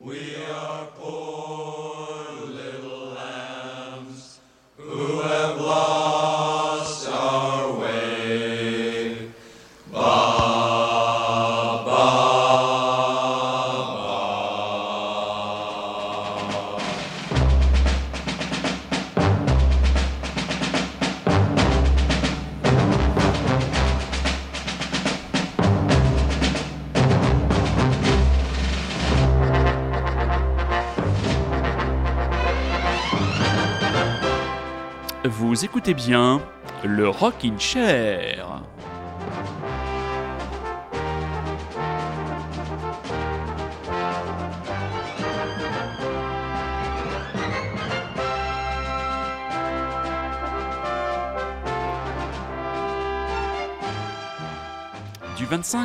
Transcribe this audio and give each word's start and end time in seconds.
Vous 0.00 0.14
écoutez 35.90 35.94
bien 35.94 36.40
le 36.84 37.08
Rockin' 37.08 37.58
Chair. 37.58 38.62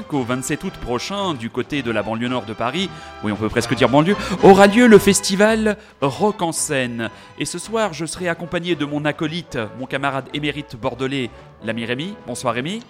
25 0.05 0.13
au 0.13 0.23
27 0.23 0.63
août 0.63 0.73
prochain, 0.81 1.33
du 1.33 1.49
côté 1.49 1.81
de 1.81 1.91
la 1.91 2.03
banlieue 2.03 2.27
nord 2.27 2.45
de 2.45 2.53
Paris, 2.53 2.89
oui 3.23 3.31
on 3.31 3.35
peut 3.35 3.49
presque 3.49 3.75
dire 3.75 3.89
banlieue, 3.89 4.15
aura 4.43 4.67
lieu 4.67 4.87
le 4.87 4.97
festival 4.97 5.77
Rock 6.01 6.41
en 6.41 6.51
scène. 6.51 7.09
Et 7.39 7.45
ce 7.45 7.59
soir, 7.59 7.93
je 7.93 8.05
serai 8.05 8.27
accompagné 8.27 8.75
de 8.75 8.85
mon 8.85 9.05
acolyte, 9.05 9.57
mon 9.79 9.85
camarade 9.85 10.25
émérite 10.33 10.75
bordelais, 10.75 11.29
l'ami 11.63 11.85
Rémi. 11.85 12.15
Bonsoir 12.27 12.53
Rémi. 12.53 12.81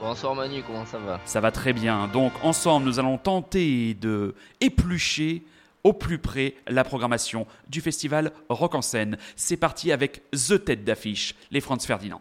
Bonsoir 0.00 0.34
Manu, 0.34 0.62
comment 0.66 0.84
ça 0.86 0.98
va? 0.98 1.20
Ça 1.24 1.40
va 1.40 1.50
très 1.50 1.72
bien. 1.72 2.08
Donc 2.12 2.32
ensemble, 2.42 2.86
nous 2.86 2.98
allons 2.98 3.18
tenter 3.18 3.94
de 3.94 4.34
éplucher 4.60 5.44
au 5.84 5.92
plus 5.92 6.18
près 6.18 6.54
la 6.66 6.84
programmation 6.84 7.46
du 7.68 7.80
festival 7.80 8.32
Rock 8.48 8.74
en 8.74 8.82
scène. 8.82 9.18
C'est 9.36 9.56
parti 9.56 9.92
avec 9.92 10.22
The 10.32 10.64
Tête 10.64 10.84
d'affiche, 10.84 11.34
les 11.50 11.60
Franz 11.60 11.86
Ferdinand. 11.86 12.20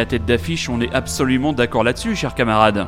La 0.00 0.06
tête 0.06 0.24
d'affiche, 0.24 0.70
on 0.70 0.80
est 0.80 0.90
absolument 0.94 1.52
d'accord 1.52 1.84
là-dessus, 1.84 2.16
cher 2.16 2.34
camarade. 2.34 2.86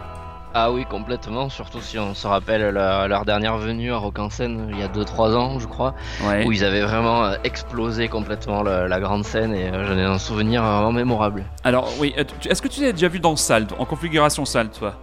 Ah 0.55 0.73
oui, 0.73 0.87
complètement, 0.89 1.51
surtout 1.51 1.83
si 1.83 1.99
on 1.99 2.15
se 2.15 2.27
rappelle 2.27 2.71
leur, 2.71 3.07
leur 3.07 3.27
dernière 3.27 3.59
venue 3.59 3.93
à 3.93 3.99
Rock 3.99 4.19
en 4.19 4.31
scène 4.31 4.71
il 4.73 4.79
y 4.79 4.83
a 4.83 4.89
2-3 4.89 5.35
ans, 5.37 5.59
je 5.59 5.67
crois, 5.67 5.95
Ouais. 6.27 6.47
où 6.47 6.53
ils 6.53 6.65
avaient 6.65 6.81
vraiment 6.81 7.23
euh, 7.27 7.35
explosé 7.45 8.09
complètement 8.09 8.63
la 8.63 8.99
grande 8.99 9.27
scène 9.27 9.55
et 9.55 9.69
euh, 9.69 9.87
j'en 9.87 9.99
ai 9.99 10.03
un 10.05 10.17
souvenir 10.19 10.63
vraiment 10.63 10.91
mémorable. 10.93 11.45
Alors, 11.65 11.91
oui, 12.01 12.15
est-ce 12.49 12.63
que 12.63 12.69
tu 12.69 12.81
l'as 12.81 12.93
déjà 12.93 13.09
vu 13.09 13.21
dans 13.21 13.37
salle, 13.37 13.67
en 13.79 13.85
configuration 13.85 14.47
salle, 14.47 14.71
toi? 14.71 14.95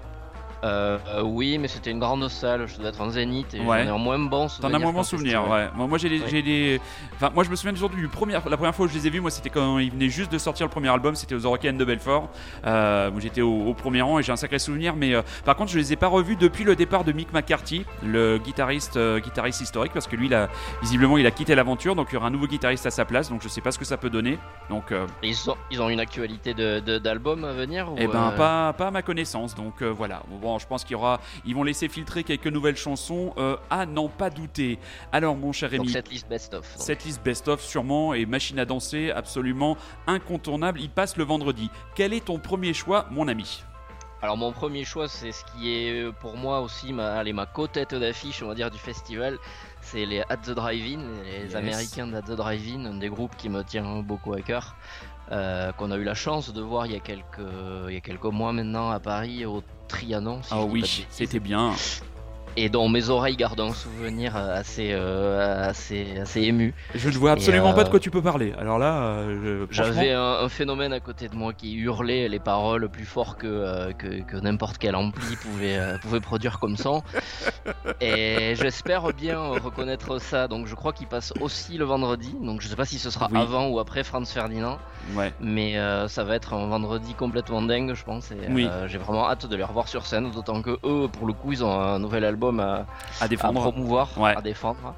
Euh, 0.64 0.98
oui, 1.24 1.58
mais 1.58 1.68
c'était 1.68 1.92
une 1.92 2.00
grande 2.00 2.28
salle, 2.28 2.68
je 2.68 2.78
devais 2.78 2.90
être 2.90 3.00
en 3.02 3.10
zénith 3.10 3.54
et 3.54 3.62
Ouais. 3.62 3.84
j'en 3.84 3.88
ai 3.88 3.96
un 3.96 3.98
moins 3.98 4.20
bon 4.20 4.42
T'en 4.44 4.48
souvenir. 4.50 4.76
as 4.76 4.80
moins 4.80 4.92
bon 4.92 5.04
souvenir, 5.04 5.48
ouais. 5.50 5.68
Moi, 5.76 5.88
moi 5.88 5.98
j'ai 5.98 6.10
des- 6.10 6.82
Enfin, 7.16 7.32
moi, 7.34 7.44
je 7.44 7.50
me 7.50 7.56
souviens 7.56 7.74
toujours 7.74 7.90
du 7.90 8.08
premier. 8.08 8.34
La 8.34 8.40
première 8.42 8.74
fois 8.76 8.86
où 8.86 8.90
je 8.90 8.94
les 8.94 9.08
ai 9.08 9.10
vus, 9.10 9.20
moi, 9.22 9.30
c'était 9.32 9.50
quand 9.50 9.78
ils 9.80 9.92
venaient 9.92 10.10
juste 10.10 10.32
de 10.32 10.38
sortir 10.38 10.66
le 10.66 10.70
premier 10.72 10.90
album. 10.90 11.16
C'était 11.16 11.36
aux 11.36 11.40
Eurocaines 11.40 11.78
de 11.78 11.84
Belfort. 11.86 12.30
Euh, 12.66 13.10
où 13.12 13.20
j'étais 13.20 13.42
au, 13.42 13.68
au 13.68 13.74
premier 13.74 14.02
rang 14.02 14.20
et 14.20 14.24
j'ai 14.24 14.32
un 14.32 14.38
sacré 14.38 14.60
souvenir. 14.60 14.96
Mais 14.96 15.14
euh, 15.14 15.22
par 15.46 15.56
contre, 15.56 15.72
je 15.72 15.78
les 15.78 15.94
ai 15.94 15.96
pas 15.96 16.08
revus 16.08 16.36
depuis 16.36 16.64
le 16.64 16.76
départ 16.76 17.04
de 17.04 17.12
Mick 17.12 17.34
McCarthy, 17.34 17.86
le 18.04 18.38
guitariste, 18.38 18.98
euh, 18.98 19.20
guitariste 19.20 19.62
historique, 19.62 19.94
parce 19.94 20.08
que 20.08 20.16
lui, 20.16 20.28
il 20.28 20.34
a, 20.34 20.50
visiblement, 20.82 21.18
il 21.18 21.26
a 21.26 21.32
quitté 21.32 21.56
l'aventure. 21.56 21.96
Donc, 21.96 22.08
il 22.12 22.16
y 22.16 22.18
aura 22.18 22.28
un 22.28 22.32
nouveau 22.32 22.48
guitariste 22.48 22.86
à 22.86 22.92
sa 22.92 23.06
place. 23.06 23.30
Donc, 23.30 23.42
je 23.44 23.48
sais 23.50 23.62
pas 23.62 23.72
ce 23.72 23.80
que 23.80 23.86
ça 23.86 23.98
peut 23.98 24.10
donner. 24.10 24.38
Donc, 24.70 24.94
Ils, 25.24 25.36
sont- 25.36 25.58
ils 25.72 25.82
ont 25.82 25.90
une 25.90 26.00
actualité 26.00 26.54
de- 26.54 26.80
de- 26.80 26.98
d'album 27.00 27.44
à 27.46 27.52
venir 27.54 27.92
ou, 27.92 27.96
eh 27.98 28.08
ben, 28.08 28.32
pas, 28.38 28.74
pas 28.74 28.88
à 28.88 28.92
ma 28.92 29.02
connaissance. 29.02 29.56
Donc, 29.56 29.82
voilà. 29.84 30.22
Bon, 30.42 30.49
je 30.58 30.66
pense 30.66 30.84
qu'il 30.84 30.94
y 30.94 30.96
aura. 30.96 31.20
Ils 31.46 31.54
vont 31.54 31.64
laisser 31.64 31.88
filtrer 31.90 32.24
quelques 32.24 32.48
nouvelles 32.48 32.78
chansons. 32.78 33.34
euh, 33.38 33.58
à 33.70 33.86
n'en 33.86 34.08
pas 34.08 34.30
douter. 34.30 34.80
Alors, 35.12 35.36
mon 35.36 35.52
cher 35.52 35.70
Rémi. 35.70 35.90
cette 35.90 36.10
liste 36.10 36.28
best-of. 36.30 36.66
Cette 36.78 37.04
liste 37.06 37.22
best-of 37.24 37.62
sûrement 37.62 38.14
et 38.14 38.26
machine 38.26 38.58
à 38.60 38.66
danser 38.66 39.12
absolument 39.12 39.78
incontournable. 40.08 40.80
Il 40.82 40.90
passe 40.90 41.18
le 41.18 41.24
vendredi. 41.24 41.70
Quel 41.96 42.14
est 42.14 42.26
ton 42.26 42.40
premier 42.40 42.74
choix, 42.74 43.06
mon 43.12 43.28
ami? 43.28 43.64
Alors 44.22 44.36
mon 44.36 44.52
premier 44.52 44.84
choix, 44.84 45.08
c'est 45.08 45.32
ce 45.32 45.46
qui 45.46 45.70
est 45.74 45.92
euh, 46.04 46.12
pour 46.12 46.36
moi 46.36 46.60
aussi 46.60 46.92
ma, 46.92 47.14
allez, 47.14 47.32
ma 47.32 47.46
co-tête 47.46 47.96
d'affiche, 47.96 48.44
on 48.44 48.48
va 48.48 48.54
dire, 48.56 48.70
du 48.70 48.78
festival. 48.78 49.38
C'est 49.82 50.06
les 50.06 50.20
At 50.28 50.38
the 50.44 50.50
Drive-In, 50.50 51.00
les 51.24 51.46
Yes. 51.46 51.56
Américains 51.56 52.08
d'At 52.08 52.24
the 52.24 52.32
Drive-In, 52.32 52.86
un 52.86 52.98
des 52.98 53.08
groupes 53.08 53.38
qui 53.38 53.48
me 53.48 53.64
tient 53.64 54.02
beaucoup 54.02 54.34
à 54.34 54.42
cœur, 54.42 54.76
euh, 55.32 55.72
qu'on 55.74 55.92
a 55.92 55.98
eu 55.98 56.04
la 56.04 56.16
chance 56.16 56.54
de 56.54 56.62
voir 56.62 56.86
il 56.86 56.94
y 56.94 56.96
a 56.96 57.00
quelques, 57.00 57.40
il 57.88 57.94
y 57.94 57.98
a 57.98 58.02
quelques 58.02 58.24
mois 58.26 58.54
maintenant 58.54 58.90
à 58.90 59.00
Paris 59.00 59.46
au 59.46 59.64
Trianon. 59.88 60.42
si 60.44 60.50
Ah 60.52 60.64
oui, 60.64 61.08
c'était 61.10 61.40
bien. 61.40 61.74
Et 62.62 62.68
dont 62.68 62.90
mes 62.90 63.08
oreilles 63.10 63.38
gardent 63.38 63.62
un 63.62 63.74
souvenir 63.74 64.36
euh, 64.36 64.54
assez, 64.54 64.90
euh, 64.92 65.70
assez, 65.70 66.18
assez 66.20 66.42
ému. 66.42 66.74
Je 66.94 67.08
ne 67.08 67.14
vois 67.16 67.32
absolument 67.32 67.70
euh, 67.70 67.74
pas 67.74 67.86
de 67.86 67.90
quoi 67.90 68.02
tu 68.02 68.12
peux 68.12 68.22
parler. 68.22 68.54
Alors 68.60 68.78
là, 68.78 68.98
euh, 69.02 69.66
franchement- 69.72 69.94
J'avais 69.94 70.12
un, 70.12 70.22
un 70.44 70.50
phénomène 70.50 70.92
à 70.92 71.00
côté 71.00 71.30
de 71.30 71.36
moi 71.36 71.54
qui 71.54 71.76
hurlait 71.76 72.28
les 72.28 72.40
paroles 72.40 72.90
plus 72.90 73.06
fort 73.06 73.38
que, 73.38 73.48
euh, 73.48 73.94
que, 73.94 74.22
que 74.24 74.36
n'importe 74.36 74.78
quel 74.78 74.98
ampli 74.98 75.38
pouvait, 75.38 75.78
euh, 75.78 75.98
pouvait 76.00 76.20
produire 76.20 76.60
comme 76.60 76.76
son. 76.76 77.02
Et 78.02 78.56
j'espère 78.56 79.14
bien 79.14 79.40
reconnaître 79.40 80.20
ça. 80.20 80.50
Donc 80.50 80.68
je 80.68 80.76
crois 80.76 80.92
qu'il 80.92 81.08
passe 81.08 81.32
aussi 81.40 81.78
le 81.78 81.86
vendredi. 81.86 82.36
Donc 82.42 82.60
je 82.62 82.68
sais 82.68 82.76
pas 82.76 82.86
si 82.86 83.00
ce 83.00 83.10
sera 83.10 83.30
Oui. 83.32 83.40
avant 83.40 83.68
ou 83.70 83.80
après 83.80 84.04
Franz 84.04 84.30
Ferdinand. 84.34 84.80
Ouais. 85.16 85.32
Mais 85.40 85.78
euh, 85.78 86.08
ça 86.10 86.26
va 86.26 86.36
être 86.36 86.54
un 86.54 86.68
vendredi 86.68 87.14
complètement 87.14 87.62
dingue, 87.62 87.94
je 87.94 88.04
pense. 88.04 88.32
Et 88.32 88.36
Oui. 88.50 88.68
euh, 88.70 88.88
j'ai 88.90 88.98
vraiment 88.98 89.30
hâte 89.30 89.46
de 89.46 89.56
les 89.56 89.64
revoir 89.64 89.88
sur 89.88 90.06
scène. 90.06 90.30
D'autant 90.32 90.62
que 90.62 90.78
eux, 90.84 91.08
pour 91.08 91.26
le 91.26 91.32
coup, 91.34 91.54
ils 91.54 91.64
ont 91.64 91.72
un 91.80 92.00
nouvel 92.00 92.26
album 92.26 92.49
à, 92.60 92.86
À 93.22 93.26
à 93.26 93.28
défendre. 93.28 93.62
promouvoir, 93.62 94.10
Ouais. 94.18 94.36
à 94.36 94.42
défendre. 94.42 94.96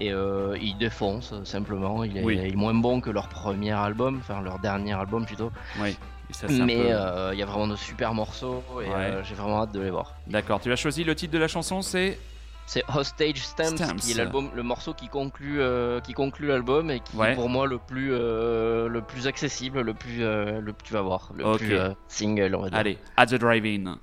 Et 0.00 0.12
euh, 0.12 0.56
ils 0.60 0.76
défoncent 0.78 1.34
simplement. 1.44 2.04
Il 2.04 2.16
est, 2.18 2.22
Oui. 2.22 2.38
il 2.40 2.52
est 2.52 2.56
moins 2.56 2.74
bon 2.74 3.00
que 3.00 3.10
leur 3.10 3.28
premier 3.28 3.72
album, 3.72 4.18
enfin 4.20 4.40
leur 4.42 4.60
dernier 4.60 4.92
album 4.92 5.26
plutôt. 5.26 5.50
Oui. 5.80 5.96
Ça, 6.30 6.46
Mais 6.48 6.76
peu- 6.76 6.82
euh, 6.88 7.30
il 7.34 7.38
y 7.38 7.42
a 7.42 7.46
vraiment 7.46 7.66
de 7.66 7.76
super 7.76 8.14
morceaux 8.14 8.62
et 8.74 8.88
Ouais. 8.88 8.94
euh, 8.94 9.22
j'ai 9.24 9.34
vraiment 9.34 9.62
hâte 9.62 9.72
de 9.72 9.80
les 9.80 9.90
voir. 9.90 10.14
D'accord. 10.28 10.60
Tu 10.60 10.72
as 10.72 10.76
choisi 10.76 11.04
le 11.04 11.14
titre 11.14 11.32
de 11.34 11.38
la 11.38 11.48
chanson, 11.48 11.82
c'est? 11.82 12.18
C'est 12.64 12.82
Hostage 12.94 13.38
Stamps, 13.44 13.76
Stamps. 13.76 13.96
qui 13.96 14.12
est 14.12 14.14
l'album, 14.14 14.48
le 14.54 14.62
morceau 14.62 14.94
qui 14.94 15.08
conclut, 15.08 15.60
euh, 15.60 16.00
qui 16.00 16.14
conclut 16.14 16.46
l'album 16.46 16.90
et 16.90 17.00
qui 17.00 17.16
Ouais. 17.16 17.32
est 17.32 17.34
pour 17.34 17.50
moi 17.50 17.66
le 17.66 17.76
plus, 17.76 18.10
euh, 18.14 18.88
le 18.88 19.02
plus 19.02 19.26
accessible, 19.26 19.80
le 19.82 19.92
plus, 19.94 20.22
euh, 20.24 20.60
le 20.60 20.72
tu 20.84 20.92
vas 20.94 21.02
voir, 21.02 21.32
le 21.36 21.56
plus 21.58 21.76
single, 22.08 22.54
on 22.54 22.62
va 22.62 22.70
dire. 22.70 22.78
Allez, 22.78 22.98
At 23.16 23.26
the 23.26 23.34
Drive-In. 23.34 23.98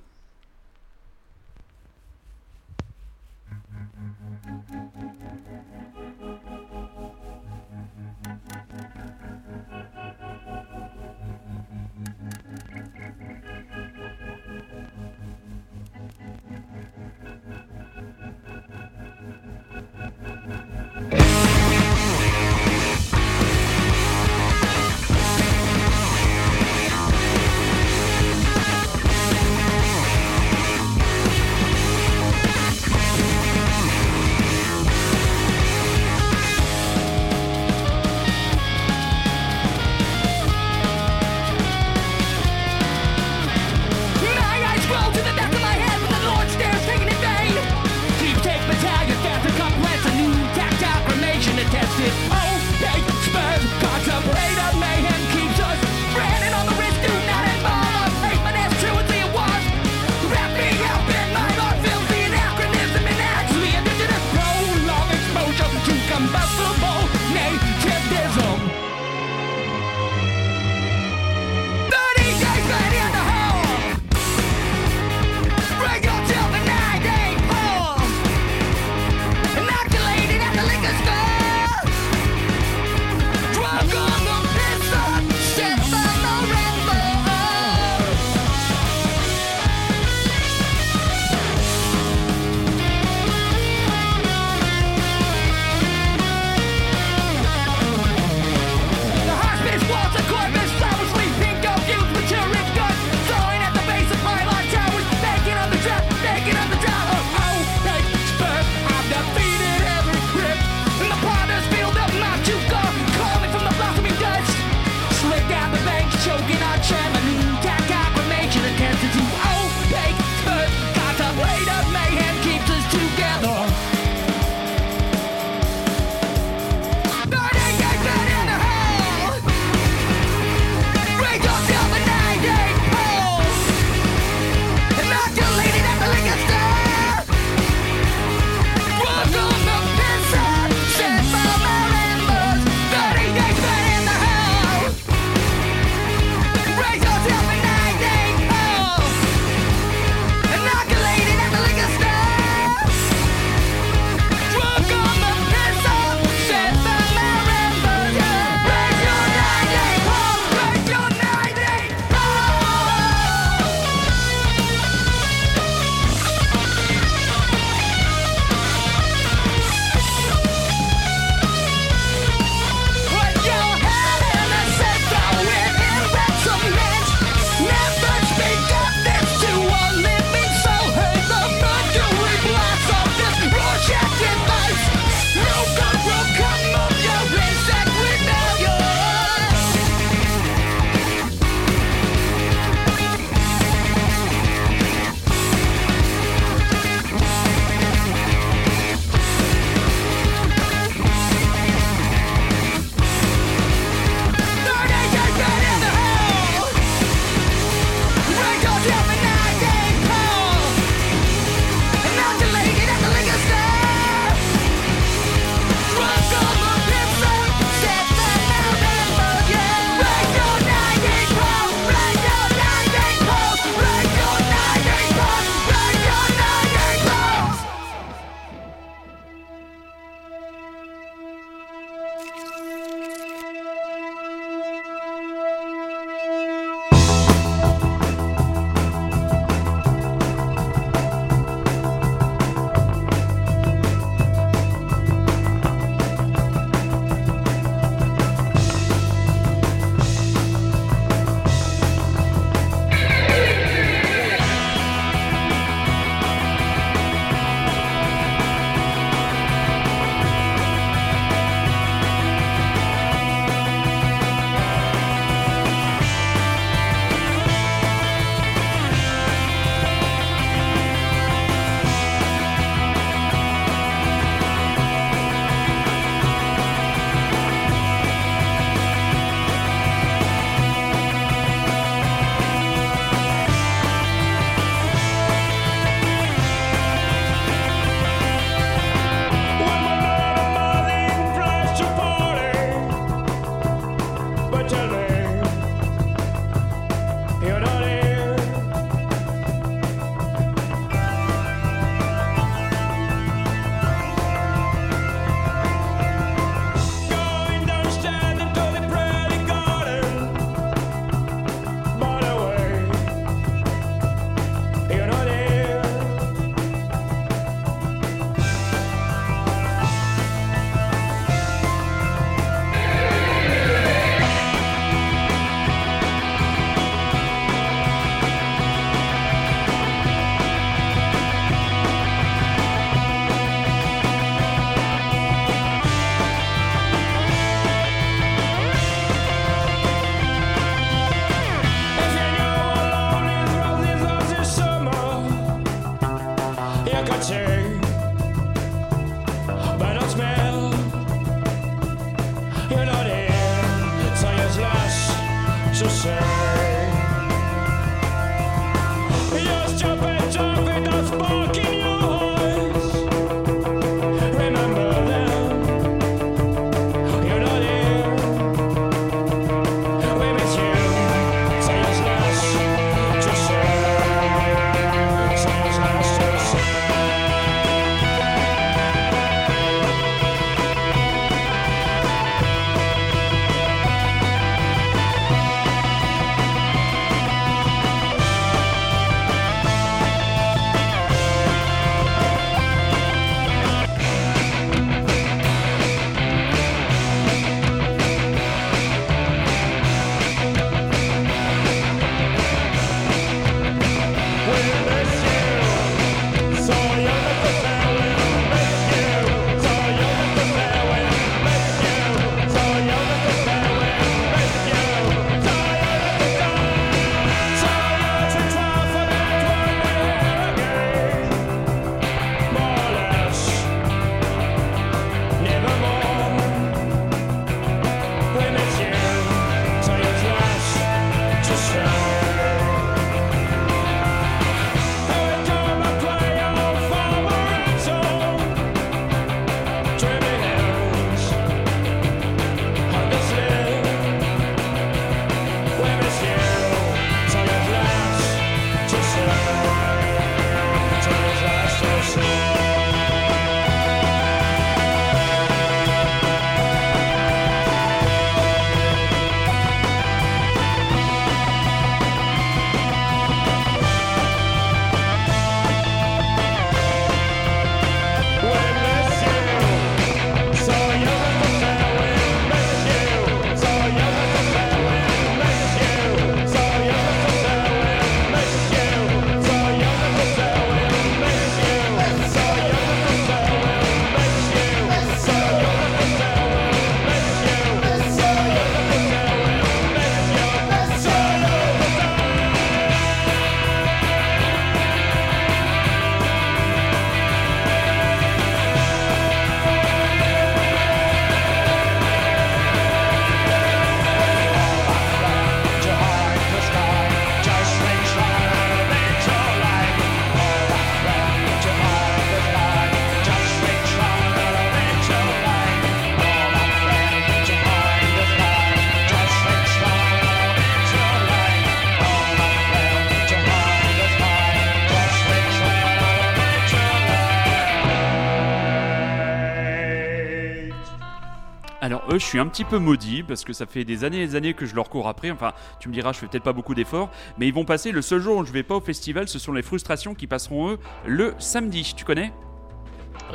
Je 532.20 532.26
suis 532.26 532.38
un 532.38 532.46
petit 532.46 532.64
peu 532.64 532.78
maudit 532.78 533.22
parce 533.22 533.44
que 533.44 533.52
ça 533.52 533.66
fait 533.66 533.84
des 533.84 534.04
années 534.04 534.22
et 534.22 534.26
des 534.26 534.36
années 534.36 534.54
que 534.54 534.66
je 534.66 534.74
leur 534.74 534.88
cours 534.88 535.08
après. 535.08 535.30
Enfin, 535.30 535.52
tu 535.80 535.88
me 535.88 535.94
diras, 535.94 536.12
je 536.12 536.18
fais 536.18 536.26
peut-être 536.26 536.44
pas 536.44 536.52
beaucoup 536.52 536.74
d'efforts, 536.74 537.10
mais 537.38 537.48
ils 537.48 537.54
vont 537.54 537.64
passer 537.64 537.90
le 537.90 538.02
seul 538.02 538.20
jour 538.20 538.36
où 538.36 538.44
je 538.44 538.52
vais 538.52 538.62
pas 538.62 538.76
au 538.76 538.80
festival, 538.80 539.26
ce 539.28 539.38
sont 539.38 539.52
les 539.52 539.62
frustrations 539.62 540.14
qui 540.14 540.26
passeront 540.26 540.72
eux 540.72 540.78
le 541.06 541.34
samedi. 541.38 541.94
Tu 541.96 542.04
connais? 542.04 542.32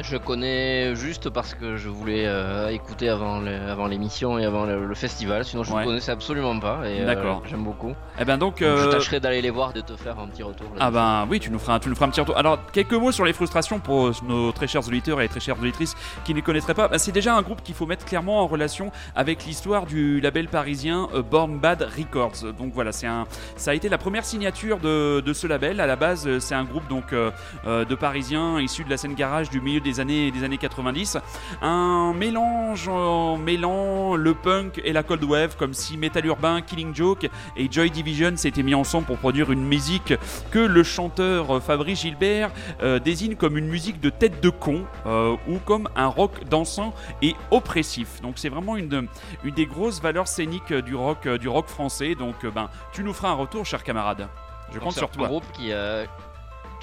Je 0.02 0.18
connais 0.18 0.96
juste 0.96 1.30
parce 1.30 1.54
que 1.54 1.78
je 1.78 1.90
voulais 1.90 2.26
euh, 2.26 2.70
écouter 2.70 3.10
avant 3.10 3.40
l'émission 3.88 4.38
et 4.40 4.46
avant 4.46 4.66
le, 4.66 4.86
le 4.86 4.96
festival, 4.96 5.46
sinon 5.46 5.64
je 5.64 5.72
ne 5.72 5.76
Ouais. 5.76 5.84
connaissais 5.84 6.12
absolument 6.12 6.58
pas 6.60 6.88
et 6.88 7.02
euh, 7.02 7.06
D'accord. 7.06 7.44
j'aime 7.50 7.64
beaucoup. 7.64 7.94
Eh 8.20 8.24
ben 8.26 8.38
donc. 8.38 8.46
Donc, 8.46 8.62
euh, 8.62 8.86
Je 8.86 8.90
tâcherai 8.92 9.20
d'aller 9.20 9.42
les 9.42 9.50
voir, 9.50 9.74
de 9.74 9.82
te 9.82 9.96
faire 9.96 10.20
un 10.20 10.28
petit 10.28 10.44
retour. 10.44 10.68
Ah 10.80 10.92
ben 10.92 11.26
oui, 11.30 11.40
tu 11.40 11.50
nous 11.50 11.58
feras, 11.58 11.80
tu 11.80 11.90
nous 11.90 11.96
feras 11.96 12.06
un 12.06 12.10
petit 12.12 12.20
retour. 12.22 12.38
Alors, 12.38 12.60
quelques 12.72 12.94
mots 12.94 13.12
sur 13.12 13.26
les 13.26 13.34
frustrations 13.34 13.80
pour 13.80 14.12
nos 14.24 14.52
très 14.52 14.68
chers 14.68 14.88
auditeurs 14.88 15.20
et 15.20 15.28
très 15.28 15.40
chères 15.40 15.60
auditrices 15.60 15.96
qui 16.24 16.32
ne 16.34 16.36
les 16.38 16.42
connaîtraient 16.44 16.76
pas. 16.76 16.88
Ben, 16.88 17.00
c'est 17.00 17.12
déjà 17.12 17.36
un 17.36 17.42
groupe 17.42 17.64
qu'il 17.64 17.74
faut 17.74 17.88
mettre 17.88 18.06
clairement 18.06 18.42
en 18.42 18.48
relation 18.48 18.92
avec 19.16 19.46
l'histoire 19.46 19.88
du 19.88 20.22
label 20.22 20.48
parisien 20.48 21.08
euh, 21.16 21.24
Born 21.24 21.58
Bad 21.58 21.82
Records. 21.98 22.54
Donc 22.58 22.72
voilà, 22.74 22.92
c'est 22.92 23.08
un, 23.08 23.26
ça 23.58 23.72
a 23.72 23.74
été 23.74 23.90
la 23.90 23.98
première 23.98 24.24
signature 24.26 24.78
de, 24.78 25.22
de 25.22 25.34
ce 25.34 25.48
label. 25.48 25.80
À 25.82 25.88
la 25.88 25.96
base, 25.96 26.28
euh, 26.28 26.40
c'est 26.40 26.54
un 26.56 26.66
groupe 26.66 26.88
donc 26.88 27.14
euh, 27.14 27.32
euh, 27.66 27.84
de 27.84 27.96
Parisiens 27.96 28.62
issus 28.62 28.84
de 28.84 28.90
la 28.92 28.98
scène 28.98 29.16
garage 29.16 29.50
du 29.50 29.60
milieu 29.60 29.80
des 29.86 30.00
années 30.00 30.32
des 30.32 30.44
années 30.44 30.58
90. 30.58 31.18
Un 31.62 32.14
mélange 32.14 32.90
en 32.90 33.38
mêlant 33.38 34.16
le 34.16 34.34
punk 34.34 34.82
et 34.84 34.92
la 34.92 35.04
cold 35.04 35.24
wave, 35.24 35.56
comme 35.56 35.74
si 35.74 35.96
Metal 35.98 36.26
Urbain, 36.26 36.62
Killing 36.62 36.94
Joke 36.94 37.30
et 37.56 37.68
Joy 37.72 37.92
Division 37.92 38.36
s'étaient 38.36 38.64
mis 38.64 38.76
ensemble 38.76 39.06
pour 39.06 39.18
produire 39.18 39.52
une 39.52 39.64
musique 39.66 40.14
que 40.52 40.60
le 40.60 40.84
chanteur 40.84 41.62
Fabrice 41.64 42.02
Gilbert 42.02 42.52
euh, 42.82 43.00
désigne 43.00 43.36
comme 43.36 43.58
une 43.58 43.68
musique 43.68 44.02
de 44.02 44.10
tête 44.10 44.42
de 44.42 44.50
con 44.50 44.84
euh, 45.06 45.36
ou 45.48 45.60
comme 45.60 45.88
un 45.96 46.08
rock 46.08 46.44
dansant 46.50 46.94
et 47.22 47.36
oppressif. 47.52 48.22
Donc 48.22 48.34
c'est 48.38 48.50
vraiment 48.50 48.76
une, 48.76 49.08
une 49.44 49.54
des 49.54 49.68
grosses 49.68 50.02
valeurs 50.02 50.28
scéniques 50.28 50.74
du 50.74 50.96
rock, 50.96 51.28
euh, 51.28 51.38
du 51.38 51.48
rock 51.48 51.68
français. 51.68 52.16
Donc 52.16 52.46
ben, 52.46 52.70
tu 52.92 53.04
nous 53.04 53.14
feras 53.14 53.30
un 53.30 53.34
retour, 53.34 53.66
cher 53.66 53.84
camarade. 53.84 54.28
Je 54.74 54.80
compte 54.80 54.94
sur 54.94 55.04
un 55.06 55.08
toi. 55.08 55.28
groupe 55.28 55.46
qui 55.54 55.72
euh, 55.72 56.06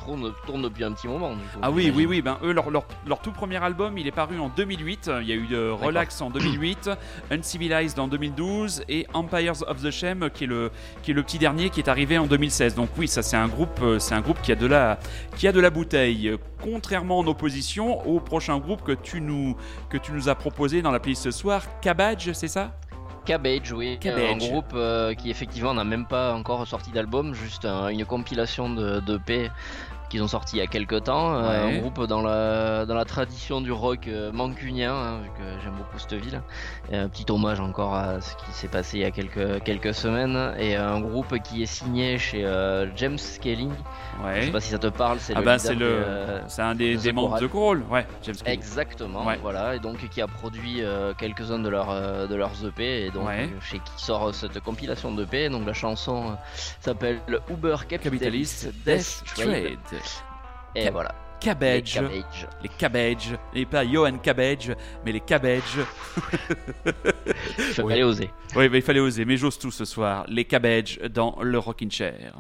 tourne, 0.05 0.33
tourne 0.47 0.63
depuis 0.63 0.85
un 0.85 0.93
petit 0.93 1.09
moment. 1.09 1.31
Du 1.31 1.37
coup, 1.37 1.59
Ah 1.63 1.71
oui, 1.71 1.93
oui, 1.95 2.07
oui, 2.07 2.23
ben 2.23 2.39
eux, 2.43 2.53
leur, 2.53 2.71
leur, 2.71 2.85
leur 3.07 3.21
tout 3.21 3.33
premier 3.33 3.63
album, 3.63 3.99
il 3.99 4.07
est 4.07 4.11
paru 4.13 4.39
en 4.41 4.49
2008. 4.49 5.11
Il 5.23 5.29
y 5.29 5.33
a 5.33 5.35
eu 5.37 5.47
euh, 5.53 5.73
Relax 5.75 6.21
en 6.21 6.31
2008, 6.31 6.91
Uncivilized 7.31 7.99
en 7.99 8.09
2012 8.09 8.85
et 8.89 9.07
Empires 9.15 9.63
of 9.69 9.83
the 9.83 9.91
Shame 9.91 10.29
qui 10.33 10.45
est 10.45 10.47
le, 10.47 10.71
qui 11.03 11.11
est 11.11 11.15
le 11.15 11.23
petit 11.23 11.39
dernier 11.39 11.71
qui 11.71 11.81
est 11.81 11.89
arrivé 11.89 12.19
en 12.19 12.27
2016. 12.27 12.75
Donc 12.75 12.91
oui, 12.99 13.09
ça 13.09 13.23
c'est 13.23 13.37
un 13.37 13.49
groupe, 13.49 13.81
euh, 13.83 13.99
c'est 13.99 14.15
un 14.15 14.21
groupe 14.21 14.41
qui 14.43 14.53
a 14.53 14.57
de 14.57 14.67
la, 14.67 14.99
qui 15.37 15.47
a 15.49 15.53
de 15.53 15.61
la 15.61 15.71
bouteille. 15.71 16.37
Contrairement 16.63 17.19
en 17.19 17.27
opposition 17.27 18.07
au 18.09 18.21
prochain 18.21 18.59
groupe 18.59 18.83
que 18.83 18.93
tu 18.93 19.21
nous, 19.21 19.57
que 19.89 19.99
tu 19.99 20.13
nous 20.13 20.29
as 20.29 20.35
proposé 20.35 20.81
dans 20.83 20.91
la 20.93 21.01
playlist 21.01 21.25
ce 21.25 21.31
soir, 21.31 21.63
Cabbage, 21.81 22.33
c'est 22.33 22.49
ça? 22.49 22.73
Cabbage, 23.25 23.73
oui. 23.73 23.99
Cabbage. 24.01 24.33
Un 24.33 24.37
groupe 24.37 24.73
euh, 24.75 25.15
qui 25.15 25.31
effectivement 25.31 25.75
n'a 25.75 25.85
même 25.85 26.07
pas 26.07 26.35
encore 26.35 26.67
sorti 26.67 26.91
d'album, 26.91 27.35
juste 27.35 27.65
un- 27.65 27.87
une 27.89 28.05
compilation 28.05 28.69
de, 28.75 28.99
de 29.01 29.17
P 29.17 29.49
qu'ils 30.13 30.23
ont 30.23 30.29
sorti 30.29 30.57
il 30.57 30.59
y 30.59 30.63
a 30.63 30.67
quelques 30.67 31.05
temps. 31.05 31.35
euh, 31.35 31.69
un 31.69 31.79
groupe 31.79 32.05
dans 32.07 32.21
la, 32.23 32.85
dans 32.87 32.95
la 32.95 33.05
tradition 33.07 33.61
du 33.63 33.73
rock 33.73 34.07
euh, 34.09 34.31
mancunien, 34.31 34.93
hein, 34.95 35.19
vu 35.23 35.29
que 35.31 35.63
j'aime 35.65 35.73
beaucoup 35.73 35.99
cette 35.99 36.13
ville. 36.13 36.43
Et 36.91 36.97
un 36.97 37.09
petit 37.09 37.25
hommage 37.31 37.61
encore 37.61 37.95
à 37.95 38.21
ce 38.21 38.37
qui 38.37 38.53
s'est 38.53 38.69
passé 38.69 38.99
il 38.99 39.01
y 39.01 39.05
a 39.07 39.11
quelques, 39.11 39.63
quelques 39.65 39.95
semaines. 39.95 40.55
Et 40.59 40.77
un 40.77 41.01
groupe 41.01 41.39
qui 41.43 41.63
est 41.63 41.67
signé 41.67 42.19
chez 42.19 42.45
euh, 42.45 42.87
James. 42.97 43.19
Je 43.43 44.23
Ouais. 44.23 44.43
sais 44.43 44.51
pas 44.51 44.61
si 44.61 44.69
ça 44.69 44.79
te 44.79 44.89
parle, 44.89 45.19
c'est 45.19 45.33
Ah 45.35 45.41
le 45.41 45.45
bah 45.47 45.59
c'est 45.59 45.75
le, 45.75 45.87
euh, 45.91 46.41
un 46.59 46.75
des, 46.75 46.97
The 46.97 47.03
des 47.03 47.13
membres 47.13 47.41
de 47.41 47.47
Crawl, 47.47 47.83
ouais, 47.91 48.07
James 48.23 48.37
Kelly. 48.37 48.53
Exactement, 48.55 49.25
Ouais. 49.25 49.39
voilà, 49.43 49.75
et 49.75 49.79
donc 49.79 50.07
qui 50.11 50.21
a 50.21 50.27
produit 50.27 50.83
quelques-uns 51.19 51.59
de, 51.59 51.69
leurs 51.71 52.29
de 52.29 52.35
leurs 52.35 52.53
EP, 52.67 53.07
et 53.07 53.11
donc 53.11 53.29
chez 53.63 53.79
qui 53.79 53.93
sort 54.05 54.35
cette 54.35 54.61
compilation 54.61 55.13
d'EP, 55.13 55.49
donc 55.49 55.67
la 55.67 55.73
chanson 55.73 56.37
s'appelle 56.81 57.21
Uber 57.51 57.77
Capitalist 57.89 58.69
Death 58.85 59.23
Trade, 59.35 59.47
Trade. 59.91 60.02
Et 60.75 60.91
voilà, 60.91 61.11
les 61.11 61.47
Cabbage. 61.47 61.95
Cabbage. 61.95 62.49
Les 62.63 62.69
Cabbage. 62.69 63.39
Et 63.55 63.67
pas 63.67 63.85
Johan 63.87 64.19
Cabbage, 64.19 64.73
mais 65.05 65.13
les 65.13 65.21
Cabbage. 65.21 65.79
Il 67.59 67.65
fallait 67.65 67.95
Oui. 67.97 68.03
oser. 68.03 68.31
Oui, 68.57 68.69
mais 68.69 68.79
il 68.79 68.83
fallait 68.83 69.01
oser, 69.01 69.25
mais 69.25 69.37
j'ose 69.37 69.59
tout 69.59 69.71
ce 69.71 69.85
soir. 69.85 70.25
Les 70.29 70.45
Cabbage 70.45 70.99
dans 71.11 71.39
le 71.43 71.59
Rockin' 71.59 71.91
Chair. 71.91 72.35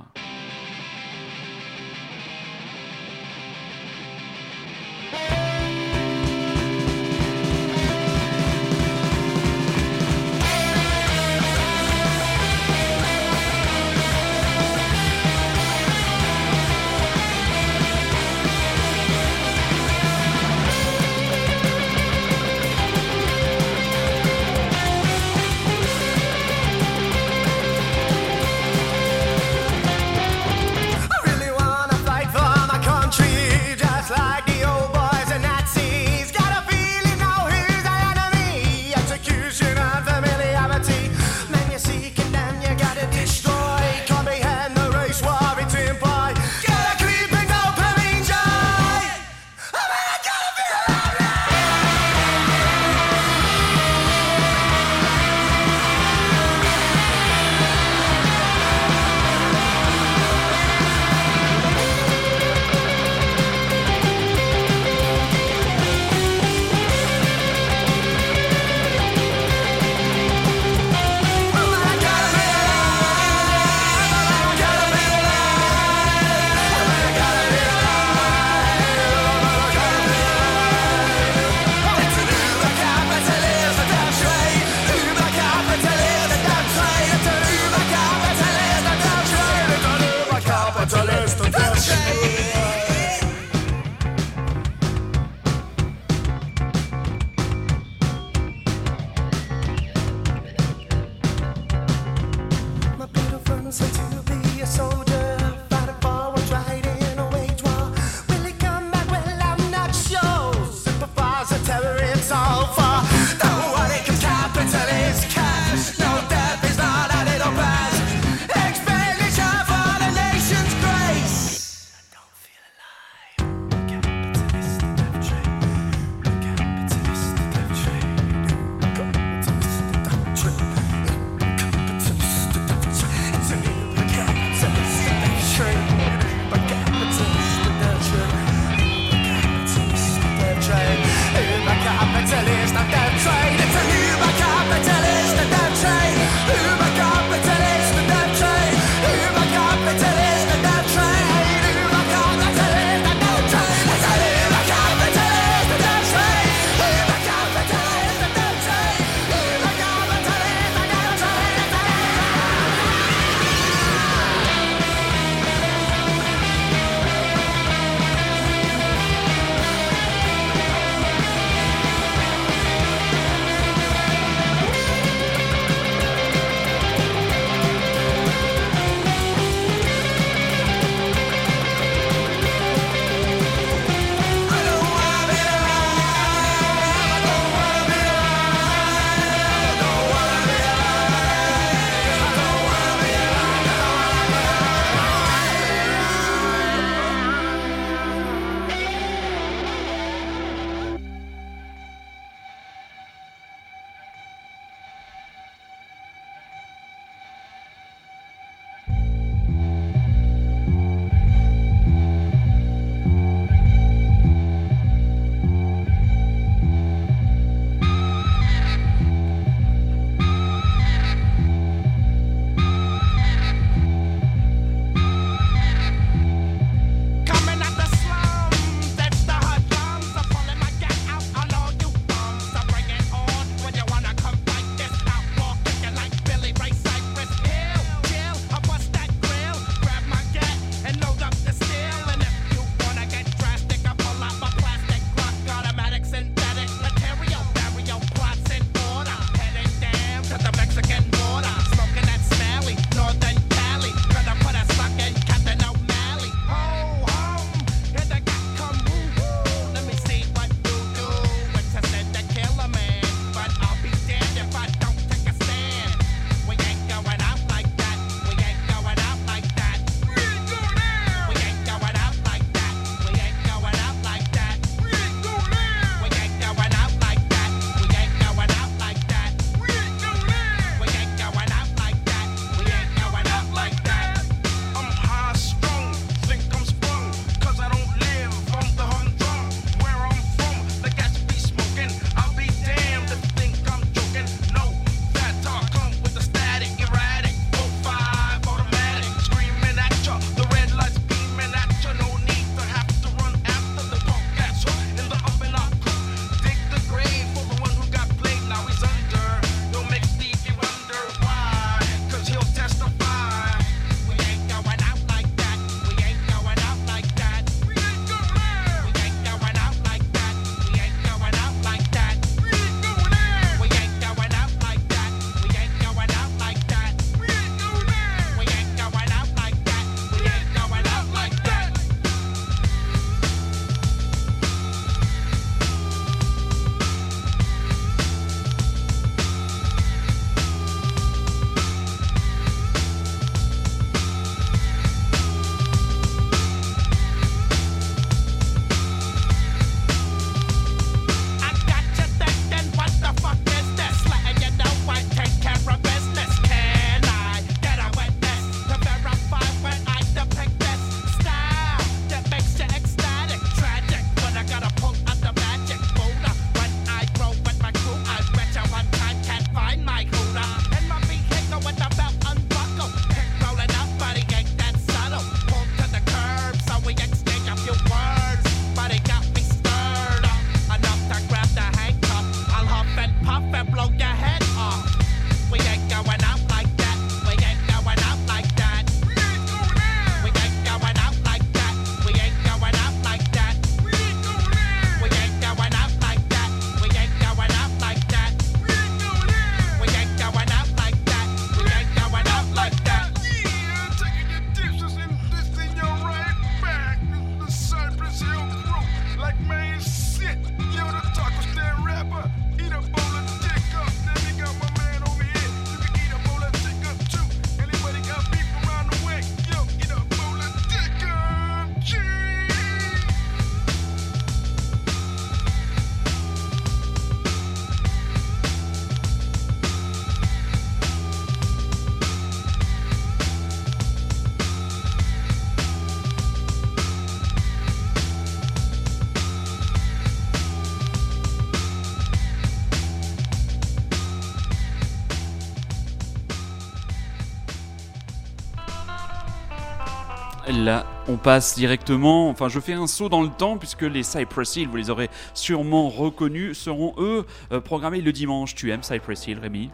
Passe 451.23 451.55
directement, 451.55 452.29
enfin 452.29 452.49
je 452.49 452.59
fais 452.61 452.73
un 452.73 452.87
saut 452.87 453.09
dans 453.09 453.23
le 453.23 453.29
temps 453.29 453.57
puisque 453.57 453.83
les 453.83 454.03
Cypress 454.03 454.57
Hill, 454.57 454.69
vous 454.69 454.77
les 454.77 454.91
aurez 454.91 455.09
sûrement 455.35 455.89
reconnus, 455.89 456.59
seront 456.59 456.95
eux 456.99 457.25
euh, 457.53 457.61
programmés 457.61 458.01
le 458.01 458.13
dimanche. 458.13 458.55
Tu 458.55 458.71
aimes 458.73 458.83
Cypress 458.83 459.27
Hill, 459.27 459.39
Rémi? 459.39 459.71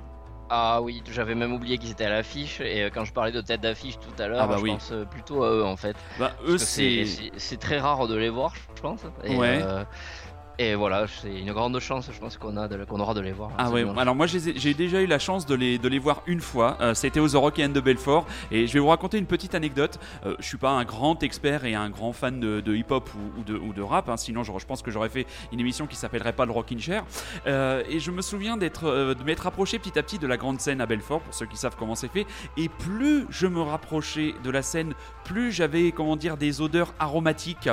Ah 0.50 0.80
oui, 0.80 1.02
j'avais 1.10 1.34
même 1.34 1.52
oublié 1.52 1.76
qu'ils 1.76 1.90
étaient 1.90 2.06
à 2.06 2.10
l'affiche. 2.10 2.60
Et 2.60 2.84
euh, 2.84 2.90
quand 2.92 3.04
je 3.04 3.12
parlais 3.12 3.32
de 3.32 3.40
tête 3.40 3.60
d'affiche 3.60 3.98
tout 3.98 4.22
à 4.22 4.28
l'heure, 4.28 4.40
Ah 4.42 4.46
bah 4.46 4.56
je 4.58 4.62
oui. 4.62 4.70
pense 4.72 4.90
euh, 4.92 5.04
plutôt 5.04 5.42
à 5.44 5.50
eux 5.50 5.64
en 5.64 5.76
fait. 5.76 5.96
Bah 6.18 6.32
eux 6.46 6.56
c'est... 6.58 7.04
c'est 7.04 7.30
c'est 7.36 7.58
très 7.58 7.78
rare 7.78 8.06
de 8.08 8.16
les 8.16 8.30
voir, 8.30 8.54
je 8.76 8.80
pense. 8.80 9.00
Et, 9.24 9.36
Ouais. 9.36 9.60
euh, 9.62 9.84
et 10.58 10.74
voilà, 10.74 11.06
c'est 11.06 11.38
une 11.40 11.52
grande 11.52 11.78
chance, 11.80 12.10
je 12.12 12.18
pense 12.18 12.36
qu'on 12.36 12.56
a 12.56 12.68
de- 12.68 12.84
qu'on 12.84 13.00
aura 13.00 13.14
de 13.14 13.20
les 13.20 13.32
voir. 13.32 13.50
Ah 13.58 13.68
ce 13.68 13.72
ouais, 13.72 13.86
alors 13.96 14.14
moi 14.14 14.26
j'ai 14.26 14.74
déjà 14.74 15.00
eu 15.00 15.06
la 15.06 15.18
chance 15.18 15.46
de 15.46 15.54
les, 15.54 15.78
de 15.78 15.88
les 15.88 15.98
voir 15.98 16.22
une 16.26 16.40
fois, 16.40 16.76
Euh, 16.80 16.94
c'était 16.94 17.20
aux 17.20 17.28
The 17.28 17.34
Rock 17.34 17.58
and 17.60 17.70
de 17.70 17.80
Belfort, 17.80 18.26
et 18.50 18.66
je 18.66 18.72
vais 18.72 18.80
vous 18.80 18.88
raconter 18.88 19.18
une 19.18 19.26
petite 19.26 19.54
anecdote. 19.54 19.98
Euh, 20.26 20.36
je 20.38 20.46
suis 20.46 20.56
pas 20.58 20.70
un 20.70 20.84
grand 20.84 21.22
expert 21.22 21.64
et 21.64 21.74
un 21.74 21.90
grand 21.90 22.12
fan 22.12 22.40
de, 22.40 22.60
de 22.60 22.74
hip-hop 22.74 23.08
ou, 23.14 23.40
ou 23.40 23.44
de, 23.44 23.56
ou 23.56 23.72
de 23.72 23.82
rap, 23.82 24.08
hein, 24.08 24.16
sinon 24.16 24.42
je, 24.42 24.52
je 24.58 24.66
pense 24.66 24.82
que 24.82 24.90
j'aurais 24.90 25.08
fait 25.08 25.26
une 25.52 25.60
émission 25.60 25.86
qui 25.86 25.96
s'appellerait 25.96 26.32
pas 26.34 26.46
le 26.46 26.52
Rockin' 26.52 26.78
Chair. 26.78 27.04
Euh, 27.46 27.82
et 27.88 28.00
je 28.00 28.10
me 28.10 28.22
souviens 28.22 28.56
d'être, 28.56 28.84
euh, 28.84 29.14
de 29.14 29.22
m'être 29.22 29.46
approché 29.46 29.78
petit 29.78 29.98
à 29.98 30.02
petit 30.02 30.18
de 30.18 30.26
la 30.26 30.36
grande 30.36 30.60
scène 30.60 30.80
à 30.80 30.86
Belfort, 30.86 31.20
pour 31.20 31.34
ceux 31.34 31.46
qui 31.46 31.56
savent 31.56 31.76
comment 31.78 31.94
c'est 31.94 32.08
fait, 32.12 32.26
et 32.56 32.68
plus 32.68 33.26
je 33.30 33.46
me 33.46 33.60
rapprochais 33.60 34.34
de 34.42 34.50
la 34.50 34.62
scène, 34.62 34.94
plus 35.24 35.52
j'avais, 35.52 35.92
comment 35.92 36.16
dire, 36.16 36.36
des 36.36 36.60
odeurs 36.60 36.94
aromatiques 36.98 37.68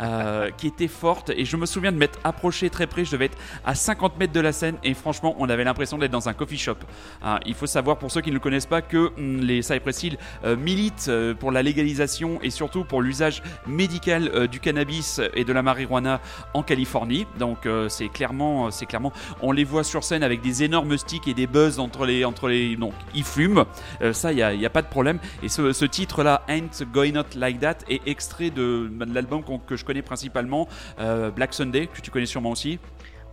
euh, 0.00 0.50
qui 0.56 0.66
étaient 0.66 0.88
fortes, 0.88 1.30
et 1.30 1.44
je 1.44 1.56
me 1.56 1.66
souviens 1.66 1.92
de 1.92 1.96
m'être 1.96 2.17
approché 2.24 2.70
très 2.70 2.86
près, 2.86 3.04
je 3.04 3.12
devais 3.12 3.26
être 3.26 3.38
à 3.64 3.74
50 3.74 4.18
mètres 4.18 4.32
de 4.32 4.40
la 4.40 4.52
scène 4.52 4.76
et 4.84 4.94
franchement 4.94 5.34
on 5.38 5.48
avait 5.48 5.64
l'impression 5.64 5.98
d'être 5.98 6.10
dans 6.10 6.28
un 6.28 6.32
coffee 6.32 6.58
shop. 6.58 6.76
Ah, 7.22 7.40
il 7.46 7.54
faut 7.54 7.66
savoir 7.66 7.98
pour 7.98 8.10
ceux 8.10 8.20
qui 8.20 8.30
ne 8.30 8.34
le 8.34 8.40
connaissent 8.40 8.66
pas 8.66 8.82
que 8.82 9.12
hum, 9.16 9.40
les 9.40 9.62
Cypress 9.62 10.02
Hill 10.02 10.18
euh, 10.44 10.56
militent 10.56 11.06
euh, 11.08 11.34
pour 11.34 11.52
la 11.52 11.62
légalisation 11.62 12.40
et 12.42 12.50
surtout 12.50 12.84
pour 12.84 13.02
l'usage 13.02 13.42
médical 13.66 14.30
euh, 14.34 14.46
du 14.46 14.60
cannabis 14.60 15.20
et 15.34 15.44
de 15.44 15.52
la 15.52 15.62
marijuana 15.62 16.20
en 16.54 16.62
Californie. 16.62 17.26
Donc 17.38 17.68
c'est 17.88 18.08
clairement, 18.08 18.70
c'est 18.70 18.86
clairement, 18.86 19.12
on 19.42 19.52
les 19.52 19.64
voit 19.64 19.84
sur 19.84 20.04
scène 20.04 20.22
avec 20.22 20.40
des 20.40 20.62
énormes 20.62 20.96
sticks 20.96 21.28
et 21.28 21.34
des 21.34 21.46
buzz 21.46 21.78
entre 21.78 22.06
les, 22.06 22.24
entre 22.24 22.48
les, 22.48 22.76
donc 22.76 22.92
ils 23.14 23.24
fument. 23.24 23.64
Ça 24.12 24.32
il 24.32 24.38
y 24.38 24.42
a, 24.42 24.54
y 24.54 24.66
a 24.66 24.70
pas 24.70 24.82
de 24.82 24.88
problème. 24.88 25.18
Et 25.42 25.48
ce, 25.48 25.72
ce 25.72 25.84
titre 25.84 26.22
là, 26.22 26.42
Ain't 26.48 26.84
Going 26.92 27.16
Out 27.16 27.34
Like 27.34 27.60
That, 27.60 27.78
est 27.88 28.06
extrait 28.06 28.50
de, 28.50 28.90
l'album 29.12 29.42
que 29.66 29.76
je 29.76 29.84
connais 29.84 30.02
principalement, 30.02 30.68
Black 31.34 31.54
Sunday 31.54 31.86
que 31.86 32.00
tu 32.00 32.07
connais 32.10 32.26
sûrement 32.26 32.50
aussi. 32.50 32.78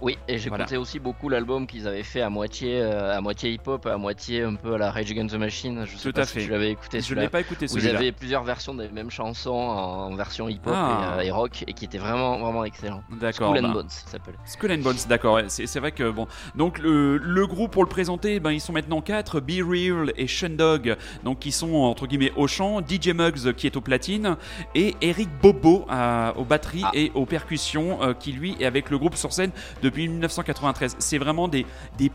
Oui, 0.06 0.20
et 0.28 0.38
j'écoutais 0.38 0.63
Voilà. 0.65 0.80
aussi 0.80 1.00
beaucoup 1.00 1.30
l'album 1.30 1.65
qu'ils 1.65 1.88
avaient 1.88 2.04
fait 2.04 2.22
à 2.22 2.30
moitié, 2.30 2.80
euh, 2.80 3.18
à 3.18 3.22
moitié 3.22 3.52
hip-hop, 3.54 3.88
à 3.88 3.98
moitié 3.98 4.44
un 4.44 4.54
peu 4.54 4.76
à 4.76 4.78
la 4.78 4.91
Rage 4.91 5.10
Against 5.10 5.34
the 5.34 5.39
Machine. 5.39 5.84
Je 5.86 5.98
sais 5.98 6.10
Tout 6.10 6.13
pas 6.13 6.22
à 6.22 6.26
si 6.26 6.34
fait. 6.34 6.44
tu 6.46 6.52
l'avais 6.52 6.70
écouté 6.70 7.02
Je 7.02 7.15
l'ai 7.15 7.28
pas 7.28 7.39
écouté 7.39 7.65
Vous 7.65 7.88
avez 7.88 8.12
plusieurs 8.12 8.44
versions 8.44 8.76
des 8.76 8.88
mêmes 8.89 9.10
chansons 9.10 9.50
en 9.50 10.13
version 10.15 10.48
hip-hop 10.48 10.74
Ah. 10.76 11.15
et, 11.18 11.22
euh, 11.22 11.24
et 11.24 11.32
rock 11.32 11.63
et 11.65 11.74
qui 11.74 11.86
étaient 11.86 11.98
vraiment 11.98 12.38
vraiment 12.38 12.63
excellents. 12.63 13.02
D'accord. 13.20 13.50
Skull 13.56 13.65
and 13.65 13.68
bah. 13.70 13.74
Bones, 13.74 13.89
ça 13.89 14.08
s'appelle. 14.12 14.36
Skull 14.46 14.72
and 14.74 14.78
Bones, 14.84 14.96
d'accord. 15.10 15.39
C'est 15.48 15.80
vrai 15.80 15.91
que 15.91 16.08
bon. 16.12 16.28
Donc 16.56 16.78
le, 16.78 17.18
le 17.18 17.48
groupe 17.48 17.72
pour 17.72 17.82
le 17.84 17.89
présenter, 17.89 18.39
ben 18.39 18.52
ils 18.52 18.62
sont 18.62 18.74
maintenant 18.74 19.02
quatre 19.02 19.39
Be 19.39 19.68
Real 19.68 20.13
et 20.18 20.28
Shundog, 20.28 20.98
donc 21.24 21.39
qui 21.39 21.52
sont 21.52 21.74
entre 21.74 22.06
guillemets 22.06 22.32
au 22.36 22.46
chant, 22.46 22.80
DJ 22.88 23.08
Muggs 23.08 23.54
qui 23.54 23.65
est 23.65 23.76
au 23.76 23.82
platine 23.82 24.38
et 24.76 24.94
Eric 25.02 25.30
Bobo 25.41 25.88
euh, 25.91 26.32
aux 26.36 26.44
batteries 26.46 26.84
Ah. 26.86 26.91
et 26.94 27.12
aux 27.15 27.26
percussions, 27.26 28.04
euh, 28.04 28.13
qui 28.13 28.34
lui 28.34 28.56
est 28.60 28.65
avec 28.65 28.91
le 28.91 29.00
groupe 29.00 29.15
sur 29.15 29.34
scène 29.34 29.50
depuis 29.82 29.94
1993. 29.95 30.95
C'est 30.99 31.17
vraiment 31.17 31.47
des, 31.47 31.65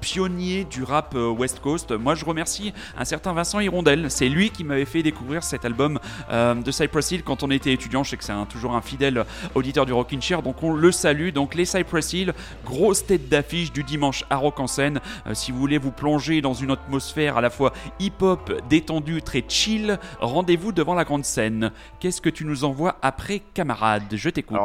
pionniers 0.01 0.65
du 0.65 0.83
rap 0.83 1.15
euh, 1.15 1.31
West 1.31 1.61
Coast. 1.61 1.93
Moi, 1.93 2.15
je 2.15 2.25
remercie 2.25 2.73
un 2.97 3.05
certain 3.05 3.33
Vincent 3.33 3.61
Hirondelle. 3.61 4.11
C'est 4.11 4.29
lui 4.29 4.51
qui 4.51 4.65
m'avait 4.65 4.85
fait 4.85 5.03
découvrir 5.03 5.43
cet 5.43 5.65
album 5.65 5.99
euh, 6.31 6.55
de 6.55 6.71
Cypress 6.71 7.11
Hill 7.11 7.23
quand 7.23 7.43
on 7.43 7.51
était 7.51 7.73
étudiant. 7.73 8.05
Je 8.05 8.11
sais 8.11 8.17
que 8.17 8.25
c'est 8.25 8.33
toujours 8.49 8.75
un 8.75 8.83
fidèle 8.83 9.25
auditeur 9.55 9.87
du 9.87 9.93
Rockin' 9.93 10.21
Chair, 10.21 10.43
donc 10.43 10.63
on 10.63 10.73
le 10.73 10.93
salue. 10.93 11.31
Donc 11.31 11.55
les 11.55 11.65
Cypress 11.65 12.13
Hill, 12.13 12.35
grosse 12.65 13.07
tête 13.07 13.29
d'affiche 13.29 13.73
du 13.73 13.83
dimanche 13.83 14.25
à 14.31 14.37
Rock 14.37 14.61
en 14.61 14.67
scène. 14.67 15.01
Euh, 15.27 15.35
si 15.35 15.53
vous 15.53 15.59
voulez 15.59 15.79
vous 15.79 15.93
plonger 15.93 16.41
dans 16.41 16.55
une 16.55 16.71
atmosphère 16.71 17.37
à 17.37 17.41
la 17.41 17.51
fois 17.51 17.73
hip-hop, 17.99 18.53
détendue, 18.69 19.23
très 19.23 19.45
chill, 19.49 19.99
rendez-vous 20.21 20.73
devant 20.73 20.95
la 20.95 21.05
grande 21.05 21.25
scène. 21.25 21.73
Qu'est-ce 21.99 22.21
que 22.21 22.31
tu 22.31 22.45
nous 22.45 22.65
envoies 22.65 22.97
après, 23.03 23.43
camarade 23.55 24.05
Je 24.13 24.31
t'écoute. 24.31 24.59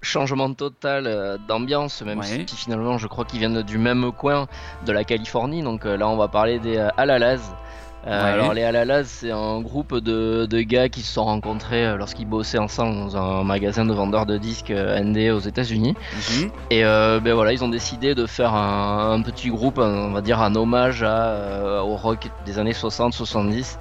Changement 0.00 0.52
total 0.54 1.06
euh, 1.06 1.36
d'ambiance, 1.48 2.02
même 2.02 2.20
Ouais. 2.20 2.24
si 2.46 2.46
finalement 2.56 2.98
je 2.98 3.06
crois 3.08 3.24
qu'ils 3.24 3.40
viennent 3.40 3.62
du 3.62 3.78
même 3.78 4.12
coin 4.12 4.46
de 4.86 4.92
la 4.92 5.02
Californie. 5.04 5.62
Donc 5.62 5.84
euh, 5.86 5.96
là, 5.96 6.08
on 6.08 6.16
va 6.16 6.28
parler 6.28 6.58
des 6.60 6.76
euh, 6.76 6.88
Alalaz. 6.96 7.40
Euh, 7.40 7.48
Ouais. 8.06 8.14
Alors 8.30 8.54
les 8.54 8.62
Alalaz, 8.62 9.06
c'est 9.08 9.32
un 9.32 9.60
groupe 9.60 9.96
de, 9.98 10.46
de 10.46 10.60
gars 10.60 10.88
qui 10.88 11.02
se 11.02 11.12
sont 11.14 11.24
rencontrés 11.24 11.96
lorsqu'ils 11.96 12.28
bossaient 12.28 12.56
ensemble 12.58 12.94
dans 12.96 13.16
un 13.16 13.42
magasin 13.42 13.84
de 13.84 13.92
vendeurs 13.92 14.24
de 14.24 14.38
disques 14.38 14.70
ND 14.70 15.32
aux 15.32 15.40
États-Unis. 15.40 15.96
Mhm. 16.14 16.50
Et 16.70 16.84
euh, 16.84 17.18
ben 17.18 17.34
voilà, 17.34 17.52
ils 17.52 17.64
ont 17.64 17.68
décidé 17.68 18.14
de 18.14 18.24
faire 18.26 18.54
un, 18.54 19.10
un 19.14 19.20
petit 19.22 19.48
groupe, 19.50 19.80
un- 19.80 20.06
on 20.10 20.12
va 20.12 20.20
dire 20.20 20.40
un 20.40 20.54
hommage 20.54 21.02
à, 21.02 21.08
euh, 21.26 21.80
au 21.80 21.96
rock 21.96 22.30
des 22.46 22.60
années 22.60 22.72
60-70. 22.72 23.78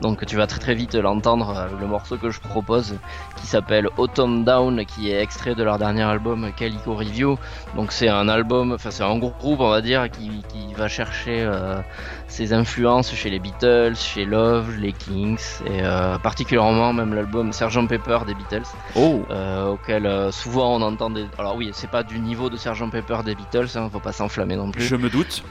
Donc 0.00 0.24
tu 0.26 0.36
vas 0.36 0.46
très 0.46 0.58
très 0.58 0.74
vite 0.74 0.94
l'entendre 0.94 1.50
avec 1.56 1.78
le 1.78 1.86
morceau 1.86 2.16
que 2.16 2.30
je 2.30 2.40
propose, 2.40 2.96
qui 3.36 3.46
s'appelle 3.46 3.88
Autumn 3.96 4.44
Down, 4.44 4.84
qui 4.86 5.10
est 5.10 5.20
extrait 5.20 5.54
de 5.54 5.62
leur 5.62 5.78
dernier 5.78 6.02
album 6.02 6.50
Calico 6.56 6.94
Review. 6.94 7.38
Donc 7.76 7.92
c'est 7.92 8.08
un 8.08 8.28
album, 8.28 8.72
enfin 8.72 8.90
c'est 8.90 9.02
un 9.02 9.18
groupe 9.18 9.60
on 9.60 9.70
va 9.70 9.80
dire 9.80 10.10
qui, 10.10 10.42
qui 10.48 10.74
va 10.74 10.88
chercher 10.88 11.42
euh, 11.42 11.80
ses 12.28 12.52
influences 12.52 13.12
chez 13.14 13.30
les 13.30 13.38
Beatles, 13.38 13.96
chez 13.96 14.24
Love, 14.24 14.76
les 14.78 14.92
Kings, 14.92 15.40
et 15.66 15.80
euh, 15.82 16.18
particulièrement 16.18 16.92
même 16.92 17.14
l'album 17.14 17.52
Sgt 17.52 17.88
Pepper 17.88 18.18
des 18.26 18.34
Beatles 18.34 18.66
Oh, 18.96 19.22
euh, 19.30 19.68
auquel 19.68 20.06
euh, 20.06 20.30
souvent 20.30 20.76
on 20.76 20.82
entend 20.82 21.10
des. 21.10 21.26
Alors 21.38 21.56
oui, 21.56 21.70
c'est 21.72 21.90
pas 21.90 22.02
du 22.02 22.18
niveau 22.18 22.48
de 22.50 22.56
Sgt 22.56 22.90
Pepper 22.90 23.18
des 23.24 23.34
Beatles, 23.34 23.76
hein, 23.76 23.88
faut 23.92 24.00
pas 24.00 24.12
s'enflammer 24.12 24.56
non 24.56 24.70
plus. 24.70 24.82
je 24.82 24.96
me 24.96 25.10
doute. 25.10 25.42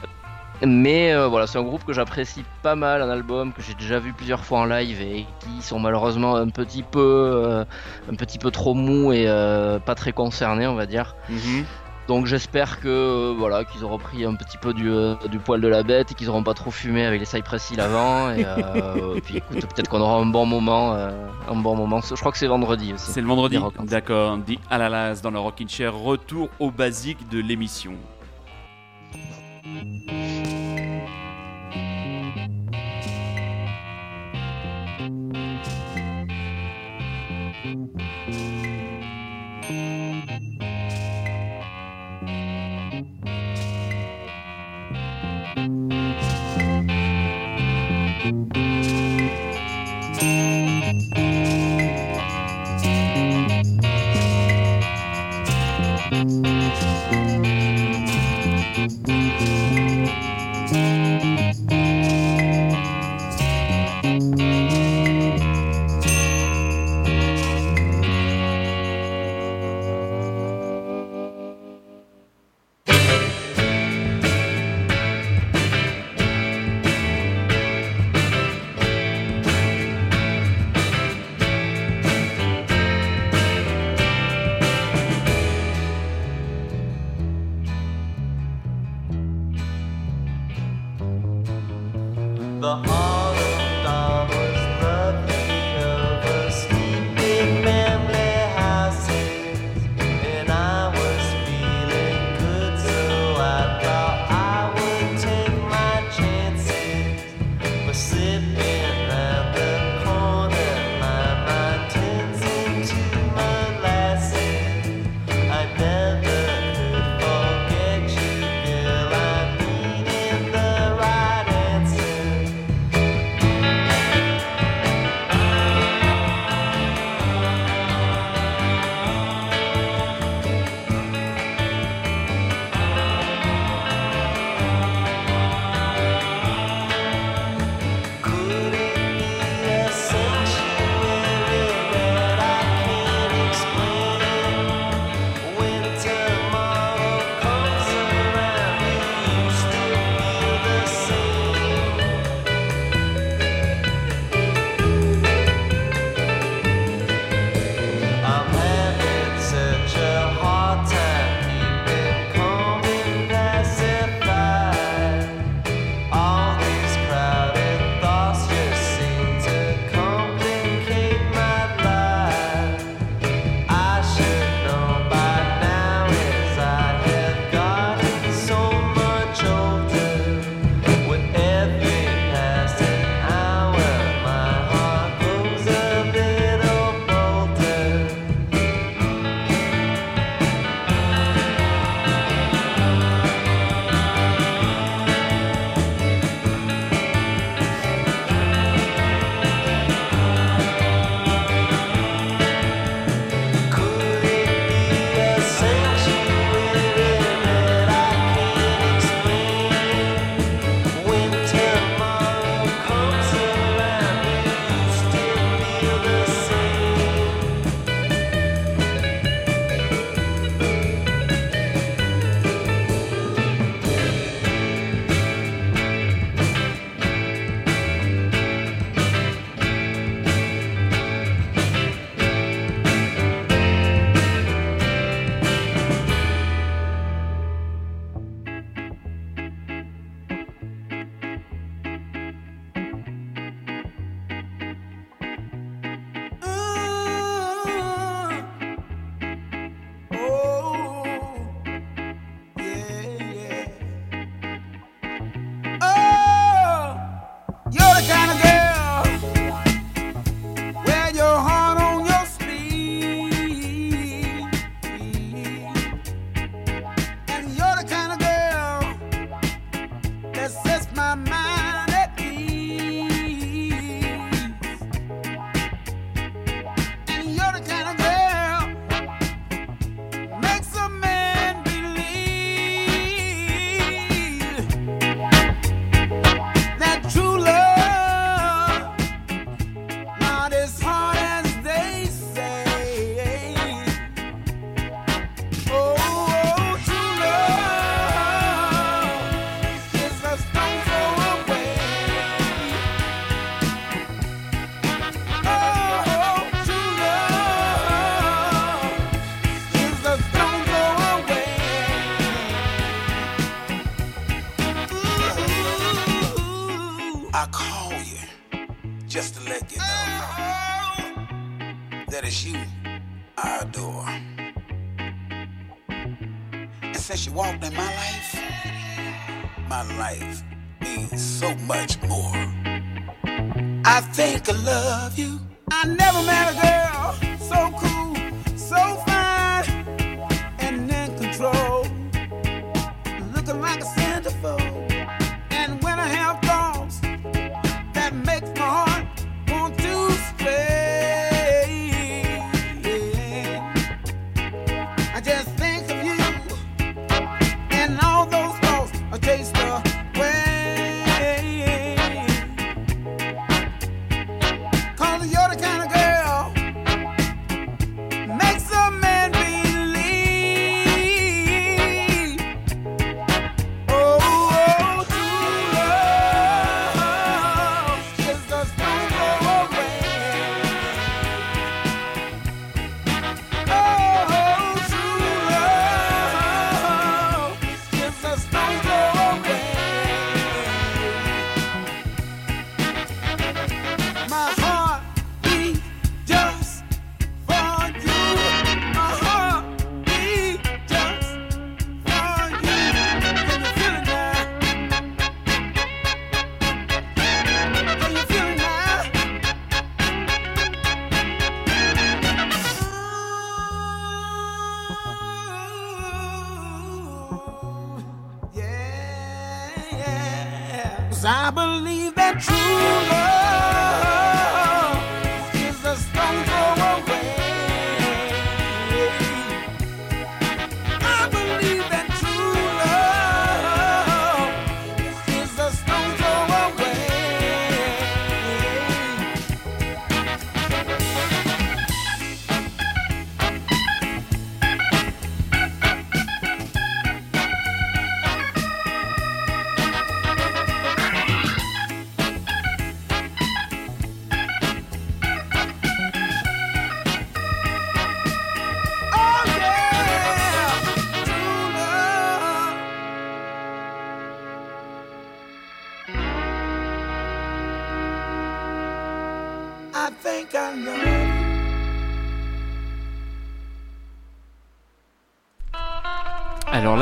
Mais 0.66 1.12
euh, 1.12 1.26
voilà, 1.26 1.46
c'est 1.46 1.58
un 1.58 1.62
groupe 1.62 1.84
que 1.84 1.92
j'apprécie 1.92 2.44
pas 2.62 2.74
mal, 2.74 3.00
un 3.00 3.08
album 3.08 3.52
que 3.52 3.62
j'ai 3.62 3.74
déjà 3.74 3.98
vu 3.98 4.12
plusieurs 4.12 4.44
fois 4.44 4.60
en 4.60 4.64
live 4.66 5.00
et 5.00 5.26
qui 5.40 5.62
sont 5.62 5.78
malheureusement 5.78 6.36
un 6.36 6.48
petit 6.48 6.82
peu, 6.82 7.00
euh, 7.00 7.64
un 8.10 8.14
petit 8.14 8.38
peu 8.38 8.50
trop 8.50 8.74
mou 8.74 9.12
et 9.12 9.24
euh, 9.26 9.78
pas 9.78 9.94
très 9.94 10.12
concernés, 10.12 10.66
on 10.66 10.74
va 10.74 10.86
dire. 10.86 11.16
Mhm. 11.30 11.64
Donc 12.08 12.26
j'espère 12.26 12.80
que 12.80 13.32
voilà 13.38 13.64
qu'ils 13.64 13.84
auront 13.84 13.98
pris 13.98 14.24
un 14.24 14.34
petit 14.34 14.58
peu 14.58 14.74
du, 14.74 14.90
du 15.30 15.38
poil 15.38 15.60
de 15.60 15.68
la 15.68 15.84
bête 15.84 16.10
et 16.10 16.14
qu'ils 16.14 16.28
auront 16.28 16.42
pas 16.42 16.54
trop 16.54 16.72
fumé 16.72 17.06
avec 17.06 17.20
les 17.20 17.26
Cypress 17.26 17.70
Hill 17.70 17.80
avant. 17.80 18.32
Et, 18.32 18.40
et 19.16 19.20
puis 19.20 19.36
écoute, 19.36 19.60
peut-être 19.60 19.88
qu'on 19.88 20.00
aura 20.00 20.16
un 20.16 20.26
bon 20.26 20.44
moment, 20.44 20.92
un 20.92 21.56
bon 21.56 21.76
moment. 21.76 22.00
Je 22.00 22.16
crois 22.16 22.32
que 22.32 22.38
c'est 22.38 22.48
vendredi 22.48 22.94
aussi. 22.94 23.12
C'est 23.12 23.20
le 23.20 23.28
vendredi. 23.28 23.60
D'accord. 23.84 24.38
Dit 24.38 24.58
Alalas 24.70 25.20
dans 25.22 25.30
le 25.30 25.38
Rockin' 25.38 25.68
Chair. 25.68 25.94
Retour 25.94 26.48
au 26.58 26.72
basique 26.72 27.28
de 27.28 27.38
l'émission. 27.38 27.94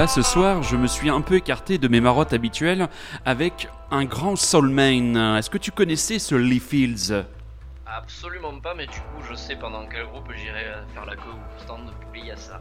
Ce 0.08 0.22
soir, 0.22 0.62
je 0.62 0.76
me 0.76 0.86
suis 0.86 1.10
un 1.10 1.20
peu 1.20 1.34
écarté 1.34 1.76
de 1.76 1.86
mes 1.86 2.00
marottes 2.00 2.32
habituelles 2.32 2.88
avec 3.26 3.68
un 3.90 4.06
grand 4.06 4.36
soulman. 4.36 5.16
Est-ce 5.36 5.50
que 5.50 5.58
tu 5.58 5.70
connaissais 5.70 6.18
ce 6.18 6.34
Lee 6.34 6.60
Fields? 6.60 7.24
Absolument 8.02 8.58
pas, 8.60 8.74
mais 8.76 8.86
du 8.86 8.92
coup, 8.92 9.22
je 9.28 9.34
sais 9.34 9.56
pendant 9.56 9.84
quel 9.86 10.04
groupe 10.06 10.30
j'irai 10.36 10.64
euh, 10.66 10.86
faire 10.94 11.04
la 11.04 11.16
queue 11.16 11.30
au 11.30 11.60
stand 11.62 11.84
de 11.86 11.90
poulet 12.06 12.26
Yassa. 12.28 12.60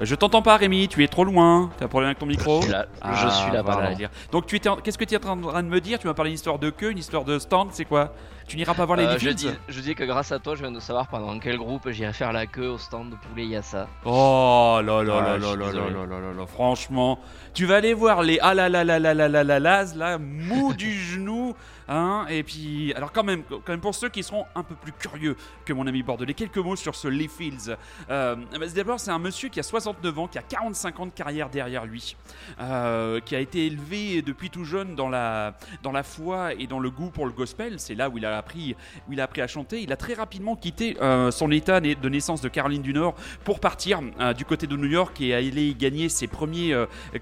Je 0.00 0.14
t'entends 0.14 0.42
pas, 0.42 0.56
Rémi, 0.56 0.88
tu 0.88 1.04
es 1.04 1.08
trop 1.08 1.24
loin. 1.24 1.70
T'as 1.78 1.84
un 1.84 1.88
problème 1.88 2.08
avec 2.08 2.18
ton 2.18 2.26
micro 2.26 2.58
Je 2.60 2.66
suis 2.66 2.72
là, 2.72 2.86
je 3.04 3.28
suis 3.28 3.52
là, 3.52 3.62
voilà, 3.62 3.94
dire. 3.94 4.08
Donc, 4.32 4.46
tu 4.46 4.56
étais 4.56 4.68
en- 4.68 4.76
qu'est-ce 4.76 4.96
que 4.98 5.04
tu 5.04 5.14
es 5.14 5.18
en 5.26 5.40
train 5.40 5.62
de 5.62 5.68
me 5.68 5.80
dire 5.80 5.98
Tu 5.98 6.06
m'as 6.06 6.14
parlé 6.14 6.30
d'une 6.30 6.36
histoire 6.36 6.58
de 6.58 6.70
queue, 6.70 6.90
une 6.92 6.98
histoire 6.98 7.24
de 7.24 7.38
stand, 7.38 7.68
c'est 7.72 7.84
quoi 7.84 8.14
Tu 8.46 8.56
n'iras 8.56 8.74
pas 8.74 8.86
voir 8.86 8.96
les 8.98 9.04
Euh, 9.04 9.18
je, 9.18 9.30
dis, 9.30 9.50
je 9.68 9.80
dis 9.80 9.94
que 9.94 10.04
grâce 10.04 10.32
à 10.32 10.38
toi, 10.38 10.54
je 10.54 10.62
viens 10.62 10.72
de 10.72 10.80
savoir 10.80 11.08
pendant 11.08 11.38
quel 11.38 11.58
groupe 11.58 11.90
j'irai 11.90 12.12
faire 12.14 12.32
la 12.32 12.46
queue 12.46 12.68
au 12.70 12.78
stand 12.78 13.10
de 13.10 13.16
poulet 13.16 13.46
Yassa. 13.46 13.86
Oh 14.06 14.80
là 14.82 15.02
là 15.02 15.14
Ah, 15.18 15.22
là 15.22 15.38
là 15.38 15.56
là 15.56 15.72
là 15.72 15.72
là 15.72 16.06
là 16.06 16.20
là 16.20 16.32
là, 16.36 16.46
franchement, 16.46 17.18
tu 17.54 17.66
vas 17.66 17.76
aller 17.76 17.92
voir 17.94 18.22
les 18.22 18.38
ah 18.40 18.54
là 18.54 18.68
là 18.68 18.82
là 18.84 18.98
là 18.98 19.12
là 19.14 19.28
là 19.28 19.42
là 19.42 19.44
là 19.44 19.60
là, 19.60 19.84
là 19.94 20.18
mou 20.18 20.72
du 20.74 20.90
genou, 20.92 21.54
Hein 21.88 22.26
et 22.28 22.42
puis, 22.42 22.92
alors 22.94 23.12
quand 23.12 23.24
même, 23.24 23.42
quand 23.44 23.68
même, 23.68 23.80
pour 23.80 23.94
ceux 23.94 24.08
qui 24.08 24.22
seront 24.22 24.44
un 24.54 24.62
peu 24.62 24.74
plus 24.74 24.92
curieux 24.92 25.36
que 25.64 25.72
mon 25.72 25.86
ami 25.86 26.02
bordelais, 26.02 26.34
quelques 26.34 26.58
mots 26.58 26.76
sur 26.76 26.94
ce 26.94 27.08
Lee 27.08 27.28
Fields. 27.28 27.76
Euh, 28.10 28.36
bah, 28.58 28.66
D'abord, 28.74 29.00
c'est 29.00 29.10
un 29.10 29.18
monsieur 29.18 29.48
qui 29.48 29.60
a 29.60 29.62
69 29.62 30.18
ans, 30.18 30.28
qui 30.28 30.38
a 30.38 30.42
45 30.42 31.00
ans 31.00 31.06
de 31.06 31.10
carrière 31.10 31.48
derrière 31.48 31.86
lui, 31.86 32.16
euh, 32.60 33.20
qui 33.20 33.34
a 33.34 33.40
été 33.40 33.66
élevé 33.66 34.22
depuis 34.22 34.50
tout 34.50 34.64
jeune 34.64 34.94
dans 34.94 35.08
la, 35.08 35.56
dans 35.82 35.92
la 35.92 36.02
foi 36.02 36.54
et 36.54 36.66
dans 36.66 36.78
le 36.78 36.90
goût 36.90 37.10
pour 37.10 37.26
le 37.26 37.32
gospel. 37.32 37.80
C'est 37.80 37.94
là 37.94 38.10
où 38.10 38.18
il 38.18 38.26
a 38.26 38.36
appris, 38.36 38.76
où 39.08 39.12
il 39.12 39.20
a 39.20 39.24
appris 39.24 39.40
à 39.40 39.46
chanter. 39.46 39.80
Il 39.82 39.92
a 39.92 39.96
très 39.96 40.14
rapidement 40.14 40.56
quitté 40.56 40.96
euh, 41.00 41.30
son 41.30 41.50
état 41.50 41.80
de 41.80 42.08
naissance 42.08 42.40
de 42.40 42.48
Caroline 42.48 42.82
du 42.82 42.92
Nord 42.92 43.14
pour 43.44 43.60
partir 43.60 44.00
du 44.36 44.44
côté 44.44 44.66
de 44.66 44.76
New 44.76 44.88
York 44.88 45.20
et 45.20 45.34
aller 45.34 45.74
gagner 45.74 46.08
ses 46.08 46.26
premiers 46.26 46.74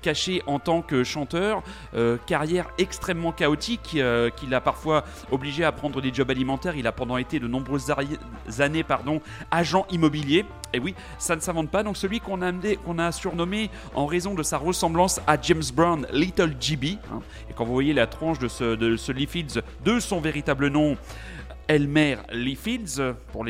cachets 0.03 0.43
en 0.47 0.59
tant 0.59 0.83
que 0.83 1.05
chanteur. 1.05 1.63
Carrière 2.27 2.71
extrêmement 2.79 3.33
chaotique 3.33 3.97
euh, 3.97 4.31
qui 4.31 4.47
l'a 4.57 4.61
parfois 4.63 5.05
obligé 5.31 5.65
à 5.65 5.73
prendre 5.73 6.01
des 6.01 6.13
jobs 6.13 6.31
alimentaires. 6.31 6.77
Il 6.77 6.87
a 6.87 6.93
pendant 6.93 7.19
été 7.19 7.39
de 7.39 7.47
nombreuses 7.47 7.93
années 8.59 8.85
pardon, 8.85 9.21
agent 9.51 9.87
immobilier. 9.91 10.47
Et 10.73 10.79
oui, 10.79 10.95
ça 11.19 11.37
ne 11.37 11.41
s'invente 11.41 11.71
pas. 11.71 11.83
Donc 11.83 11.97
celui 11.97 12.21
qu'on 12.21 12.41
a, 12.43 12.51
qu'on 12.85 12.99
a 12.99 13.13
surnommé 13.13 13.71
en 13.95 14.07
raison 14.07 14.35
de 14.35 14.43
sa 14.43 14.57
ressemblance 14.57 15.21
à 15.27 15.41
James 15.41 15.63
Brown, 15.75 16.07
Little 16.11 16.57
GB. 16.59 16.99
hein. 17.13 17.21
Et 17.51 17.53
quand 17.55 17.65
vous 17.65 17.73
voyez 17.75 17.93
la 17.93 18.07
tronche 18.07 18.39
de 18.39 18.49
ce, 18.49 18.75
de 18.75 18.97
de 19.85 20.01
son 20.01 20.21
véritable 20.21 20.69
nom, 20.69 20.97
Elmer 21.69 22.17
Lee 22.33 22.57
Fields 22.57 23.15
pour 23.33 23.47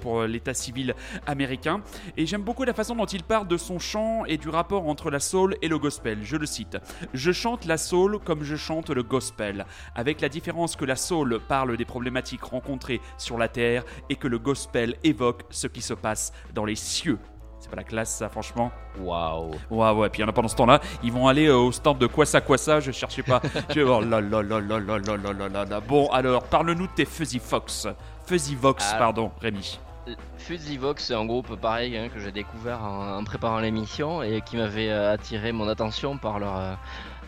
pour 0.00 0.22
l'état 0.22 0.54
civil 0.54 0.94
américain 1.26 1.82
et 2.16 2.26
j'aime 2.26 2.42
beaucoup 2.42 2.64
la 2.64 2.74
façon 2.74 2.94
dont 2.94 3.06
il 3.06 3.22
parle 3.22 3.48
de 3.48 3.56
son 3.56 3.78
chant 3.78 4.24
et 4.26 4.36
du 4.36 4.48
rapport 4.48 4.88
entre 4.88 5.10
la 5.10 5.20
soul 5.20 5.56
et 5.62 5.68
le 5.68 5.78
gospel. 5.78 6.18
Je 6.22 6.36
le 6.36 6.46
cite. 6.46 6.78
Je 7.14 7.32
chante 7.32 7.64
la 7.64 7.78
soul 7.78 8.18
comme 8.18 8.42
je 8.42 8.56
chante 8.56 8.90
le 8.90 9.02
gospel, 9.02 9.66
avec 9.94 10.20
la 10.20 10.28
différence 10.28 10.76
que 10.76 10.84
la 10.84 10.96
soul 10.96 11.40
parle 11.48 11.76
des 11.76 11.84
problématiques 11.84 12.44
rencontrées 12.44 13.00
sur 13.18 13.38
la 13.38 13.48
terre 13.48 13.84
et 14.08 14.16
que 14.16 14.28
le 14.28 14.38
gospel 14.38 14.96
évoque 15.04 15.42
ce 15.50 15.66
qui 15.66 15.82
se 15.82 15.94
passe 15.94 16.32
dans 16.54 16.64
les 16.64 16.76
cieux. 16.76 17.18
C'est 17.60 17.68
pas 17.68 17.76
la 17.76 17.84
classe, 17.84 18.16
ça, 18.16 18.30
franchement. 18.30 18.72
Waouh. 18.98 19.50
Waouh, 19.70 20.06
et 20.06 20.08
puis 20.08 20.20
il 20.20 20.22
y 20.22 20.24
en 20.24 20.28
a 20.28 20.32
pendant 20.32 20.48
ce 20.48 20.56
temps-là, 20.56 20.80
ils 21.02 21.12
vont 21.12 21.28
aller 21.28 21.46
euh, 21.46 21.56
au 21.56 21.70
stand 21.70 21.98
de 21.98 22.06
quoi 22.06 22.24
ça, 22.24 22.40
quoi 22.40 22.56
ça, 22.56 22.80
je 22.80 22.90
cherchais 22.90 23.22
pas. 23.22 23.42
je 23.68 23.80
vais 23.80 23.84
Bon, 25.86 26.08
alors, 26.10 26.42
parle-nous 26.44 26.86
de 26.86 26.92
tes 26.92 27.04
Fuzzy 27.04 27.38
Fox. 27.38 27.86
Fuzzy 28.26 28.54
Vox, 28.54 28.90
ah. 28.94 28.96
pardon, 28.96 29.30
Rémi. 29.42 29.78
Euh, 30.08 30.14
Fuzzy 30.38 30.78
Vox, 30.78 31.04
c'est 31.04 31.14
un 31.14 31.26
groupe 31.26 31.54
pareil 31.56 31.98
hein, 31.98 32.08
que 32.08 32.18
j'ai 32.18 32.32
découvert 32.32 32.82
en, 32.82 33.22
préparant 33.24 33.58
l'émission 33.60 34.22
et 34.22 34.40
qui 34.40 34.56
m'avait 34.56 34.90
euh, 34.90 35.12
attiré 35.12 35.52
mon 35.52 35.68
attention 35.68 36.16
par 36.16 36.38
leur, 36.38 36.78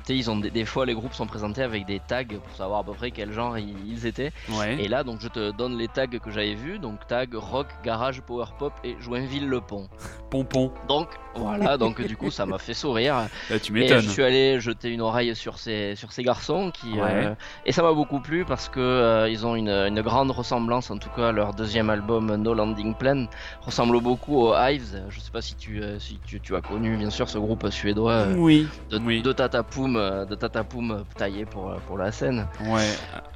sais, 0.07 0.17
ils 0.17 0.31
ont 0.31 0.37
des, 0.37 0.51
des 0.51 0.65
fois 0.65 0.87
les 0.87 0.95
groupes 0.95 1.15
sont 1.15 1.27
présentés 1.27 1.63
avec 1.63 1.87
des 1.87 2.01
tags 2.01 2.25
pour 2.25 2.57
savoir 2.57 2.81
à 2.81 2.85
peu 2.85 2.93
près 2.93 3.11
quel 3.11 3.33
genre 3.33 3.59
ils, 3.59 3.75
ils 3.87 4.07
étaient. 4.07 4.33
Ouais. 4.51 4.83
Et 4.83 4.89
là, 4.89 5.05
donc 5.05 5.21
je 5.21 5.29
te 5.29 5.51
donne 5.53 5.77
les 5.79 5.89
tags 5.89 6.07
que 6.07 6.31
j'avais 6.31 6.55
vus, 6.55 6.79
donc 6.79 7.07
tag 7.07 7.35
rock, 7.35 7.67
garage, 7.85 8.21
power 8.23 8.47
pop 8.59 8.73
et 8.85 8.97
Joinville-le-Pont. 9.01 9.89
Pompon. 10.31 10.73
Donc 10.89 11.09
voilà, 11.35 11.77
donc 11.77 12.01
du 12.03 12.17
coup 12.17 12.31
ça 12.31 12.47
m'a 12.47 12.59
fait 12.59 12.75
sourire. 12.75 13.15
Là, 13.51 13.59
tu 13.59 13.79
Et 13.83 13.89
je 13.89 14.09
suis 14.09 14.23
allé 14.23 14.61
jeter 14.61 14.89
une 14.91 15.01
oreille 15.01 15.35
sur 15.37 15.59
ces, 15.59 15.95
sur 15.97 16.13
ces 16.13 16.23
garçons 16.23 16.71
qui 16.73 16.93
Ouais. 16.93 17.01
euh, 17.03 17.35
et 17.65 17.73
ça 17.73 17.83
m'a 17.83 17.93
beaucoup 17.93 18.21
plu 18.21 18.45
parce 18.45 18.69
que 18.69 18.81
euh, 18.81 19.29
ils 19.31 19.47
ont 19.47 19.57
une, 19.57 19.69
une 19.71 20.01
grande 20.03 20.31
ressemblance 20.31 20.91
en 20.91 20.99
tout 20.99 21.09
cas 21.11 21.33
leur 21.33 21.55
deuxième 21.55 21.89
album 21.91 22.35
No 22.37 22.53
Landing 22.55 22.95
Plan 22.95 23.27
ressemble 23.63 24.01
beaucoup 24.01 24.37
aux 24.39 24.55
Hives. 24.55 25.03
Je 25.09 25.21
sais 25.21 25.31
pas 25.31 25.41
si 25.41 25.55
tu 25.57 25.83
euh, 25.83 25.99
si 25.99 26.19
tu, 26.27 26.41
tu 26.41 26.55
as 26.55 26.61
connu 26.61 26.97
bien 26.97 27.11
sûr 27.11 27.29
ce 27.29 27.39
groupe 27.39 27.69
suédois 27.71 28.27
Oui. 28.37 28.69
de, 28.91 28.99
oui. 28.99 29.23
de 29.23 29.33
Tata 29.33 29.63
Poum 29.63 29.92
euh, 29.97 30.25
de 30.25 30.35
Tata 30.35 30.65
Poum 30.65 31.05
taillé 31.17 31.45
pour 31.45 31.71
euh, 31.71 31.77
pour 31.87 31.99
la 31.99 32.13
scène. 32.13 32.47
Ouais. 32.65 32.81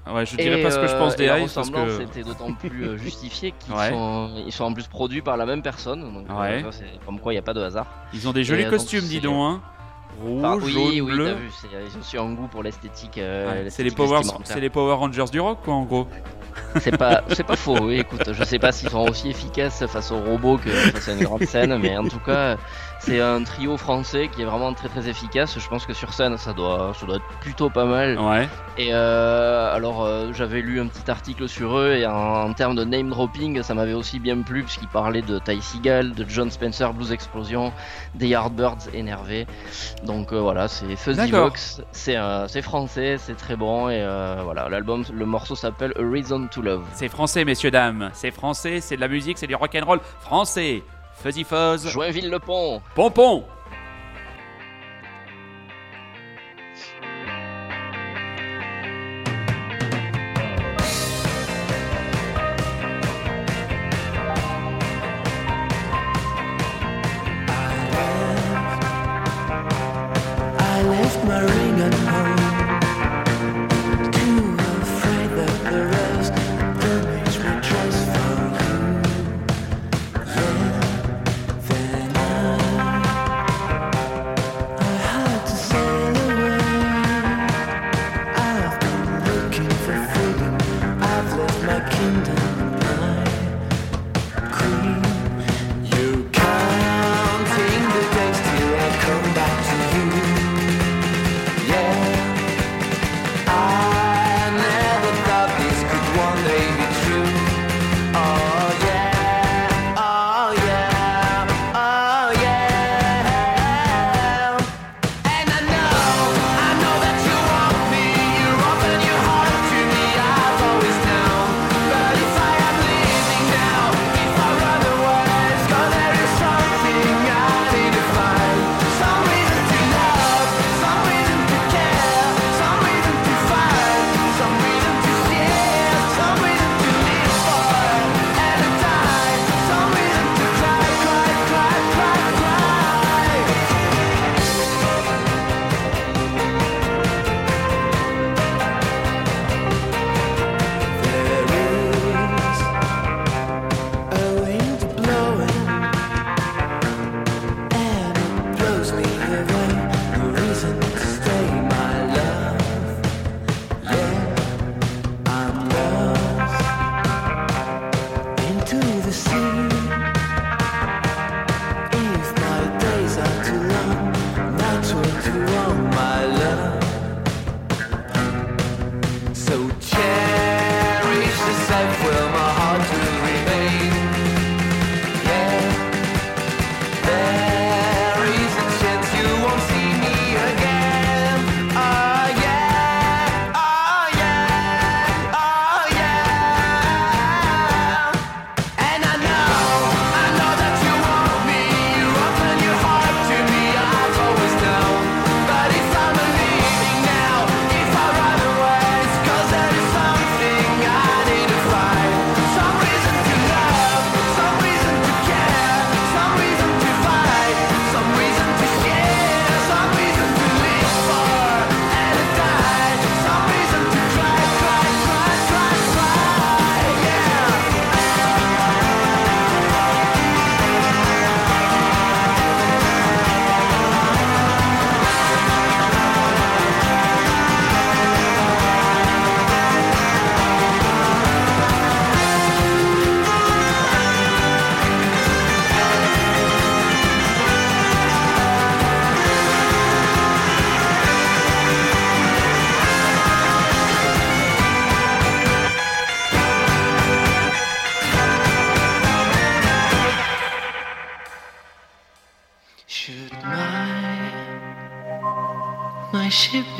Euh, 0.06 0.12
Ouais, 0.14 0.24
je 0.24 0.36
dirais 0.36 0.60
Et, 0.60 0.62
pas 0.62 0.70
ce 0.70 0.78
que 0.78 0.86
je 0.86 0.94
euh, 0.94 0.98
pense 0.98 1.16
des 1.16 1.24
Hives 1.26 1.52
parce 1.52 1.68
que. 1.68 2.02
était 2.02 2.22
d'autant 2.22 2.52
plus 2.52 2.84
euh, 2.84 2.96
justifiée 2.98 3.52
qu'ils 3.58 3.74
Ouais. 3.74 3.90
sont 3.90 4.30
ils 4.46 4.52
sont 4.52 4.64
en 4.64 4.72
plus 4.72 4.86
produits 4.86 5.20
par 5.22 5.36
la 5.36 5.46
même 5.46 5.62
personne. 5.62 6.00
Donc 6.14 6.26
euh, 6.30 6.40
Ouais. 6.40 6.62
ça, 6.62 6.68
c'est 6.72 7.04
comme 7.04 7.18
quoi 7.18 7.32
il 7.32 7.36
n'y 7.36 7.40
a 7.40 7.42
pas 7.42 7.54
de 7.54 7.62
hasard. 7.62 7.86
Ils 8.14 8.28
ont 8.28 8.32
des 8.32 8.44
jolis 8.44 8.62
Et, 8.62 8.66
euh, 8.66 8.70
donc, 8.70 8.78
costumes, 8.78 9.00
dis 9.04 9.20
donc, 9.20 9.34
hein. 9.34 9.60
Rouge, 10.22 10.44
Enfin, 10.44 10.58
oui, 10.64 10.72
jaune, 10.72 10.82
oui, 10.86 11.00
bleu. 11.02 11.32
vu, 11.34 11.50
ils 11.90 11.96
ont 11.96 12.00
aussi 12.00 12.16
un 12.16 12.32
goût 12.32 12.46
pour 12.46 12.62
l'esthétique. 12.62 13.18
euh, 13.18 13.64
Ouais, 13.64 13.70
c'est 13.70 13.82
les 13.82 13.90
Power, 13.90 14.20
les 14.58 14.70
Power 14.70 14.94
Rangers 14.94 15.24
du 15.30 15.40
rock, 15.40 15.58
quoi, 15.64 15.74
en 15.74 15.82
gros. 15.82 16.06
C'est 16.80 16.96
pas, 16.96 17.22
c'est 17.32 17.44
pas 17.44 17.56
faux. 17.56 17.76
Oui, 17.82 17.96
écoute, 17.96 18.32
je 18.32 18.44
sais 18.44 18.58
pas 18.58 18.72
s'ils 18.72 18.88
sont 18.88 19.06
aussi 19.06 19.28
efficaces 19.28 19.84
face 19.86 20.10
aux 20.12 20.20
robots 20.20 20.56
que 20.56 20.70
face 20.70 21.08
à 21.08 21.12
une 21.12 21.24
grande 21.24 21.44
scène, 21.44 21.76
mais 21.78 21.98
en 21.98 22.08
tout 22.08 22.20
cas, 22.20 22.56
c'est 23.06 23.20
un 23.20 23.44
trio 23.44 23.76
français 23.76 24.28
qui 24.34 24.42
est 24.42 24.44
vraiment 24.44 24.74
très 24.74 24.88
très 24.88 25.08
efficace. 25.08 25.56
Je 25.56 25.68
pense 25.68 25.86
que 25.86 25.92
sur 25.92 26.12
scène, 26.12 26.36
ça 26.38 26.52
doit, 26.52 26.92
ça 26.98 27.06
doit 27.06 27.16
être 27.16 27.28
plutôt 27.40 27.70
pas 27.70 27.84
mal. 27.84 28.18
Ouais. 28.18 28.48
Et 28.78 28.88
euh, 28.92 29.72
alors, 29.72 30.04
euh, 30.04 30.32
j'avais 30.32 30.60
lu 30.60 30.80
un 30.80 30.88
petit 30.88 31.08
article 31.08 31.48
sur 31.48 31.78
eux 31.78 31.92
et 31.92 32.04
en, 32.04 32.12
en 32.12 32.52
termes 32.52 32.74
de 32.74 32.82
name 32.82 33.10
dropping, 33.10 33.62
ça 33.62 33.74
m'avait 33.74 33.92
aussi 33.92 34.18
bien 34.18 34.42
plu 34.42 34.64
puisqu'ils 34.64 34.88
parlaient 34.88 35.22
de 35.22 35.38
Ty 35.38 35.62
Seagal, 35.62 36.14
de 36.14 36.26
John 36.28 36.50
Spencer, 36.50 36.92
Blues 36.92 37.12
Explosion, 37.12 37.72
des 38.16 38.26
Yardbirds 38.26 38.88
énervés. 38.92 39.46
Donc 40.04 40.32
euh, 40.32 40.40
voilà, 40.40 40.66
c'est 40.66 40.96
Fuzzy. 40.96 41.30
Vox, 41.30 41.82
c'est 41.92 42.62
français, 42.62 43.18
c'est 43.18 43.36
très 43.36 43.54
bon 43.54 43.88
et 43.88 44.02
voilà, 44.42 44.68
l'album, 44.68 45.04
le 45.12 45.26
morceau 45.26 45.54
s'appelle 45.54 45.92
A 45.96 46.02
Reason 46.02 46.48
to 46.48 46.60
Love. 46.60 46.82
C'est 46.92 47.08
français, 47.08 47.44
messieurs, 47.44 47.70
dames. 47.70 48.10
C'est 48.14 48.32
français, 48.32 48.80
c'est 48.80 48.96
de 48.96 49.00
la 49.00 49.08
musique, 49.08 49.38
c'est 49.38 49.46
du 49.46 49.54
rock'n'roll 49.54 50.00
français. 50.20 50.82
Fuzzy 51.16 51.44
Fuzz. 51.44 51.88
Joinville-le-Pont 51.88 52.82
Pompon. 52.94 53.44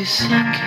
second. 0.07 0.66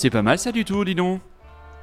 C'est 0.00 0.08
pas 0.08 0.22
mal 0.22 0.38
ça 0.38 0.50
du 0.50 0.64
tout, 0.64 0.82
dis 0.82 0.94
donc. 0.94 1.20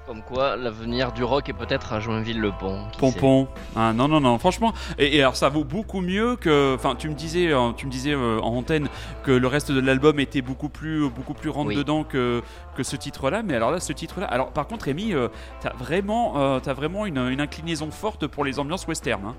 Comme 0.07 0.23
quoi, 0.23 0.55
l'avenir 0.55 1.11
du 1.11 1.23
rock 1.23 1.49
est 1.49 1.53
peut-être 1.53 1.93
à 1.93 1.99
Joinville-le-Pont. 1.99 2.79
Pompon. 2.97 3.47
Ah, 3.75 3.93
non, 3.93 4.07
non, 4.07 4.19
non, 4.19 4.39
franchement. 4.39 4.73
Et, 4.97 5.17
et 5.17 5.21
alors, 5.21 5.35
ça 5.35 5.49
vaut 5.49 5.63
beaucoup 5.63 6.01
mieux 6.01 6.35
que. 6.35 6.73
Enfin, 6.73 6.95
tu 6.95 7.09
me 7.09 7.13
disais, 7.13 7.51
euh, 7.53 7.73
tu 7.77 7.85
me 7.85 7.91
disais 7.91 8.13
euh, 8.13 8.39
en 8.39 8.55
antenne 8.55 8.87
que 9.23 9.29
le 9.29 9.45
reste 9.45 9.71
de 9.71 9.79
l'album 9.79 10.19
était 10.19 10.41
beaucoup 10.41 10.69
plus, 10.69 11.07
beaucoup 11.11 11.35
plus 11.35 11.51
rentre 11.51 11.67
Oui. 11.67 11.75
dedans 11.75 12.03
que, 12.03 12.41
que 12.75 12.81
ce 12.81 12.95
titre-là. 12.95 13.43
Mais 13.43 13.53
alors 13.53 13.69
là, 13.69 13.79
ce 13.79 13.93
titre-là. 13.93 14.25
Alors, 14.25 14.49
par 14.49 14.65
contre, 14.65 14.85
Rémi, 14.85 15.13
euh, 15.13 15.27
t'as 15.61 15.73
vraiment, 15.73 16.39
euh, 16.41 16.59
vraiment 16.73 17.05
une, 17.05 17.19
une 17.19 17.39
inclinaison 17.41 17.91
forte 17.91 18.25
pour 18.25 18.43
les 18.45 18.57
ambiances 18.57 18.87
western. 18.87 19.21
hein. 19.27 19.35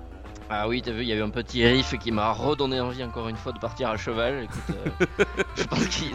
Ah 0.51 0.67
oui, 0.67 0.81
t'as 0.83 0.89
vu, 0.91 1.03
il 1.03 1.07
y 1.07 1.13
a 1.13 1.15
eu 1.15 1.21
un 1.21 1.29
petit 1.29 1.63
riff 1.63 1.93
qui 1.99 2.11
m'a 2.11 2.31
redonné 2.31 2.79
envie 2.79 3.03
encore 3.03 3.29
une 3.29 3.35
fois 3.35 3.51
de 3.51 3.59
partir 3.59 3.89
à 3.89 3.97
cheval. 3.97 4.45
Écoute, 4.45 4.75
euh, 5.19 5.23
je 5.55 5.63
pense 5.63 5.85
qu'il 5.85 6.07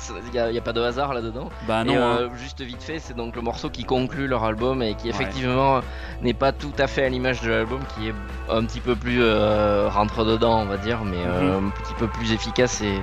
n'y 0.50 0.58
a, 0.58 0.60
pas 0.60 0.72
de 0.72 0.80
hasard 0.80 1.14
là-dedans. 1.14 1.50
Bah 1.68 1.84
non. 1.84 1.92
et 1.92 1.96
hein. 1.96 2.00
euh, 2.18 2.28
juste 2.34 2.60
vite 2.60 2.82
fait, 2.82 2.98
c'est 2.98 3.14
donc 3.14 3.36
le 3.36 3.42
morceau 3.42 3.70
qui 3.70 3.84
conclut 3.84 4.26
leur 4.26 4.42
album 4.42 4.82
et 4.82 4.96
qui 4.96 5.08
effectivement 5.08 5.82
n'est 6.20 6.34
pas 6.34 6.50
tout 6.50 6.72
à 6.78 6.88
fait 6.88 7.04
à 7.04 7.08
l'image 7.08 7.42
de 7.42 7.50
l'album, 7.50 7.78
qui 7.94 8.08
est 8.08 8.14
un 8.50 8.64
petit 8.64 8.80
peu 8.80 8.96
plus 8.96 9.22
euh, 9.22 9.88
rentre 9.88 10.24
dedans, 10.24 10.62
on 10.62 10.66
va 10.66 10.78
dire, 10.78 11.04
mais 11.04 11.24
euh, 11.24 11.60
Mhm. 11.60 11.66
un 11.68 11.70
petit 11.70 11.94
peu 11.94 12.08
plus 12.08 12.32
efficace 12.32 12.80
et, 12.80 13.00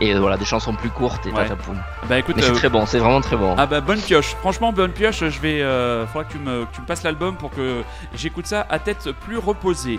et 0.00 0.14
voilà 0.14 0.36
des 0.36 0.44
chansons 0.44 0.74
plus 0.74 0.90
courtes 0.90 1.24
et 1.26 1.30
Ouais. 1.30 1.44
tatapoum. 1.44 1.80
Bah 2.06 2.18
écoute. 2.18 2.36
C'est 2.38 2.52
très 2.52 2.68
bon, 2.68 2.84
c'est 2.84 2.98
vraiment 2.98 3.22
très 3.22 3.36
bon. 3.36 3.54
Ah 3.56 3.64
bah 3.64 3.80
bonne 3.80 4.00
pioche, 4.00 4.34
franchement 4.40 4.74
bonne 4.74 4.92
pioche, 4.92 5.20
je 5.24 5.40
vais 5.40 5.62
faudra 6.08 6.24
que 6.24 6.32
tu 6.32 6.38
me 6.38 6.66
que 6.66 6.74
tu 6.74 6.82
me 6.82 6.86
passes 6.86 7.02
l'album 7.02 7.36
pour 7.36 7.48
que 7.50 7.82
j'écoute 8.14 8.46
ça 8.46 8.66
à 8.68 8.78
tête 8.78 9.10
plus 9.12 9.38
reposée. 9.38 9.98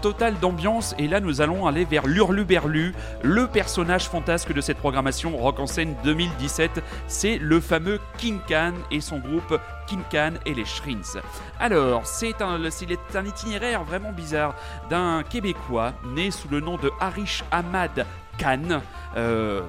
Total 0.00 0.38
d'ambiance. 0.38 0.94
Et 0.98 1.08
là 1.08 1.18
nous 1.20 1.40
allons 1.40 1.66
aller 1.66 1.84
vers 1.84 2.06
l'Hurluberlu, 2.06 2.94
le 3.22 3.46
personnage 3.48 4.08
fantasque 4.08 4.52
de 4.52 4.60
cette 4.60 4.78
programmation 4.78 5.36
Rock 5.36 5.58
en 5.58 5.66
scène 5.66 5.94
2017, 6.04 6.82
c'est 7.08 7.38
le 7.38 7.60
fameux 7.60 7.98
King 8.18 8.38
Can 8.48 8.74
et 8.90 9.00
son 9.00 9.18
groupe 9.18 9.58
King 9.86 10.02
Can 10.10 10.34
et 10.44 10.54
les 10.54 10.64
Shrins. 10.64 11.20
Alors, 11.58 12.06
c'est 12.06 12.40
un, 12.42 12.60
un 12.60 13.24
itinéraire 13.24 13.82
vraiment 13.84 14.12
bizarre 14.12 14.54
d'un 14.88 15.24
Québécois 15.28 15.92
né 16.04 16.30
sous 16.30 16.48
le 16.48 16.60
nom 16.60 16.76
de 16.76 16.90
Harish 17.00 17.42
Ahmad 17.50 18.06
Khan, 18.38 18.80
euh, 19.16 19.62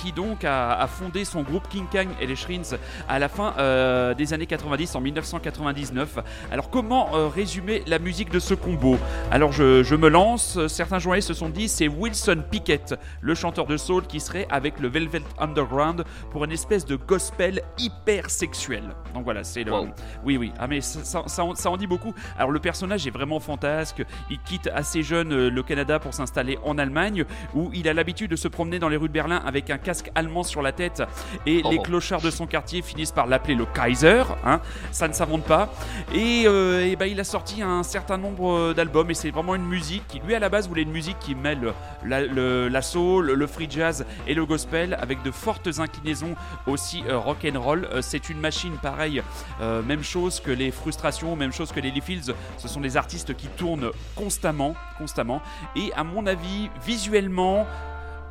qui 0.00 0.12
donc 0.12 0.44
a, 0.44 0.72
a 0.74 0.86
fondé 0.86 1.24
son 1.24 1.42
groupe 1.42 1.68
King 1.68 1.84
Kang 1.92 2.08
et 2.20 2.26
les 2.26 2.36
Shrins 2.36 2.76
à 3.08 3.18
la 3.18 3.28
fin 3.28 3.54
euh, 3.58 4.14
des 4.14 4.32
années 4.32 4.46
90, 4.46 4.94
en 4.94 5.00
1999. 5.00 6.18
Alors 6.50 6.70
comment 6.70 7.14
euh, 7.14 7.28
résumer 7.28 7.82
la 7.86 7.98
musique 7.98 8.30
de 8.30 8.38
ce 8.38 8.54
combo? 8.54 8.96
Alors 9.30 9.52
je, 9.52 9.82
je 9.82 9.94
me 9.94 10.08
lance, 10.08 10.58
certains 10.68 10.98
journalistes 10.98 11.28
se 11.28 11.34
sont 11.34 11.48
dit 11.48 11.68
c'est 11.68 11.88
Wilson 11.88 12.42
Pickett, 12.50 12.94
le 13.20 13.34
chanteur 13.34 13.66
de 13.66 13.76
soul 13.76 14.06
qui 14.06 14.20
serait 14.20 14.46
avec 14.50 14.80
le 14.80 14.88
Velvet 14.88 15.22
Underground 15.38 16.04
pour 16.30 16.44
une 16.44 16.52
espèce 16.52 16.84
de 16.84 16.96
gospel 16.96 17.62
hyper 17.78 18.30
sexuel. 18.30 18.84
Donc 19.14 19.24
voilà, 19.24 19.44
c'est 19.44 19.64
le... 19.64 19.72
Wow. 19.72 19.88
Oui, 20.24 20.36
oui, 20.36 20.52
ah, 20.58 20.66
mais 20.66 20.80
ça, 20.80 21.04
ça- 21.04 21.24
ça 21.26 21.44
en, 21.44 21.54
ça 21.54 21.70
en 21.70 21.76
dit 21.76 21.86
beaucoup. 21.86 22.14
Alors 22.38 22.50
le 22.50 22.58
personnage 22.60 23.06
est 23.06 23.10
vraiment 23.10 23.40
fantasque. 23.40 24.02
Il 24.30 24.38
quitte 24.40 24.68
assez 24.74 25.02
jeune 25.02 25.32
euh, 25.32 25.50
le 25.50 25.62
Canada 25.62 25.98
pour 25.98 26.14
s'installer 26.14 26.58
en 26.64 26.78
Allemagne, 26.78 27.24
où 27.54 27.70
il 27.74 27.88
a 27.88 27.92
l'habitude 27.94 28.30
de 28.30 28.36
se 28.36 28.48
promener 28.48 28.78
dans 28.78 28.88
les 28.88 28.96
rues 28.96 29.08
de 29.08 29.12
Berlin 29.12 29.42
avec 29.44 29.70
un 29.70 29.78
casque 29.90 30.10
allemand 30.14 30.44
sur 30.44 30.62
la 30.62 30.70
tête. 30.70 31.02
Et 31.46 31.62
Oh. 31.64 31.70
les 31.70 31.78
clochards 31.78 32.20
de 32.20 32.30
son 32.30 32.46
quartier 32.46 32.80
finissent 32.80 33.10
par 33.10 33.26
l'appeler 33.26 33.56
le 33.56 33.66
Kaiser. 33.66 34.22
Hein, 34.44 34.60
ça 34.92 35.08
ne 35.08 35.12
s'invente 35.12 35.42
pas. 35.42 35.72
Et, 36.14 36.44
euh, 36.46 36.94
ben, 36.96 37.06
il 37.06 37.18
a 37.18 37.24
sorti 37.24 37.60
un 37.60 37.82
certain 37.82 38.16
nombre 38.16 38.52
euh, 38.52 38.74
d'albums, 38.74 39.10
et 39.10 39.14
c'est 39.14 39.30
vraiment 39.32 39.56
une 39.56 39.64
musique 39.66 40.06
qui, 40.06 40.20
lui, 40.20 40.34
à 40.34 40.38
la 40.38 40.48
base, 40.48 40.68
voulait 40.68 40.82
une 40.82 40.92
musique 40.92 41.18
qui 41.18 41.34
mêle 41.34 41.72
la, 42.06 42.20
le, 42.22 42.68
la 42.68 42.82
soul, 42.82 43.32
le 43.32 43.46
free 43.48 43.66
jazz 43.68 44.06
et 44.28 44.34
le 44.34 44.46
gospel, 44.46 44.96
avec 45.00 45.22
de 45.24 45.32
fortes 45.32 45.68
inclinaisons 45.78 46.34
aussi 46.68 47.02
euh, 47.08 47.18
rock 47.18 47.44
and 47.52 47.60
roll. 47.60 47.88
Euh, 47.92 48.00
c'est 48.00 48.28
une 48.30 48.38
machine 48.38 48.76
pareille, 48.80 49.22
euh, 49.60 49.82
même 49.82 50.04
chose 50.04 50.38
que 50.38 50.52
les 50.52 50.70
frustrations, 50.70 51.34
même 51.34 51.52
chose 51.52 51.72
que 51.72 51.80
les 51.80 51.90
Lee 51.90 52.00
Fields. 52.00 52.32
Ce 52.58 52.68
sont 52.68 52.80
des 52.80 52.96
artistes 52.96 53.34
qui 53.36 53.48
tournent 53.48 53.90
constamment, 54.14 54.74
constamment. 54.98 55.42
Et 55.74 55.92
à 55.96 56.04
mon 56.04 56.26
avis, 56.26 56.70
visuellement, 56.86 57.66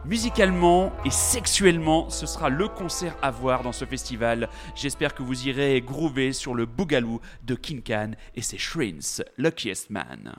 musicalement 0.09 0.91
et 1.05 1.11
sexuellement, 1.11 2.09
ce 2.09 2.25
sera 2.25 2.49
le 2.49 2.67
concert 2.67 3.15
à 3.21 3.29
voir 3.29 3.61
dans 3.61 3.71
ce 3.71 3.85
festival. 3.85 4.49
J'espère 4.75 5.13
que 5.13 5.21
vous 5.21 5.47
irez 5.47 5.81
groover 5.81 6.33
sur 6.33 6.55
le 6.55 6.65
Boogaloo 6.65 7.21
de 7.43 7.53
King 7.53 7.83
Khan 7.83 8.11
et 8.35 8.41
ses 8.41 8.57
Shrins, 8.57 9.23
Luckiest 9.37 9.91
Man. 9.91 10.33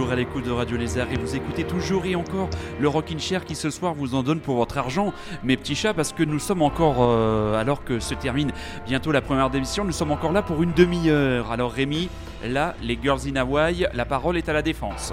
Toujours 0.00 0.12
à 0.12 0.16
l'écoute 0.16 0.46
de 0.46 0.50
Radio 0.50 0.78
Lézard 0.78 1.12
et 1.12 1.18
vous 1.18 1.36
écoutez 1.36 1.62
toujours 1.62 2.06
et 2.06 2.14
encore 2.14 2.48
le 2.80 2.88
Rockin' 2.88 3.18
Chair 3.18 3.44
qui 3.44 3.54
ce 3.54 3.68
soir 3.68 3.92
vous 3.92 4.14
en 4.14 4.22
donne 4.22 4.40
pour 4.40 4.56
votre 4.56 4.78
argent, 4.78 5.12
mes 5.44 5.58
petits 5.58 5.74
chats, 5.74 5.92
parce 5.92 6.14
que 6.14 6.22
nous 6.22 6.38
sommes 6.38 6.62
encore, 6.62 7.00
euh, 7.00 7.60
alors 7.60 7.84
que 7.84 8.00
se 8.00 8.14
termine 8.14 8.50
bientôt 8.86 9.12
la 9.12 9.20
première 9.20 9.54
émission, 9.54 9.84
nous 9.84 9.92
sommes 9.92 10.12
encore 10.12 10.32
là 10.32 10.40
pour 10.40 10.62
une 10.62 10.72
demi-heure. 10.72 11.52
Alors 11.52 11.72
Rémi, 11.72 12.08
là, 12.42 12.74
les 12.82 12.98
Girls 13.02 13.20
in 13.28 13.36
Hawaii, 13.36 13.88
la 13.92 14.06
parole 14.06 14.38
est 14.38 14.48
à 14.48 14.54
la 14.54 14.62
défense. 14.62 15.12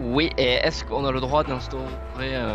Oui, 0.00 0.30
et 0.38 0.54
est-ce 0.54 0.84
qu'on 0.84 1.04
a 1.04 1.12
le 1.12 1.20
droit 1.20 1.44
d'instaurer 1.44 2.34
un, 2.34 2.46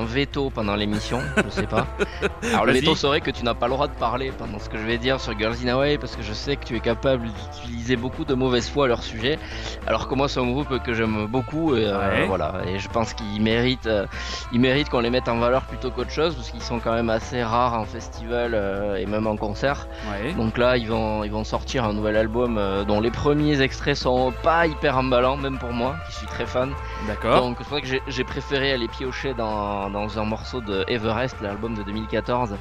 un 0.00 0.04
veto 0.04 0.50
pendant 0.50 0.74
l'émission? 0.74 1.20
Je 1.44 1.50
sais 1.50 1.66
pas. 1.66 1.86
Alors 2.52 2.64
le 2.66 2.72
veto 2.72 2.94
serait 2.94 3.20
que 3.20 3.30
tu 3.30 3.44
n'as 3.44 3.54
pas 3.54 3.66
le 3.66 3.72
droit 3.74 3.86
de 3.88 3.92
parler 3.94 4.32
pendant 4.36 4.58
ce 4.58 4.68
que 4.68 4.78
je 4.78 4.84
vais 4.84 4.98
dire 4.98 5.20
sur 5.20 5.38
Girls 5.38 5.56
in 5.64 5.68
Hawaii 5.68 5.98
parce 5.98 6.16
que 6.16 6.22
je 6.22 6.32
sais 6.32 6.56
que 6.56 6.64
tu 6.64 6.76
es 6.76 6.80
capable 6.80 7.28
d'utiliser 7.28 7.96
beaucoup 7.96 8.24
de 8.24 8.34
mauvaise 8.34 8.68
foi 8.68 8.86
à 8.86 8.88
leur 8.88 9.02
sujet. 9.02 9.38
Alors 9.86 10.08
que 10.08 10.14
moi 10.14 10.28
c'est 10.28 10.40
un 10.40 10.46
groupe 10.50 10.82
que 10.82 10.94
j'aime 10.94 11.26
beaucoup 11.26 11.76
et 11.76 11.84
euh, 11.86 11.98
Ouais. 11.98 12.26
voilà. 12.26 12.54
Et 12.66 12.78
je 12.78 12.88
pense 12.88 13.12
qu'ils 13.14 13.42
méritent, 13.42 13.86
euh, 13.86 14.06
ils 14.52 14.60
méritent 14.60 14.88
qu'on 14.88 15.00
les 15.00 15.10
mette 15.10 15.28
en 15.28 15.38
valeur 15.38 15.62
plutôt 15.62 15.90
qu'autre 15.90 16.10
chose 16.10 16.34
parce 16.34 16.50
qu'ils 16.50 16.62
sont 16.62 16.78
quand 16.80 16.92
même 16.94 17.10
assez 17.10 17.42
rares 17.42 17.74
en 17.74 17.84
festival 17.84 18.52
euh, 18.54 18.96
et 18.96 19.04
même 19.06 19.26
en 19.26 19.36
concert. 19.36 19.86
Ouais. 20.10 20.32
Donc 20.34 20.56
là, 20.58 20.76
ils 20.76 20.88
vont, 20.88 21.22
ils 21.24 21.30
vont 21.30 21.44
sortir 21.44 21.84
un 21.84 21.92
nouvel 21.92 22.16
album 22.16 22.56
euh, 22.58 22.84
dont 22.84 23.00
les 23.00 23.10
premiers 23.10 23.60
extraits 23.60 23.96
sont 23.96 24.32
pas 24.42 24.66
hyper 24.66 24.96
emballants, 24.96 25.36
même 25.36 25.58
pour 25.58 25.72
moi, 25.72 25.96
qui 26.08 26.14
suis 26.16 26.26
très 26.26 26.46
fan. 26.46 26.72
D'accord. 27.06 27.40
Donc 27.40 27.58
c'est 27.60 27.68
vrai 27.68 27.82
que 27.82 27.88
j'ai- 28.06 28.24
préféré 28.24 28.72
aller 28.72 28.88
piocher 28.88 29.34
dans, 29.34 29.88
dans 29.90 30.18
un 30.18 30.24
morceau 30.24 30.60
de 30.60 30.84
Everest, 30.88 31.40
l'album 31.40 31.74
de 31.74 31.82
2014. 31.82 32.56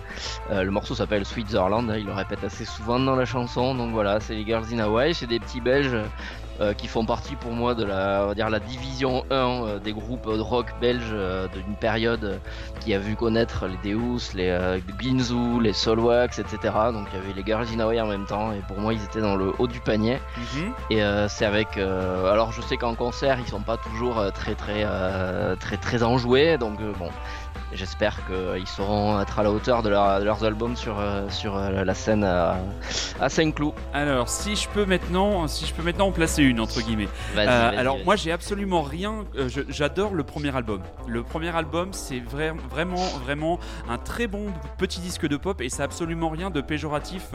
Euh, 0.49 0.63
le 0.63 0.71
morceau 0.71 0.95
s'appelle 0.95 1.25
Switzerland, 1.25 1.89
hein, 1.89 1.97
il 1.97 2.05
le 2.05 2.13
répète 2.13 2.43
assez 2.43 2.63
souvent 2.65 2.99
dans 2.99 3.15
la 3.15 3.25
chanson. 3.25 3.75
Donc 3.75 3.91
voilà, 3.91 4.19
c'est 4.19 4.35
les 4.35 4.45
Girls 4.45 4.65
in 4.73 4.79
Hawaii, 4.79 5.13
c'est 5.13 5.27
des 5.27 5.39
petits 5.39 5.61
Belges. 5.61 5.97
Euh, 6.59 6.73
qui 6.73 6.87
font 6.87 7.05
partie 7.05 7.35
pour 7.35 7.51
moi 7.51 7.75
de 7.75 7.83
la, 7.83 8.21
on 8.23 8.27
va 8.27 8.35
dire 8.35 8.49
la 8.49 8.59
division 8.59 9.23
1 9.29 9.35
euh, 9.35 9.79
des 9.79 9.93
groupes 9.93 10.25
de 10.25 10.39
rock 10.39 10.67
belges 10.81 11.03
euh, 11.11 11.47
d'une 11.47 11.75
période 11.75 12.39
qui 12.79 12.93
a 12.93 12.99
vu 12.99 13.15
connaître 13.15 13.67
les 13.67 13.93
Deus, 13.93 14.33
les 14.33 14.79
Ginzu, 14.99 15.61
les 15.61 15.73
Solwax, 15.73 16.39
etc. 16.39 16.57
Donc 16.91 17.07
il 17.11 17.19
y 17.19 17.21
avait 17.21 17.33
les 17.33 17.43
Girls 17.45 17.67
in 17.75 17.79
Hawaii 17.79 18.01
en 18.01 18.07
même 18.07 18.25
temps 18.25 18.51
et 18.51 18.61
pour 18.67 18.79
moi 18.79 18.93
ils 18.93 19.03
étaient 19.03 19.21
dans 19.21 19.35
le 19.35 19.53
haut 19.59 19.67
du 19.67 19.79
panier. 19.79 20.19
Mhm. 20.37 20.73
Et 20.89 21.03
euh, 21.03 21.27
c'est 21.27 21.45
avec. 21.45 21.77
euh, 21.77 22.31
alors 22.31 22.51
je 22.51 22.61
sais 22.61 22.77
qu'en 22.77 22.95
concert 22.95 23.39
ils 23.39 23.47
sont 23.47 23.61
pas 23.61 23.77
toujours 23.77 24.31
très 24.33 24.55
très 24.55 24.83
euh, 24.85 25.55
très 25.55 25.77
très 25.77 26.03
enjoués, 26.03 26.57
donc 26.57 26.79
bon. 26.97 27.09
J'espère 27.73 28.15
qu'ils 28.27 28.65
sauront 28.67 29.19
être 29.19 29.39
à 29.39 29.43
la 29.43 29.51
hauteur 29.51 29.83
de, 29.83 29.89
leur- 29.89 30.19
de 30.19 30.23
leurs 30.25 30.43
albums 30.45 30.75
sur, 30.77 30.97
euh, 30.99 31.27
sur 31.29 31.57
euh, 31.57 31.83
la 31.83 31.93
scène 31.93 32.23
à, 32.23 32.55
à 33.19 33.27
Saint-Cloud. 33.29 33.73
Alors, 33.93 34.29
si 34.29 34.55
je 34.55 34.69
peux 34.69 34.85
maintenant, 34.85 35.47
si 35.47 35.65
je 35.65 35.73
peux 35.73 35.83
maintenant 35.83 36.07
en 36.07 36.11
placer 36.13 36.43
une 36.43 36.61
entre 36.61 36.79
guillemets. 36.81 37.09
Vas-y, 37.35 37.47
Euh, 37.47 37.69
vas-y, 37.69 37.75
alors 37.77 37.95
vas-y. 37.95 38.05
moi 38.05 38.15
j'ai 38.15 38.31
absolument 38.31 38.81
rien. 38.81 39.25
euh, 39.37 39.49
je- 39.49 39.61
J'adore 39.69 40.13
le 40.13 40.23
premier 40.23 40.55
album. 40.55 40.81
Le 41.07 41.23
premier 41.23 41.53
album 41.55 41.89
c'est 41.91 42.19
vra- 42.19 42.57
vraiment 42.69 43.03
vraiment 43.25 43.59
un 43.89 43.97
très 43.97 44.27
bon 44.27 44.45
petit 44.77 45.01
disque 45.01 45.27
de 45.27 45.35
pop 45.35 45.59
et 45.61 45.69
ça 45.69 45.83
a 45.83 45.85
absolument 45.85 46.29
rien 46.29 46.49
de 46.49 46.61
péjoratif 46.61 47.27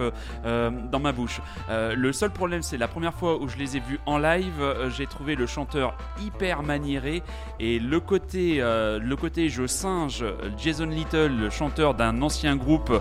euh, 0.46 0.70
dans 0.90 0.98
ma 1.00 1.12
bouche. 1.12 1.40
Le 1.70 2.12
seul 2.12 2.30
problème 2.30 2.62
c'est 2.62 2.78
la 2.78 2.88
première 2.88 3.14
fois 3.14 3.36
où 3.38 3.48
je 3.48 3.56
les 3.58 3.76
ai 3.76 3.80
vus 3.80 4.00
en 4.06 4.16
live, 4.18 4.62
j'ai 4.96 5.06
trouvé 5.06 5.34
le 5.34 5.46
chanteur 5.46 5.94
hyper 6.22 6.62
maniéré 6.62 7.22
et 7.60 7.78
le 7.78 8.00
côté 8.00 8.58
le 8.60 9.14
côté 9.14 9.48
je 9.50 9.66
singe 9.66 10.21
Jason 10.58 10.86
Little, 10.86 11.28
le 11.28 11.50
chanteur 11.50 11.94
d'un 11.94 12.22
ancien 12.22 12.56
groupe 12.56 12.92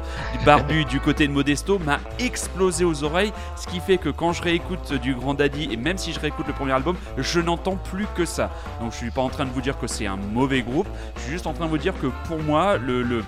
barbu 0.46 0.86
du 0.86 1.00
côté 1.00 1.28
de 1.28 1.32
Modesto 1.32 1.80
m'a 1.80 2.00
explosé 2.20 2.86
aux 2.86 3.04
oreilles. 3.04 3.34
Ce 3.56 3.68
qui 3.68 3.80
fait 3.80 3.98
que 3.98 4.10
quand 4.10 4.34
je 4.34 4.42
réécoute 4.42 4.94
du 4.94 5.16
Grand 5.16 5.34
Daddy 5.34 5.70
et 5.72 5.78
même 5.78 5.98
si 5.98 6.14
je 6.14 6.20
réécoute 6.20 6.48
le 6.48 6.54
premier 6.54 6.72
album 6.74 6.96
je 7.18 7.40
n'entends 7.40 7.76
plus 7.76 8.08
que 8.16 8.26
ça. 8.26 8.52
Donc 8.80 8.92
je 8.92 8.98
suis 8.98 9.12
pas 9.12 9.22
en 9.22 9.30
train 9.30 9.46
de 9.46 9.52
vous 9.52 9.62
dire 9.62 9.78
que 9.80 9.88
c'est 9.88 10.08
un 10.08 10.18
mauvais 10.18 10.62
groupe. 10.62 10.88
Je 11.16 11.22
suis 11.22 11.32
juste 11.32 11.48
en 11.48 11.54
train 11.54 11.66
de 11.66 11.70
vous 11.70 11.78
dire 11.78 11.94
que 12.00 12.08
pour 12.28 12.42
moi 12.42 12.78
le, 12.78 13.24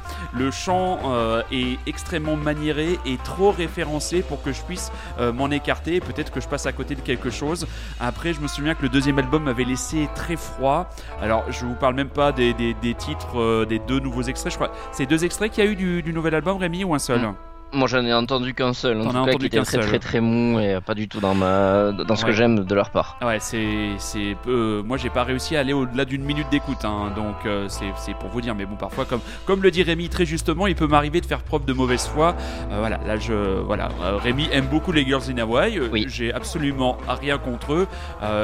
chant 0.51 0.99
euh, 1.05 1.41
est 1.51 1.77
extrêmement 1.87 2.35
maniéré 2.35 2.99
et 3.05 3.17
trop 3.23 3.51
référencé 3.51 4.21
pour 4.21 4.41
que 4.43 4.51
je 4.51 4.61
puisse 4.61 4.91
euh, 5.19 5.31
m'en 5.31 5.49
écarter. 5.51 5.99
Peut-être 5.99 6.31
que 6.31 6.41
je 6.41 6.47
passe 6.47 6.65
à 6.65 6.71
côté 6.71 6.95
de 6.95 7.01
quelque 7.01 7.29
chose. 7.29 7.67
Après 7.99 8.33
je 8.33 8.41
me 8.41 8.47
souviens 8.47 8.75
que 8.75 8.83
le 8.83 8.89
deuxième 8.89 9.19
album 9.19 9.43
m'avait 9.43 9.63
laissé 9.63 10.09
très 10.15 10.35
froid. 10.35 10.89
Alors 11.21 11.43
je 11.51 11.65
vous 11.65 11.75
parle 11.75 11.95
même 11.95 12.09
pas 12.09 12.31
des 12.31 12.53
titres 12.97 13.39
euh, 13.39 13.65
des 13.65 13.79
deux 13.87 13.99
nouveaux 13.99 14.23
extraits 14.23 14.51
je 14.53 14.57
crois 14.57 14.71
c'est 14.91 15.05
deux 15.05 15.23
extraits 15.25 15.51
qu'il 15.51 15.63
y 15.63 15.67
a 15.67 15.69
eu 15.69 15.75
du, 15.75 16.01
du 16.01 16.13
nouvel 16.13 16.35
album 16.35 16.57
Rémi 16.57 16.83
ou 16.83 16.93
un 16.93 16.99
seul 16.99 17.21
Mm. 17.21 17.35
Moi 17.75 17.87
j'en 17.87 18.05
ai 18.05 18.13
entendu 18.13 18.53
qu'un 18.53 18.71
seul, 18.73 18.97
en 18.97 19.01
as 19.01 19.05
tout 19.07 19.11
cas 19.13 19.19
entendu 19.21 19.37
qui 19.39 19.45
était 19.47 19.61
très 19.63 19.77
seul. 19.77 19.85
très 19.87 19.97
très 19.97 20.19
mou 20.19 20.59
et 20.59 20.77
pas 20.85 20.93
du 20.93 21.07
tout 21.07 21.19
dans, 21.19 21.33
ma, 21.33 21.91
dans 21.91 22.15
ce 22.15 22.21
Ouais. 22.23 22.29
que 22.29 22.35
j'aime 22.35 22.59
de 22.59 22.75
leur 22.75 22.91
part. 22.91 23.17
Ouais, 23.25 23.39
c'est, 23.39 23.65
c'est, 23.97 24.37
euh, 24.47 24.83
moi 24.83 24.97
j'ai 24.97 25.09
pas 25.09 25.23
réussi 25.23 25.55
à 25.55 25.61
aller 25.61 25.73
au-delà 25.73 26.05
d'une 26.05 26.23
minute 26.23 26.45
d'écoute, 26.51 26.85
hein, 26.85 27.11
donc 27.15 27.33
euh, 27.47 27.65
c'est, 27.69 27.91
c'est 27.95 28.13
pour 28.13 28.29
vous 28.29 28.41
dire. 28.41 28.53
Mais 28.53 28.67
bon, 28.67 28.75
parfois, 28.75 29.05
comme, 29.05 29.21
comme 29.47 29.63
le 29.63 29.71
dit 29.71 29.81
Rémi 29.81 30.07
très 30.07 30.23
justement, 30.27 30.67
il 30.67 30.75
peut 30.75 30.85
m'arriver 30.85 31.19
de 31.19 31.25
faire 31.25 31.39
preuve 31.41 31.65
de 31.65 31.73
mauvaise 31.73 32.05
foi. 32.05 32.35
Euh, 32.71 32.77
voilà, 32.77 32.99
là 33.07 33.17
je, 33.17 33.33
voilà, 33.61 33.89
Rémi 34.21 34.47
aime 34.51 34.67
beaucoup 34.67 34.91
les 34.91 35.03
Girls 35.03 35.23
in 35.35 35.39
Hawaii. 35.39 35.79
Oui. 35.91 36.05
J'ai 36.07 36.31
absolument 36.31 36.99
rien 37.07 37.39
contre 37.39 37.73
eux 37.73 37.87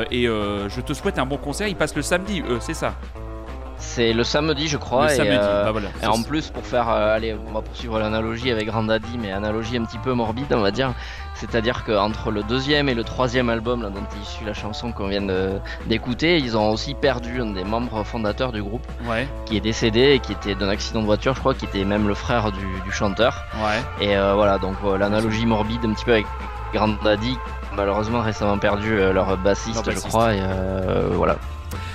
et 0.10 0.24
je 0.26 0.82
te 0.82 0.94
souhaite 0.94 1.20
un 1.20 1.28
bon 1.28 1.38
concert. 1.38 1.68
Il 1.68 1.76
passe 1.76 1.96
le 1.96 2.02
samedi, 2.02 2.42
c'est 2.62 2.74
ça? 2.74 2.96
C'est 3.82 4.12
le 4.14 4.24
samedi 4.24 4.68
je 4.68 4.78
crois. 4.78 5.06
le 5.08 5.12
et, 5.14 5.16
samedi. 5.16 5.38
euh, 5.40 5.64
bah 5.66 5.72
voilà. 5.72 5.88
Et 6.04 6.06
en 6.06 6.22
plus, 6.22 6.50
pour 6.50 6.66
faire, 6.66 6.90
euh, 6.90 7.16
allez, 7.16 7.36
on 7.48 7.54
va 7.54 7.62
poursuivre 7.62 7.98
l'analogie 8.00 8.52
avec 8.52 8.68
Grand 8.68 8.84
Daddy, 8.84 9.18
mais 9.20 9.32
analogie 9.32 9.78
un 9.78 9.86
petit 9.86 9.98
peu 9.98 10.14
morbide, 10.14 10.48
on 10.52 10.60
va 10.62 10.72
dire. 10.72 10.94
C'est-à-dire 11.36 11.86
qu'entre 11.86 12.32
le 12.32 12.44
deuxième 12.44 12.90
et 12.90 12.94
le 12.94 13.06
troisième 13.06 13.50
album, 13.50 13.82
là, 13.82 13.90
dont 13.90 14.02
est 14.02 14.22
issue 14.22 14.44
la 14.44 14.54
chanson 14.54 14.92
qu'on 14.92 15.08
vient 15.08 15.22
d'écouter, 15.88 16.38
ils 16.38 16.58
ont 16.58 16.70
aussi 16.72 16.94
perdu 16.94 17.42
un 17.42 17.52
des 17.52 17.64
membres 17.64 18.04
fondateurs 18.04 18.52
du 18.52 18.62
groupe, 18.62 18.86
Ouais, 19.08 19.26
qui 19.46 19.56
est 19.56 19.62
décédé 19.62 20.12
et 20.16 20.20
qui 20.20 20.34
était 20.34 20.56
d'un 20.56 20.68
accident 20.68 21.00
de 21.00 21.06
voiture, 21.06 21.34
je 21.36 21.40
crois, 21.40 21.54
qui 21.54 21.64
était 21.66 21.86
même 21.86 22.08
le 22.10 22.14
frère 22.14 22.52
du, 22.52 22.66
du 22.84 22.92
chanteur. 22.92 23.46
ouais. 23.64 24.06
Et 24.06 24.18
euh, 24.18 24.34
voilà, 24.34 24.58
donc 24.58 24.76
l'analogie 25.00 25.46
morbide 25.46 25.86
un 25.86 25.94
petit 25.94 26.04
peu 26.04 26.12
avec 26.12 26.26
Grand 26.74 26.90
Daddy, 27.04 27.38
malheureusement 27.74 28.20
récemment 28.20 28.58
perdu 28.58 28.98
leur 28.98 29.38
bassiste, 29.38 29.76
Leur 29.76 29.86
bassiste. 29.86 30.06
je 30.06 30.10
crois, 30.10 30.34
et 30.34 30.40
euh, 30.42 31.10
voilà. 31.14 31.38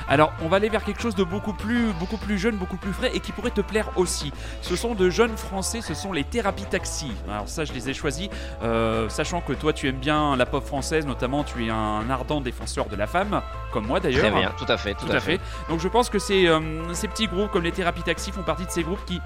Alors, 0.09 0.33
on 0.43 0.49
va 0.49 0.57
aller 0.57 0.69
vers 0.69 0.85
quelque 0.85 1.01
chose 1.01 1.15
de 1.15 1.25
beaucoup 1.25 1.53
plus, 1.53 1.93
beaucoup 1.99 2.17
plus 2.17 2.39
jeune, 2.39 2.57
beaucoup 2.57 2.77
plus 2.77 2.93
frais 2.93 3.11
et 3.15 3.21
qui 3.21 3.33
pourrait 3.33 3.51
te 3.51 3.61
plaire 3.61 3.91
aussi. 3.97 4.33
Ce 4.61 4.77
sont 4.77 4.95
de 4.95 5.11
jeunes 5.11 5.37
Français, 5.37 5.81
ce 5.81 5.95
sont 5.95 6.13
les 6.13 6.25
thérapies 6.25 6.65
taxi. 6.65 7.11
Alors 7.29 7.49
ça, 7.49 7.65
je 7.65 7.73
les 7.73 7.91
ai 7.91 7.95
choisis, 7.95 8.29
euh, 8.63 9.09
sachant 9.09 9.41
que 9.41 9.53
toi, 9.53 9.73
tu 9.73 9.89
aimes 9.89 9.99
bien 9.99 10.37
la 10.37 10.47
pop 10.47 10.65
française, 10.65 11.07
notamment, 11.07 11.45
tu 11.45 11.67
es 11.67 11.71
un 11.71 12.09
ardent 12.11 12.41
défenseur 12.41 12.87
de 12.87 12.97
la 12.97 13.07
femme, 13.07 13.43
comme 13.73 13.87
moi 13.87 14.01
d'ailleurs. 14.01 14.31
Très 14.31 14.41
bien, 14.41 14.53
tout 14.57 14.71
à 14.71 14.77
fait, 14.77 14.95
tout, 14.95 15.07
Tout 15.07 15.13
à 15.13 15.21
fait. 15.21 15.41
Donc 15.69 15.81
je 15.81 15.89
pense 15.89 16.11
que 16.11 16.19
ces, 16.19 16.47
euh, 16.47 16.61
ces 16.93 17.09
petits 17.09 17.27
groupes 17.27 17.51
comme 17.51 17.65
les 17.65 17.73
thérapies 17.73 18.03
taxi 18.03 18.33
font 18.33 18.43
partie 18.43 18.67
de 18.67 18.71
ces 18.71 18.83
groupes 18.83 19.05
qui 19.07 19.21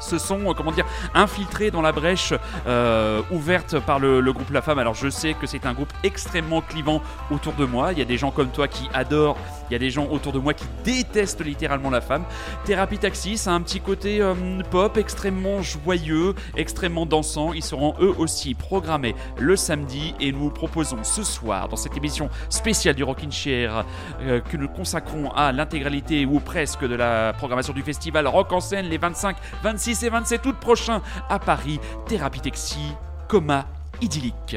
se 0.00 0.18
sont, 0.18 0.50
euh, 0.50 0.54
comment 0.54 0.72
dire, 0.72 0.86
infiltrés 1.14 1.70
dans 1.70 1.82
la 1.82 1.92
brèche 1.92 2.34
euh, 2.66 3.22
ouverte 3.30 3.78
par 3.80 3.98
le, 3.98 4.20
groupe 4.32 4.50
La 4.50 4.62
Femme. 4.62 4.78
Alors 4.78 4.94
je 4.94 5.08
sais 5.08 5.34
que 5.34 5.46
c'est 5.46 5.66
un 5.66 5.72
groupe 5.72 5.92
extrêmement 6.02 6.60
clivant 6.60 7.02
autour 7.30 7.54
de 7.54 7.64
moi. 7.64 7.92
Il 7.92 7.98
y 7.98 8.02
a 8.02 8.04
des 8.04 8.16
gens 8.16 8.30
comme 8.30 8.50
toi 8.50 8.68
qui 8.68 8.88
adorent, 8.94 9.36
il 9.68 9.72
y 9.72 9.76
a 9.76 9.78
des 9.78 9.90
gens 9.90 10.06
autour 10.10 10.32
de 10.32 10.38
moi 10.38 10.54
qui 10.54 10.64
détestent 10.84 11.44
littéralement 11.44 11.90
La 11.90 12.00
Femme. 12.00 12.24
Thérapie 12.64 12.98
Taxi, 12.98 13.36
ça 13.36 13.50
a 13.50 13.54
un 13.54 13.60
petit 13.60 13.80
côté 13.80 14.20
euh, 14.20 14.34
pop 14.70 14.96
extrêmement 14.96 15.62
joyeux, 15.62 16.34
extrêmement 16.56 17.06
dansant. 17.06 17.52
Ils 17.52 17.64
seront 17.64 17.94
eux 18.00 18.14
aussi 18.18 18.54
programmés 18.54 19.14
le 19.38 19.56
samedi 19.56 20.14
et 20.20 20.32
nous 20.32 20.50
proposons 20.50 21.02
ce 21.02 21.22
soir 21.22 21.68
dans 21.68 21.76
cette 21.76 21.96
émission 21.96 22.30
spéciale 22.48 22.94
du 22.94 23.04
Rockin' 23.04 23.32
Chair 23.32 23.84
euh, 24.20 24.40
que 24.40 24.56
nous 24.56 24.68
consacrons 24.68 25.30
à 25.32 25.52
l'intégralité 25.52 26.26
ou 26.26 26.40
presque 26.40 26.84
de 26.84 26.94
la 26.94 27.32
programmation 27.32 27.72
du 27.72 27.82
festival 27.82 28.26
Rock 28.26 28.52
en 28.52 28.60
scène 28.60 28.86
les 28.86 28.98
25, 28.98 29.36
26 29.62 29.89
et 29.90 30.08
27 30.08 30.46
août 30.46 30.56
prochains 30.60 31.02
à 31.28 31.38
Paris. 31.38 31.80
Thérapie 32.06 32.40
Taxi, 32.40 32.94
coma 33.28 33.66
idyllique. 34.00 34.56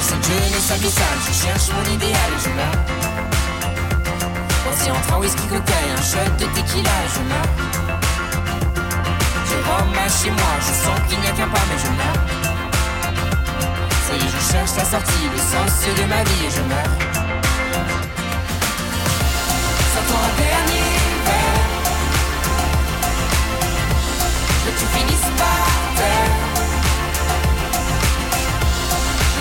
Dans 0.00 0.06
cette 0.06 0.24
jeunesse 0.24 0.70
abyssale, 0.70 1.18
je 1.28 1.44
cherche 1.44 1.68
mon 1.76 1.92
idéal 1.92 2.14
et 2.14 2.42
je 2.42 2.48
meurs. 2.48 2.84
Voici 4.64 4.90
entre 4.90 5.12
un 5.12 5.18
whisky 5.18 5.46
coca 5.46 5.74
et 5.86 5.92
un 5.92 6.02
shot 6.02 6.30
de 6.38 6.46
tequila, 6.54 6.90
je 7.14 7.20
meurs. 7.28 7.52
Je 9.44 9.56
rentre 9.68 10.22
chez 10.22 10.30
moi, 10.30 10.54
je 10.58 10.72
sens 10.72 10.98
qu'il 11.06 11.20
n'y 11.20 11.26
a 11.26 11.32
qu'un 11.32 11.48
pas, 11.48 11.60
mais 11.68 11.78
je 11.78 11.90
meurs. 11.98 12.24
Ça 14.06 14.14
y 14.14 14.16
est, 14.16 14.30
je 14.30 14.52
cherche 14.52 14.74
la 14.78 14.84
sortie, 14.86 15.28
le 15.30 15.38
sens 15.38 15.84
de 15.84 16.04
ma 16.06 16.22
vie 16.24 16.46
et 16.46 16.50
je 16.50 16.62
meurs. 16.62 17.09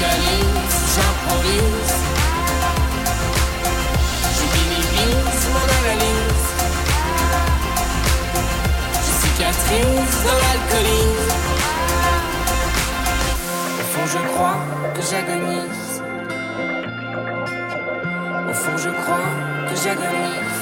j'improvise. 0.00 1.94
Je 4.36 4.44
minimise 4.54 5.44
mon 5.54 5.66
analyse. 5.78 6.46
Je 9.04 9.12
cicatrise 9.20 10.16
dans 10.24 10.38
l'alcoolisme. 10.42 11.34
Au 13.78 13.86
fond, 13.92 14.06
je 14.06 14.20
crois 14.32 14.58
que 14.94 15.02
j'agonise. 15.10 16.02
Au 18.48 18.54
fond, 18.54 18.76
je 18.76 18.90
crois 19.02 19.28
que 19.68 19.74
j'agonise. 19.82 20.57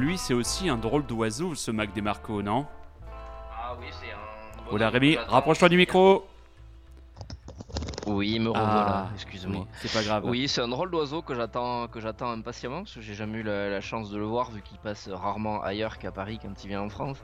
Lui, 0.00 0.18
c'est 0.18 0.34
aussi 0.34 0.68
un 0.68 0.76
drôle 0.76 1.06
d'oiseau, 1.06 1.54
ce 1.54 1.70
Mac 1.70 1.92
DeMarco, 1.94 2.42
non? 2.42 2.66
Ah 3.52 3.76
oui, 3.78 3.86
c'est 3.90 4.10
un. 4.10 4.16
Oh 4.72 4.76
là, 4.76 4.90
Rémi, 4.90 5.16
rapproche-toi 5.16 5.68
du 5.68 5.76
micro 5.76 6.26
pas 10.00 10.20
grave. 10.20 10.24
Oui, 10.26 10.48
c'est 10.48 10.60
un 10.60 10.68
drôle 10.68 10.90
d'oiseau 10.90 11.22
que 11.22 11.34
j'attends 11.34 11.86
que 11.88 12.00
j'attends 12.00 12.30
impatiemment 12.30 12.78
parce 12.82 12.94
que 12.94 13.00
j'ai 13.00 13.14
jamais 13.14 13.38
eu 13.38 13.42
la, 13.42 13.68
la 13.70 13.80
chance 13.80 14.10
de 14.10 14.18
le 14.18 14.24
voir 14.24 14.50
vu 14.50 14.62
qu'il 14.62 14.78
passe 14.78 15.08
rarement 15.12 15.62
ailleurs 15.62 15.98
qu'à 15.98 16.10
Paris 16.12 16.38
quand 16.42 16.64
il 16.64 16.68
vient 16.68 16.82
en 16.82 16.88
France. 16.88 17.18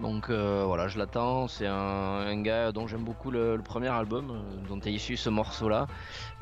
Donc 0.00 0.30
euh, 0.30 0.64
voilà, 0.66 0.88
je 0.88 0.98
l'attends. 0.98 1.48
C'est 1.48 1.66
un, 1.66 1.74
un 1.74 2.42
gars 2.42 2.72
dont 2.72 2.86
j'aime 2.86 3.04
beaucoup 3.04 3.30
le, 3.30 3.56
le 3.56 3.62
premier 3.62 3.88
album 3.88 4.30
euh, 4.30 4.68
dont 4.68 4.80
est 4.80 4.92
issu 4.92 5.16
ce 5.16 5.28
morceau-là 5.30 5.86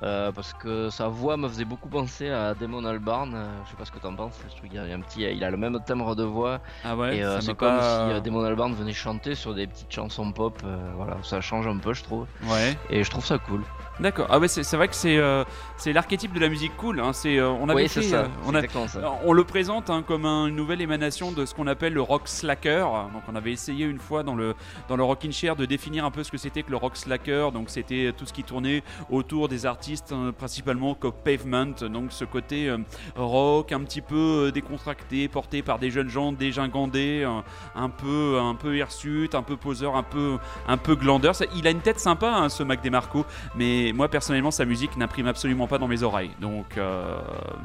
euh, 0.03 0.33
parce 0.33 0.53
que 0.55 0.89
sa 0.91 1.09
voix 1.09 1.37
me 1.37 1.49
faisait 1.49 1.65
beaucoup 1.65 1.89
penser 1.89 2.29
à 2.31 2.55
Damon 2.55 2.85
Albarn. 2.85 3.37
Je 3.65 3.71
sais 3.71 3.77
pas 3.77 3.85
ce 3.85 3.91
que 3.93 3.99
t'en 3.99 4.15
penses. 4.15 4.39
Je 4.51 4.57
trouve 4.57 4.69
qu'il 4.71 4.75
y 4.75 4.79
a 4.79 4.95
un 4.95 5.01
petit, 5.01 5.23
il 5.23 5.45
a 5.45 5.51
le 5.51 5.57
même 5.57 5.79
timbre 5.85 6.15
de 6.17 6.25
voix 6.25 6.61
Ah 6.85 6.97
ouais, 6.97 7.17
et 7.19 7.25
euh, 7.25 7.41
c'est 7.41 7.55
comme 7.55 7.69
pas- 7.77 8.15
si 8.15 8.21
Damon 8.23 8.45
Albarn 8.45 8.73
venait 8.75 8.93
chanter 8.93 9.35
sur 9.35 9.55
des 9.55 9.67
petites 9.67 9.93
chansons 9.93 10.33
pop. 10.33 10.59
voilà, 10.97 11.17
ça 11.23 11.41
change 11.41 11.67
un 11.67 11.77
peu, 11.79 11.93
je 11.93 12.03
trouve. 12.03 12.27
Ouais. 12.45 12.77
Et 12.89 13.03
je 13.05 13.11
trouve 13.11 13.25
ça 13.25 13.39
cool. 13.39 13.63
D'accord. 13.99 14.29
Ah 14.31 14.39
ouais, 14.39 14.49
c'est 14.49 14.77
vrai 14.77 14.89
que 14.89 14.95
c'est 14.95 15.19
euh, 15.19 15.45
c'est 15.77 15.93
l'archétype 15.93 16.33
de 16.33 16.41
la 16.41 16.49
musique 16.49 16.75
cool. 16.79 17.01
Hein. 17.01 17.13
C'est 17.13 17.39
euh, 17.39 17.51
on 17.51 17.69
avait 17.69 17.83
oui, 17.83 17.89
c'est 17.89 18.01
fait, 18.01 18.09
ça. 18.09 18.17
euh, 18.21 18.27
on 18.47 18.55
a 18.55 18.63
ça. 18.89 19.19
on 19.25 19.33
le 19.35 19.45
présente 19.45 19.91
hein, 19.91 20.03
comme 20.07 20.25
un- 20.25 20.47
une 20.47 20.57
nouvelle 20.57 20.81
émanation 20.81 21.33
de 21.33 21.45
ce 21.45 21.55
qu'on 21.55 21.67
appelle 21.67 21.93
le 21.93 22.01
rock 22.01 22.23
slacker. 22.25 22.87
Donc 23.13 23.23
on 23.31 23.35
avait 23.37 23.53
essayé 23.53 23.85
une 23.85 23.99
fois 23.99 24.23
dans 24.23 24.35
le 24.37 24.55
dans 24.89 24.97
le 24.97 25.03
Rockin' 25.05 25.33
Chair 25.33 25.55
de 25.55 25.67
définir 25.67 26.07
un 26.07 26.11
peu 26.11 26.23
ce 26.25 26.31
que 26.31 26.39
c'était 26.39 26.63
que 26.63 26.71
le 26.71 26.79
rock 26.79 26.97
slacker. 26.97 27.53
Donc 27.53 27.69
c'était 27.69 28.15
tout 28.17 28.25
ce 28.25 28.33
qui 28.33 28.43
tournait 28.43 28.83
autour 29.11 29.49
des 29.49 29.67
artistes 29.67 30.13
euh, 30.13 30.33
principalement 30.33 30.95
comme 30.95 31.13
Pavement. 31.13 31.67
Donc 31.91 32.13
ce 32.13 32.25
côté 32.25 32.75
rock 33.17 33.73
un 33.73 33.81
petit 33.81 34.01
peu 34.01 34.51
décontracté, 34.55 35.29
porté 35.29 35.63
par 35.63 35.79
des 35.79 35.91
jeunes 35.91 36.09
gens 36.09 36.33
dégingandés, 36.33 37.25
un, 37.25 37.45
un 37.75 37.91
peu 37.91 38.39
un 38.41 38.55
peu 38.55 38.77
hirsute, 38.79 39.35
un 39.35 39.43
peu 39.43 39.57
poseur, 39.59 39.97
un 39.97 40.03
peu 40.03 40.39
un 40.69 40.77
peu 40.79 40.95
glandeur. 40.95 41.35
Ça- 41.35 41.45
il 41.55 41.67
a 41.67 41.71
une 41.71 41.81
tête 41.81 42.01
sympa 42.01 42.29
hein, 42.31 42.49
ce 42.49 42.63
Mac 42.63 42.83
DeMarco, 42.83 43.27
mais 43.57 43.80
moi 43.93 44.09
personnellement 44.09 44.51
sa 44.51 44.65
musique 44.65 44.97
n'imprime 44.97 45.27
absolument 45.27 45.67
pas 45.67 45.79
dans 45.79 45.89
mes 45.89 46.03
oreilles. 46.03 46.31
Donc 46.41 46.77
euh, 46.79 47.17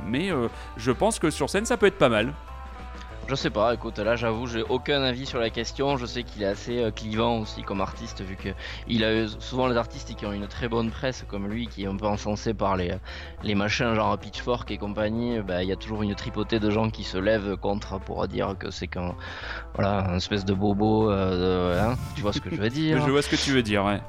mais 0.07 0.31
euh, 0.31 0.47
je 0.77 0.91
pense 0.91 1.19
que 1.19 1.29
sur 1.29 1.49
scène 1.49 1.65
ça 1.65 1.77
peut 1.77 1.87
être 1.87 1.97
pas 1.97 2.09
mal. 2.09 2.33
Je 3.27 3.33
sais 3.33 3.49
pas, 3.49 3.73
écoute, 3.73 3.97
là 3.97 4.15
j'avoue, 4.15 4.45
j'ai 4.45 4.61
aucun 4.61 5.01
avis 5.01 5.25
sur 5.25 5.39
la 5.39 5.49
question. 5.49 5.97
Je 5.97 6.05
sais 6.05 6.21
qu'il 6.21 6.43
est 6.43 6.45
assez 6.45 6.77
euh, 6.83 6.91
clivant 6.91 7.39
aussi 7.39 7.63
comme 7.63 7.81
artiste, 7.81 8.21
vu 8.21 8.35
que 8.35 8.49
il 8.87 9.03
a 9.03 9.15
eu 9.15 9.27
souvent 9.39 9.65
les 9.65 9.77
artistes 9.77 10.13
qui 10.15 10.27
ont 10.27 10.31
une 10.31 10.45
très 10.45 10.67
bonne 10.67 10.91
presse, 10.91 11.25
comme 11.27 11.47
lui, 11.47 11.65
qui 11.65 11.85
est 11.85 11.87
un 11.87 11.95
peu 11.97 12.05
encensé 12.05 12.53
par 12.53 12.75
les, 12.77 12.93
les 13.41 13.55
machins 13.55 13.95
genre 13.95 14.15
Pitchfork 14.19 14.69
et 14.69 14.77
compagnie. 14.77 15.39
bah, 15.41 15.63
Il 15.63 15.69
y 15.69 15.71
a 15.71 15.75
toujours 15.75 16.03
une 16.03 16.13
tripotée 16.13 16.59
de 16.59 16.69
gens 16.69 16.91
qui 16.91 17.03
se 17.03 17.17
lèvent 17.17 17.57
contre 17.57 17.99
pour 17.99 18.27
dire 18.27 18.53
que 18.59 18.69
c'est 18.69 18.85
qu'un 18.85 19.15
voilà, 19.73 20.07
un 20.07 20.17
espèce 20.17 20.45
de 20.45 20.53
bobo. 20.53 21.09
euh, 21.09 21.31
de- 21.31 21.79
hein, 21.79 21.95
tu 22.15 22.21
vois 22.21 22.31
ce 22.31 22.39
que 22.39 22.51
je 22.51 22.61
veux 22.61 22.69
dire 22.69 23.01
Je 23.07 23.09
vois 23.09 23.23
ce 23.23 23.29
que 23.29 23.37
tu 23.37 23.49
veux 23.53 23.63
dire, 23.63 23.83
ouais. 23.85 24.01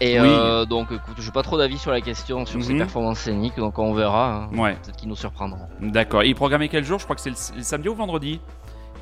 Et 0.00 0.20
Oui. 0.20 0.28
euh, 0.28 0.64
donc, 0.66 0.88
écoute, 0.92 1.16
j'ai 1.18 1.30
pas 1.30 1.42
trop 1.42 1.56
d'avis 1.56 1.78
sur 1.78 1.90
la 1.90 2.00
question, 2.02 2.44
sur 2.44 2.62
ses 2.62 2.72
Mhm. 2.72 2.78
performances 2.80 3.20
scéniques, 3.20 3.56
donc 3.56 3.78
on 3.78 3.94
verra. 3.94 4.48
hein. 4.52 4.56
Ouais, 4.56 4.74
Peut-être 4.82 4.96
qu'ils 4.96 5.08
nous 5.08 5.16
surprendront. 5.16 5.66
d'accord. 5.80 6.22
Il 6.22 6.30
est 6.30 6.34
programmé 6.34 6.68
quel 6.68 6.84
jour? 6.84 6.98
Je 6.98 7.04
crois 7.04 7.16
que 7.16 7.22
c'est 7.22 7.30
le, 7.30 7.36
le 7.56 7.62
samedi 7.62 7.88
ou 7.88 7.94
vendredi 7.94 8.40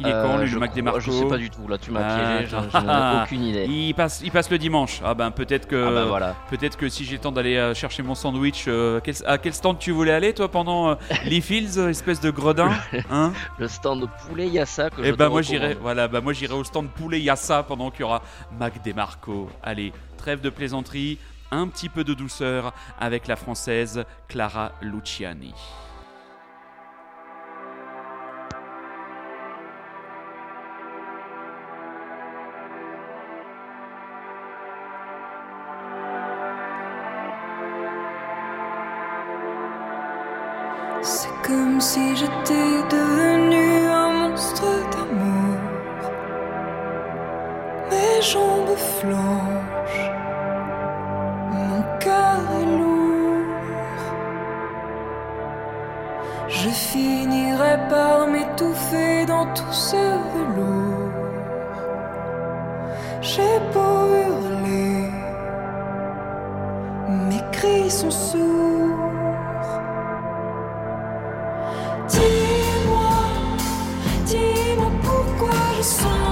Il 0.01 0.09
est 0.09 0.13
Euh, 0.13 0.27
quand 0.27 0.39
lui, 0.39 0.49
je 0.49 0.55
le 0.55 0.59
Mac 0.61 0.71
crois- 0.71 0.77
DeMarco 0.83 0.99
Je 1.01 1.11
sais 1.13 1.25
pas 1.27 1.37
du 1.37 1.51
tout, 1.51 1.69
là 1.69 1.79
tu 1.79 1.93
m'as 1.93 2.01
Ah, 2.03 2.17
piégé, 2.39 2.47
je- 2.51 2.79
je 2.81 2.85
ai 2.85 3.23
aucune 3.23 3.45
idée. 3.45 3.65
Il 3.67 3.95
passe, 3.95 4.23
il 4.25 4.33
passe 4.33 4.51
le 4.51 4.59
dimanche. 4.59 5.01
Ah 5.05 5.15
ben 5.15 5.31
peut-être 5.31 5.69
que 5.69 5.87
Ah 5.87 5.91
bah 5.93 6.05
voilà. 6.07 6.35
Peut-être 6.51 6.77
que 6.77 6.89
si 6.89 7.05
j'ai 7.05 7.13
le 7.13 7.21
temps 7.21 7.31
d'aller 7.31 7.57
euh, 7.57 7.75
chercher 7.75 8.03
mon 8.03 8.17
sandwich, 8.17 8.65
euh, 8.67 8.99
quel- 9.05 9.15
à 9.25 9.39
quel 9.39 9.55
stand 9.55 9.79
tu 9.79 9.93
voulais 9.93 10.11
aller 10.11 10.35
toi 10.35 10.49
pendant 10.51 10.89
euh, 10.91 10.95
Lee 11.27 11.41
Fields, 11.41 11.79
espèce 11.89 12.19
de 12.21 12.31
gredin 12.33 12.71
hein? 13.09 13.33
Le 13.59 13.69
stand 13.69 14.01
de 14.01 14.09
poulet 14.27 14.49
Yassa 14.49 14.91
que 14.91 15.01
je 15.01 15.09
Et 15.09 15.13
te 15.13 15.17
bah 15.17 15.29
moi 15.29 15.39
recommande. 15.43 15.45
j'irai, 15.63 15.75
voilà, 15.81 16.09
bah 16.09 16.21
moi 16.21 16.33
j'irai 16.33 16.55
au 16.55 16.65
stand 16.65 16.89
poulet 16.89 17.21
Yassa 17.21 17.63
pendant 17.63 17.93
qu'il 17.93 18.01
y 18.01 18.05
aura 18.05 18.21
Mac. 18.59 18.75
Allez, 19.63 19.93
trêve 20.25 20.41
de 20.41 20.49
plaisanterie, 20.49 21.19
un 21.51 21.69
petit 21.69 21.91
peu 21.91 22.03
de 22.03 22.15
douceur 22.15 22.73
avec 22.99 23.27
la 23.27 23.37
française 23.37 24.07
Clara 24.27 24.73
Luciani. 24.81 25.53
C'est 41.03 41.29
comme 41.47 41.83
si 41.83 42.17
j'étais 42.17 42.83
devenu 42.89 43.89
un 43.89 44.29
monstre 44.31 44.65
d'amour. 44.91 45.44
Mes 47.91 48.23
jambes 48.23 48.77
flanchent, 48.99 50.11
mon 51.53 51.83
cœur 52.01 52.41
est 52.61 52.71
lourd. 52.79 54.05
Je 56.49 56.69
finirai 56.71 57.77
par 57.91 58.27
m'étouffer 58.27 59.27
dans 59.27 59.47
tout 59.55 59.73
ce 59.73 59.97
velours. 60.33 61.13
J'ai 63.21 63.59
beau 63.73 63.97
hurler, 64.23 65.11
mes 67.29 67.45
cris 67.53 67.91
sont 67.91 68.11
sourds. 68.11 68.43
Dis-moi, 72.09 73.15
dis-moi 74.27 74.91
pourquoi 75.03 75.59
je 75.77 75.83
sombre 75.83 76.24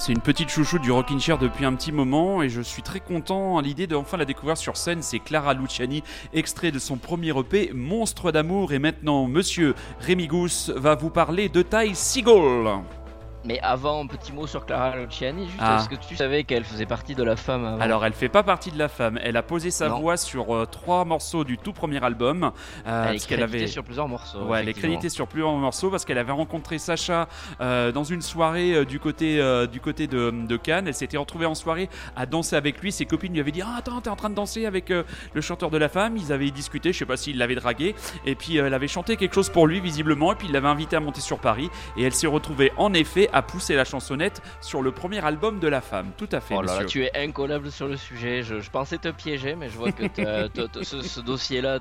c'est 0.00 0.12
une 0.12 0.20
petite 0.22 0.48
chouchou 0.48 0.78
du 0.78 0.90
Rockin' 0.90 1.20
Chair 1.20 1.36
depuis 1.36 1.66
un 1.66 1.74
petit 1.74 1.92
moment 1.92 2.42
et 2.42 2.48
je 2.48 2.62
suis 2.62 2.80
très 2.80 3.00
content 3.00 3.58
à 3.58 3.62
l'idée 3.62 3.86
de 3.86 3.96
la 4.16 4.24
découvrir 4.24 4.56
sur 4.56 4.78
scène. 4.78 5.02
C'est 5.02 5.18
Clara 5.18 5.52
Luciani, 5.52 6.02
extrait 6.32 6.72
de 6.72 6.78
son 6.78 6.96
premier 6.96 7.38
EP, 7.38 7.70
Monstre 7.74 8.32
d'amour. 8.32 8.72
Et 8.72 8.78
maintenant, 8.78 9.26
monsieur 9.26 9.74
Rémi 10.00 10.26
Gousse 10.26 10.70
va 10.74 10.94
vous 10.94 11.10
parler 11.10 11.50
de 11.50 11.60
Ty 11.60 11.94
Seagull. 11.94 12.82
Mais 13.44 13.58
avant, 13.60 14.04
un 14.04 14.06
petit 14.06 14.32
mot 14.32 14.46
sur 14.46 14.66
Clara 14.66 14.96
Luciani, 14.98 15.46
juste 15.46 15.56
Ah. 15.60 15.78
est-ce 15.80 15.88
que 15.88 15.94
tu 15.94 16.14
savais 16.14 16.44
qu'elle 16.44 16.64
faisait 16.64 16.84
partie 16.84 17.14
de 17.14 17.22
la 17.22 17.36
femme 17.36 17.64
avant 17.64 17.80
Alors, 17.80 18.04
elle 18.04 18.12
fait 18.12 18.28
pas 18.28 18.42
partie 18.42 18.70
de 18.70 18.78
la 18.78 18.88
femme. 18.88 19.18
Elle 19.22 19.36
a 19.38 19.42
posé 19.42 19.70
sa 19.70 19.88
Non. 19.88 20.00
voix 20.00 20.18
sur 20.18 20.54
euh, 20.54 20.66
trois 20.66 21.06
morceaux 21.06 21.42
du 21.44 21.56
tout 21.56 21.72
premier 21.72 22.04
album. 22.04 22.44
euh, 22.44 22.50
Elle 23.08 23.08
est 23.08 23.12
parce 23.14 23.26
créditée 23.26 23.42
avait. 23.58 23.66
sur 23.66 23.82
plusieurs 23.82 24.08
morceaux. 24.08 24.42
Ouais, 24.44 24.60
elle 24.60 24.68
est 24.68 24.74
créditée 24.74 25.08
sur 25.08 25.26
plusieurs 25.26 25.52
morceaux 25.52 25.88
parce 25.90 26.04
qu'elle 26.04 26.18
avait 26.18 26.32
rencontré 26.32 26.76
Sacha 26.78 27.28
euh, 27.62 27.92
dans 27.92 28.04
une 28.04 28.20
soirée 28.20 28.74
euh, 28.74 28.84
du 28.84 29.00
côté, 29.00 29.40
du 29.72 29.80
côté 29.80 30.06
de, 30.06 30.30
de 30.30 30.56
Cannes. 30.58 30.86
Elle 30.86 30.94
s'était 30.94 31.16
retrouvée 31.16 31.46
en 31.46 31.54
soirée 31.54 31.88
à 32.16 32.26
danser 32.26 32.56
avec 32.56 32.80
lui. 32.82 32.92
Ses 32.92 33.06
copines 33.06 33.32
lui 33.32 33.40
avaient 33.40 33.52
dit 33.52 33.62
Ah, 33.62 33.76
attends, 33.78 34.02
t'es 34.02 34.10
en 34.10 34.16
train 34.16 34.28
de 34.30 34.34
danser 34.34 34.66
avec 34.66 34.90
le 34.90 35.40
chanteur 35.40 35.70
de 35.70 35.78
la 35.78 35.88
femme. 35.88 36.18
Ils 36.18 36.30
avaient 36.32 36.50
discuté, 36.50 36.92
je 36.92 36.98
sais 36.98 37.06
pas 37.06 37.16
s'il 37.16 37.38
l'avait 37.38 37.54
dragué. 37.54 37.94
Et 38.26 38.34
puis 38.34 38.58
elle 38.58 38.74
avait 38.74 38.86
chanté 38.88 39.16
quelque 39.16 39.34
chose 39.34 39.48
pour 39.48 39.66
lui, 39.66 39.80
visiblement. 39.80 40.32
Et 40.32 40.34
puis 40.34 40.48
il 40.48 40.52
l'avait 40.52 40.68
invité 40.68 40.96
à 40.96 41.00
monter 41.00 41.22
sur 41.22 41.38
Paris. 41.38 41.70
Et 41.96 42.02
elle 42.02 42.12
s'est 42.12 42.26
retrouvée 42.26 42.70
en 42.76 42.92
effet 42.92 43.28
à 43.32 43.42
pousser 43.42 43.74
la 43.74 43.84
chansonnette 43.84 44.42
sur 44.60 44.82
le 44.82 44.92
premier 44.92 45.24
album 45.24 45.58
de 45.60 45.68
la 45.68 45.80
femme. 45.80 46.10
Tout 46.16 46.28
à 46.32 46.40
fait, 46.40 46.54
Oh 46.56 46.62
là 46.62 46.74
là, 46.74 46.82
monsieur. 46.82 46.88
tu 46.88 47.04
es 47.04 47.24
incollable 47.24 47.70
sur 47.70 47.88
le 47.88 47.96
sujet. 47.96 48.42
Je, 48.42 48.60
je 48.60 48.70
pensais 48.70 48.98
te 48.98 49.08
piéger, 49.08 49.54
mais 49.54 49.68
je 49.68 49.76
vois 49.78 49.92
que 49.92 50.04
ce, 50.82 51.02
ce 51.02 51.20
dossier-là 51.20 51.78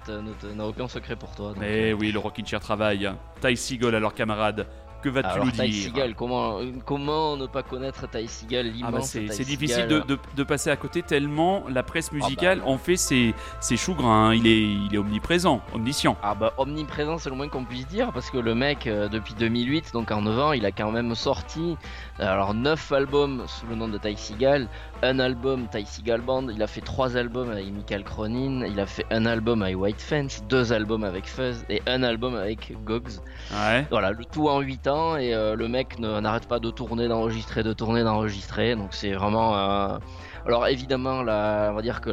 n'a 0.55 0.65
aucun 0.65 0.87
secret 0.87 1.15
pour 1.15 1.35
toi. 1.35 1.49
donc, 1.49 1.57
Mais 1.59 1.91
euh, 1.91 1.95
oui, 1.95 2.11
le 2.11 2.19
Rockin' 2.19 2.45
Chair 2.45 2.59
travaille. 2.59 3.09
Ty 3.41 3.55
Seagull, 3.55 3.95
alors 3.95 4.13
camarade, 4.13 4.67
que 5.01 5.09
vas-tu 5.09 5.39
nous 5.39 5.51
Ty 5.51 5.69
dire 5.69 5.83
Seagal, 5.83 6.15
comment, 6.15 6.59
comment 6.85 7.37
ne 7.37 7.45
pas 7.47 7.63
connaître 7.63 8.07
Ty 8.09 8.27
Seagal, 8.27 8.67
l'immense 8.67 9.15
Ah 9.15 9.19
bah 9.27 9.33
c'est 9.33 9.43
difficile 9.45 9.87
de, 9.87 9.99
de- 10.01 10.19
de 10.35 10.43
passer 10.43 10.69
à 10.69 10.75
côté 10.75 11.01
tellement 11.01 11.63
la 11.69 11.83
presse 11.83 12.11
musicale 12.11 12.59
bah, 12.59 12.65
en 12.67 12.77
fait 12.77 12.97
ses, 12.97 13.33
ses 13.59 13.77
choux 13.77 13.93
gras. 13.95 14.09
hein. 14.09 14.33
Il, 14.35 14.45
est, 14.47 14.61
il 14.61 14.89
est 14.93 14.97
omniprésent, 14.97 15.61
omniscient. 15.73 16.17
Ah 16.21 16.35
bah 16.35 16.53
omniprésent 16.57 17.17
c'est 17.17 17.29
le 17.29 17.35
moins 17.35 17.47
qu'on 17.47 17.65
puisse 17.65 17.87
dire 17.87 18.11
parce 18.11 18.29
que 18.29 18.37
le 18.37 18.55
mec 18.55 18.87
euh, 18.87 19.07
depuis 19.07 19.33
2008 19.35 19.91
donc 19.93 20.11
en 20.11 20.21
9 20.21 20.39
ans 20.39 20.51
il 20.53 20.65
a 20.65 20.71
quand 20.71 20.91
même 20.91 21.15
sorti 21.15 21.77
euh, 22.19 22.31
alors 22.31 22.53
9 22.53 22.91
albums 22.91 23.43
sous 23.47 23.65
le 23.67 23.75
nom 23.75 23.87
de 23.87 23.97
Ty 23.97 24.15
Seagal, 24.17 24.67
un 25.01 25.19
album 25.19 25.67
Ty 25.71 25.85
Seagal 25.85 26.21
Band, 26.21 26.49
il 26.49 26.61
a 26.61 26.67
fait 26.67 26.81
3 26.81 27.15
albums 27.17 27.49
avec 27.49 27.71
Michael 27.71 28.03
Cronin, 28.03 28.65
il 28.65 28.79
a 28.79 28.85
fait 28.85 29.05
un 29.11 29.25
album 29.25 29.61
avec 29.63 29.77
White 29.77 30.01
Fence, 30.01 30.43
deux 30.49 30.73
albums 30.73 31.03
avec 31.03 31.25
Fuzz 31.27 31.63
et 31.69 31.81
un 31.87 32.03
album 32.03 32.35
avec 32.35 32.73
Gogs. 32.83 33.09
Ouais. 33.51 33.85
Voilà, 33.89 34.11
le 34.11 34.25
tout 34.25 34.49
en 34.49 34.59
8 34.59 34.87
ans 34.87 35.15
et 35.17 35.33
euh, 35.33 35.55
le 35.55 35.67
mec 35.67 35.99
n'arrête 35.99 36.47
pas 36.47 36.59
de 36.59 36.69
tourner, 36.69 37.07
d'enregistrer, 37.07 37.63
de 37.63 37.73
tourner, 37.73 38.03
d'enregistrer. 38.03 38.75
Donc 38.75 38.89
c'est 38.93 39.13
vraiment. 39.13 39.57
euh, 39.57 39.97
Alors 40.45 40.67
évidemment, 40.67 41.21
la... 41.23 41.69
on 41.71 41.75
va 41.75 41.81
dire 41.81 42.01
que 42.01 42.09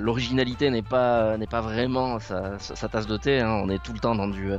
l'originalité 0.00 0.70
n'est 0.70 0.82
pas 0.82 1.36
n'est 1.36 1.46
pas 1.46 1.60
vraiment 1.60 2.18
sa, 2.18 2.58
sa- 2.58 2.76
sa 2.76 2.88
tasse 2.88 3.06
de 3.06 3.16
thé. 3.16 3.40
hein. 3.40 3.60
On 3.64 3.68
est 3.70 3.82
tout 3.82 3.92
le 3.92 3.98
temps 4.00 4.14
dans 4.14 4.28
du 4.28 4.50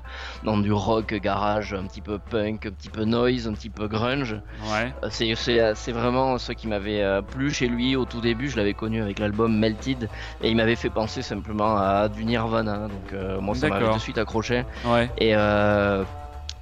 dans 0.44 0.58
du 0.58 0.72
rock 0.72 1.14
garage, 1.16 1.74
un 1.74 1.84
petit 1.84 2.02
peu 2.02 2.20
punk, 2.20 2.66
un 2.66 2.72
petit 2.72 2.90
peu 2.90 3.04
noise, 3.06 3.48
un 3.48 3.54
petit 3.54 3.70
peu 3.70 3.88
grunge. 3.88 4.36
Ouais. 4.72 4.94
Euh, 5.04 5.74
C'est 5.76 5.92
vraiment 5.92 6.38
ce 6.38 6.52
qui 6.52 6.68
m'avait 6.68 7.02
euh, 7.02 7.22
plu 7.22 7.52
chez 7.52 7.68
lui 7.68 7.96
au 7.96 8.06
tout 8.06 8.22
début. 8.22 8.50
Je 8.50 8.58
l'avais 8.58 8.74
connu 8.74 9.02
avec 9.02 9.20
l'album 9.20 9.58
Melted 9.58 10.10
et 10.42 10.50
il 10.50 10.56
m'avait 10.56 10.76
fait 10.76 10.90
penser 10.90 11.22
simplement 11.22 11.78
à 11.78 12.10
du 12.10 12.26
Nirvana. 12.26 12.88
Donc 12.88 13.14
euh, 13.14 13.40
moi 13.42 13.56
ça 13.56 13.68
tout 13.70 13.98
de 13.98 14.00
suite 14.00 14.18
accroché. 14.18 14.66
Ouais. 14.86 15.10
Et 15.18 15.36
euh, 15.36 16.04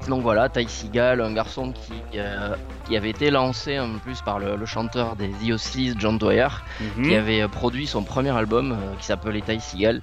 donc 0.08 0.22
voilà, 0.22 0.48
Ty 0.50 0.68
Seagal, 0.68 1.22
un 1.22 1.34
garçon 1.34 1.72
qui, 1.74 1.94
euh, 2.16 2.56
qui 2.88 2.96
avait 2.96 3.10
été 3.10 3.30
lancé 3.30 3.80
en 3.80 4.00
plus 4.00 4.22
par 4.22 4.40
le, 4.40 4.56
le 4.56 4.66
chanteur 4.66 5.16
des 5.16 5.28
The 5.30 6.00
John 6.00 6.18
Dwyer, 6.18 6.48
Mhm. 6.98 7.04
qui 7.08 7.16
avait 7.16 7.42
euh, 7.42 7.48
produit 7.48 7.86
son 7.86 8.04
premier 8.04 8.30
album 8.36 8.72
euh, 8.72 8.96
qui 8.98 9.06
s'appelait 9.06 9.42
Ty 9.42 9.60
Seagal, 9.60 10.02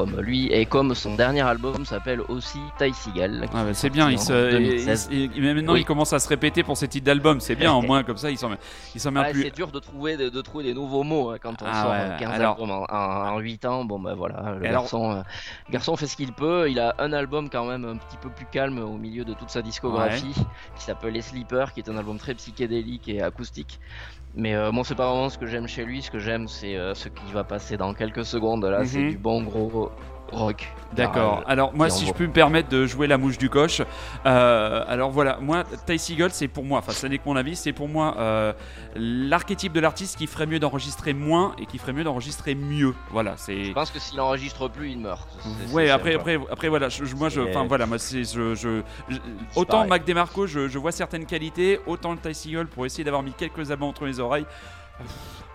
comme 0.00 0.20
lui, 0.20 0.46
et 0.50 0.64
comme 0.66 0.94
son 0.94 1.14
dernier 1.14 1.42
album 1.42 1.84
s'appelle 1.84 2.20
aussi 2.28 2.58
Ty 2.78 2.92
Seagal. 2.94 3.44
Ah 3.52 3.64
bah 3.64 3.70
est 3.70 3.74
c'est 3.74 3.90
bien, 3.90 4.10
il 4.10 4.18
sorti 4.18 4.26
se, 4.28 4.32
en 4.32 4.58
il- 4.58 4.64
2016. 4.68 5.08
il- 5.12 5.30
il- 5.36 5.42
mais 5.42 5.54
maintenant 5.54 5.74
Oui. 5.74 5.80
il 5.80 5.84
commence 5.84 6.12
à 6.14 6.18
se 6.18 6.28
répéter 6.28 6.62
pour 6.62 6.76
ses 6.76 6.88
titres 6.88 7.04
d'album, 7.04 7.38
c'est 7.40 7.54
bien, 7.54 7.72
au 7.72 7.82
moins 7.90 8.02
comme 8.02 8.16
ça 8.16 8.30
il 8.30 8.38
s'en 8.38 8.50
il 8.94 9.00
s'en 9.00 9.10
met 9.10 9.20
Ouais, 9.20 9.32
plus. 9.32 9.42
c'est 9.42 9.54
dur 9.54 9.70
de 9.70 9.78
trouver, 9.78 10.16
de, 10.16 10.28
de 10.30 10.40
trouver 10.40 10.64
des 10.64 10.74
nouveaux 10.74 11.02
mots 11.02 11.30
hein, 11.30 11.36
quand 11.40 11.60
on 11.62 11.66
Ah 11.66 11.82
sort 11.82 11.90
ouais, 11.90 11.98
euh, 12.00 12.18
15 12.18 12.30
alors- 12.32 12.52
albums 12.54 12.70
en, 12.70 12.86
en, 13.34 13.38
8 13.40 13.64
ans. 13.66 13.84
Bon, 13.84 13.98
bah 13.98 14.14
voilà, 14.14 14.54
le 14.58 14.64
Et 14.64 14.68
alors- 14.68 14.82
garçon, 14.84 15.12
euh, 15.12 15.22
le 15.68 15.72
garçon 15.72 15.96
fait 15.96 16.06
ce 16.06 16.16
qu'il 16.16 16.32
peut. 16.32 16.70
Il 16.70 16.80
a 16.80 16.94
un 16.98 17.12
album 17.12 17.50
quand 17.50 17.66
même 17.66 17.84
un 17.84 17.96
petit 17.96 18.16
peu 18.16 18.30
plus 18.30 18.46
calme 18.46 18.78
au 18.78 18.96
milieu 18.96 19.24
de 19.24 19.34
toute 19.34 19.50
sa 19.50 19.60
discographie 19.62 20.34
qui 20.76 20.82
s'appelle 20.84 21.12
Les 21.12 21.22
Sleepers, 21.22 21.72
qui 21.74 21.80
est 21.80 21.88
un 21.90 21.96
album 21.96 22.18
très 22.18 22.34
psychédélique 22.34 23.08
et 23.08 23.20
acoustique. 23.22 23.78
Mais 24.34 24.54
euh, 24.54 24.70
moi, 24.70 24.84
c'est 24.84 24.94
pas 24.94 25.10
vraiment 25.10 25.28
ce 25.28 25.38
que 25.38 25.46
j'aime 25.46 25.66
chez 25.66 25.84
lui. 25.84 26.02
Ce 26.02 26.10
que 26.10 26.18
j'aime, 26.20 26.46
c'est 26.46 26.76
euh, 26.76 26.94
ce 26.94 27.08
qui 27.08 27.32
va 27.32 27.42
passer 27.44 27.76
dans 27.76 27.94
quelques 27.94 28.24
secondes. 28.24 28.64
Là, 28.64 28.84
c'est 28.84 29.00
Mhm. 29.00 29.10
du 29.10 29.18
bon 29.18 29.42
gros 29.42 29.90
rock. 30.32 30.68
D'accord. 30.92 31.30
garage, 31.36 31.44
Alors 31.46 31.72
moi, 31.72 31.88
si 31.88 32.04
je 32.04 32.12
peux 32.12 32.26
me 32.26 32.32
permettre 32.32 32.68
de 32.68 32.84
jouer 32.84 33.06
la 33.06 33.16
mouche 33.16 33.38
du 33.38 33.48
coche, 33.48 33.80
euh, 34.26 34.84
alors 34.88 35.10
voilà, 35.10 35.38
moi, 35.40 35.62
Ty 35.86 35.98
Seagull, 36.00 36.30
c'est 36.32 36.48
pour 36.48 36.64
moi, 36.64 36.80
enfin, 36.80 36.90
ça 36.90 37.08
n'est 37.08 37.18
que 37.18 37.22
mon 37.26 37.36
avis, 37.36 37.54
c'est 37.54 37.72
pour 37.72 37.88
moi 37.88 38.16
euh, 38.18 38.52
l'archétype 38.96 39.72
de 39.72 39.78
l'artiste 39.78 40.18
qui 40.18 40.26
ferait 40.26 40.46
mieux 40.46 40.58
d'enregistrer 40.58 41.12
moins 41.12 41.54
et 41.58 41.66
qui 41.66 41.78
ferait 41.78 41.92
mieux 41.92 42.02
d'enregistrer 42.02 42.56
mieux. 42.56 42.92
Voilà, 43.12 43.34
c'est. 43.36 43.64
Je 43.64 43.72
pense 43.72 43.92
que 43.92 44.00
s'il 44.00 44.20
enregistre 44.20 44.66
plus, 44.68 44.90
il 44.90 44.98
meurt. 44.98 45.28
Ouais, 45.72 45.90
après, 45.90 46.14
après, 46.14 46.38
après, 46.50 46.68
voilà, 46.68 46.88
je, 46.88 47.04
moi, 47.14 47.28
je, 47.28 47.40
enfin, 47.42 47.64
voilà, 47.68 47.86
moi, 47.86 47.98
c'est, 47.98 48.24
je, 48.24 48.54
je- 48.56 48.82
je- 49.08 49.16
C'est 49.52 49.60
autant 49.60 49.76
pareil. 49.78 49.90
Mac 49.90 50.04
DeMarco, 50.04 50.46
je, 50.48 50.66
je 50.66 50.78
vois 50.78 50.90
certaines 50.92 51.24
qualités, 51.26 51.78
autant 51.86 52.10
le 52.12 52.18
Ty 52.18 52.34
Seagull 52.34 52.66
pour 52.66 52.84
essayer 52.84 53.04
d'avoir 53.04 53.22
mis 53.22 53.32
quelques 53.32 53.70
abats 53.70 53.86
entre 53.86 54.06
les 54.06 54.18
oreilles. 54.18 54.46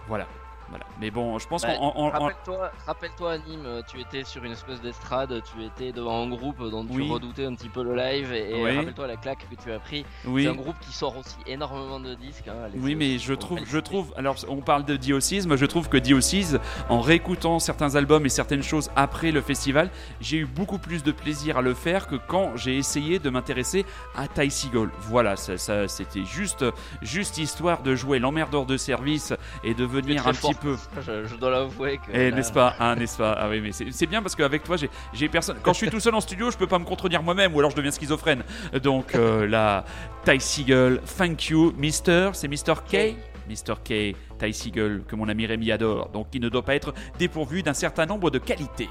Voilà, 0.07 0.27
voilà. 0.69 0.85
Mais 0.99 1.11
bon, 1.11 1.37
je 1.39 1.47
pense 1.47 1.61
Bah, 1.63 1.73
en- 1.79 2.09
Rappelle-toi, 2.09 3.31
à 3.31 3.37
Nîmes, 3.37 3.65
euh, 3.65 3.81
tu 3.87 3.99
étais 3.99 4.23
sur 4.23 4.43
une 4.43 4.51
espèce 4.51 4.81
d'estrade, 4.81 5.41
tu 5.51 5.63
étais 5.63 5.91
devant 5.91 6.23
un 6.23 6.29
groupe 6.29 6.57
dont 6.69 6.85
tu 6.85 6.93
Oui. 6.93 7.09
redoutais 7.09 7.45
un 7.45 7.53
petit 7.55 7.69
peu 7.69 7.83
le 7.83 7.95
live, 7.95 8.31
et, 8.33 8.53
Oui. 8.63 8.75
rappelle-toi 8.77 9.07
la 9.07 9.17
claque 9.17 9.47
que 9.49 9.55
tu 9.61 9.71
as 9.71 9.79
pris. 9.79 10.05
oui. 10.25 10.43
C'est 10.43 10.49
un 10.49 10.53
groupe 10.55 10.75
qui 10.79 10.91
sort 10.91 11.17
aussi 11.17 11.35
énormément 11.47 11.99
de 11.99 12.13
disques. 12.15 12.47
hein, 12.47 12.69
Oui, 12.75 12.95
mais 12.95 13.17
je 13.17 13.33
trouve, 13.33 13.59
je 13.65 13.79
trouve, 13.79 14.13
alors 14.17 14.35
on 14.47 14.61
parle 14.61 14.85
de 14.85 14.95
Diocese, 14.95 15.47
je 15.55 15.65
trouve 15.65 15.89
que 15.89 15.97
Diocese, 15.97 16.59
en 16.89 16.99
réécoutant 17.01 17.59
certains 17.59 17.95
albums 17.95 18.25
et 18.25 18.29
certaines 18.29 18.63
choses 18.63 18.89
après 18.95 19.31
le 19.31 19.41
festival, 19.41 19.89
j'ai 20.21 20.37
eu 20.37 20.45
beaucoup 20.45 20.77
plus 20.79 21.03
de 21.03 21.11
plaisir 21.11 21.57
à 21.57 21.61
le 21.61 21.73
faire 21.73 22.07
que 22.07 22.15
quand 22.15 22.55
j'ai 22.55 22.77
essayé 22.77 23.19
de 23.19 23.29
m'intéresser 23.29 23.85
à 24.15 24.27
Ty 24.27 24.49
Seagull. 24.51 24.91
Voilà, 24.99 25.35
ça, 25.35 25.57
ça- 25.57 25.87
c'était 25.87 26.23
juste, 26.25 26.65
juste 27.01 27.37
histoire 27.37 27.81
de 27.81 27.95
jouer 27.95 28.19
l'emmerdeur 28.19 28.65
de 28.65 28.77
service 28.77 29.33
et 29.63 29.73
de 29.73 29.85
venir 29.85 30.27
un 30.27 30.31
petit. 30.31 30.54
Peu. 30.55 30.75
Je, 31.05 31.25
je 31.25 31.35
dois 31.35 31.51
l'avouer 31.51 31.97
que. 31.97 32.11
Eh, 32.13 32.31
n'est-ce 32.31 32.51
pas, 32.53 32.75
hein, 32.79 32.95
n'est-ce 32.99 33.17
pas? 33.17 33.33
Ah 33.39 33.47
oui, 33.49 33.61
mais 33.61 33.71
c'est 33.71 33.91
c'est 33.91 34.05
bien 34.07 34.21
parce 34.21 34.35
qu'avec 34.35 34.63
toi, 34.63 34.77
j'ai- 34.77 34.89
j'ai 35.13 35.27
personne. 35.29 35.57
Quand 35.61 35.73
je 35.73 35.77
suis 35.79 35.89
tout 35.89 35.99
seul 35.99 36.15
en 36.15 36.21
studio, 36.21 36.51
je 36.51 36.57
peux 36.57 36.67
pas 36.67 36.79
me 36.79 36.85
contredire 36.85 37.21
moi-même, 37.23 37.53
ou 37.55 37.59
alors 37.59 37.71
je 37.71 37.75
deviens 37.75 37.91
schizophrène. 37.91 38.43
Donc 38.83 39.15
euh, 39.15 39.47
là, 39.47 39.85
Ty 40.23 40.39
Seagull, 40.39 41.01
thank 41.17 41.49
you, 41.49 41.73
Mister. 41.77 42.29
C'est 42.33 42.47
Mister 42.47 42.73
K? 42.89 43.15
Mr. 43.47 43.75
K, 43.83 44.15
Ty 44.39 44.51
Seagull, 44.53 45.03
que 45.07 45.15
mon 45.15 45.29
ami 45.29 45.45
Rémi 45.45 45.71
adore, 45.71 46.09
donc 46.09 46.29
il 46.33 46.41
ne 46.41 46.49
doit 46.49 46.65
pas 46.65 46.73
être 46.73 46.95
dépourvu 47.19 47.61
d'un 47.61 47.75
certain 47.75 48.07
nombre 48.07 48.31
de 48.31 48.39
qualités. 48.39 48.89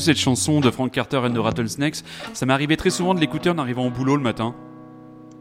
cette 0.00 0.18
chanson 0.18 0.60
de 0.60 0.70
Frank 0.70 0.90
Carter 0.92 1.18
and 1.18 1.32
the 1.32 1.38
Rattlesnakes. 1.38 2.04
Ça 2.32 2.46
m'est 2.46 2.52
arrivé 2.52 2.76
très 2.76 2.90
souvent 2.90 3.14
de 3.14 3.20
l'écouter 3.20 3.50
en 3.50 3.58
arrivant 3.58 3.86
au 3.86 3.90
boulot 3.90 4.16
le 4.16 4.22
matin. 4.22 4.54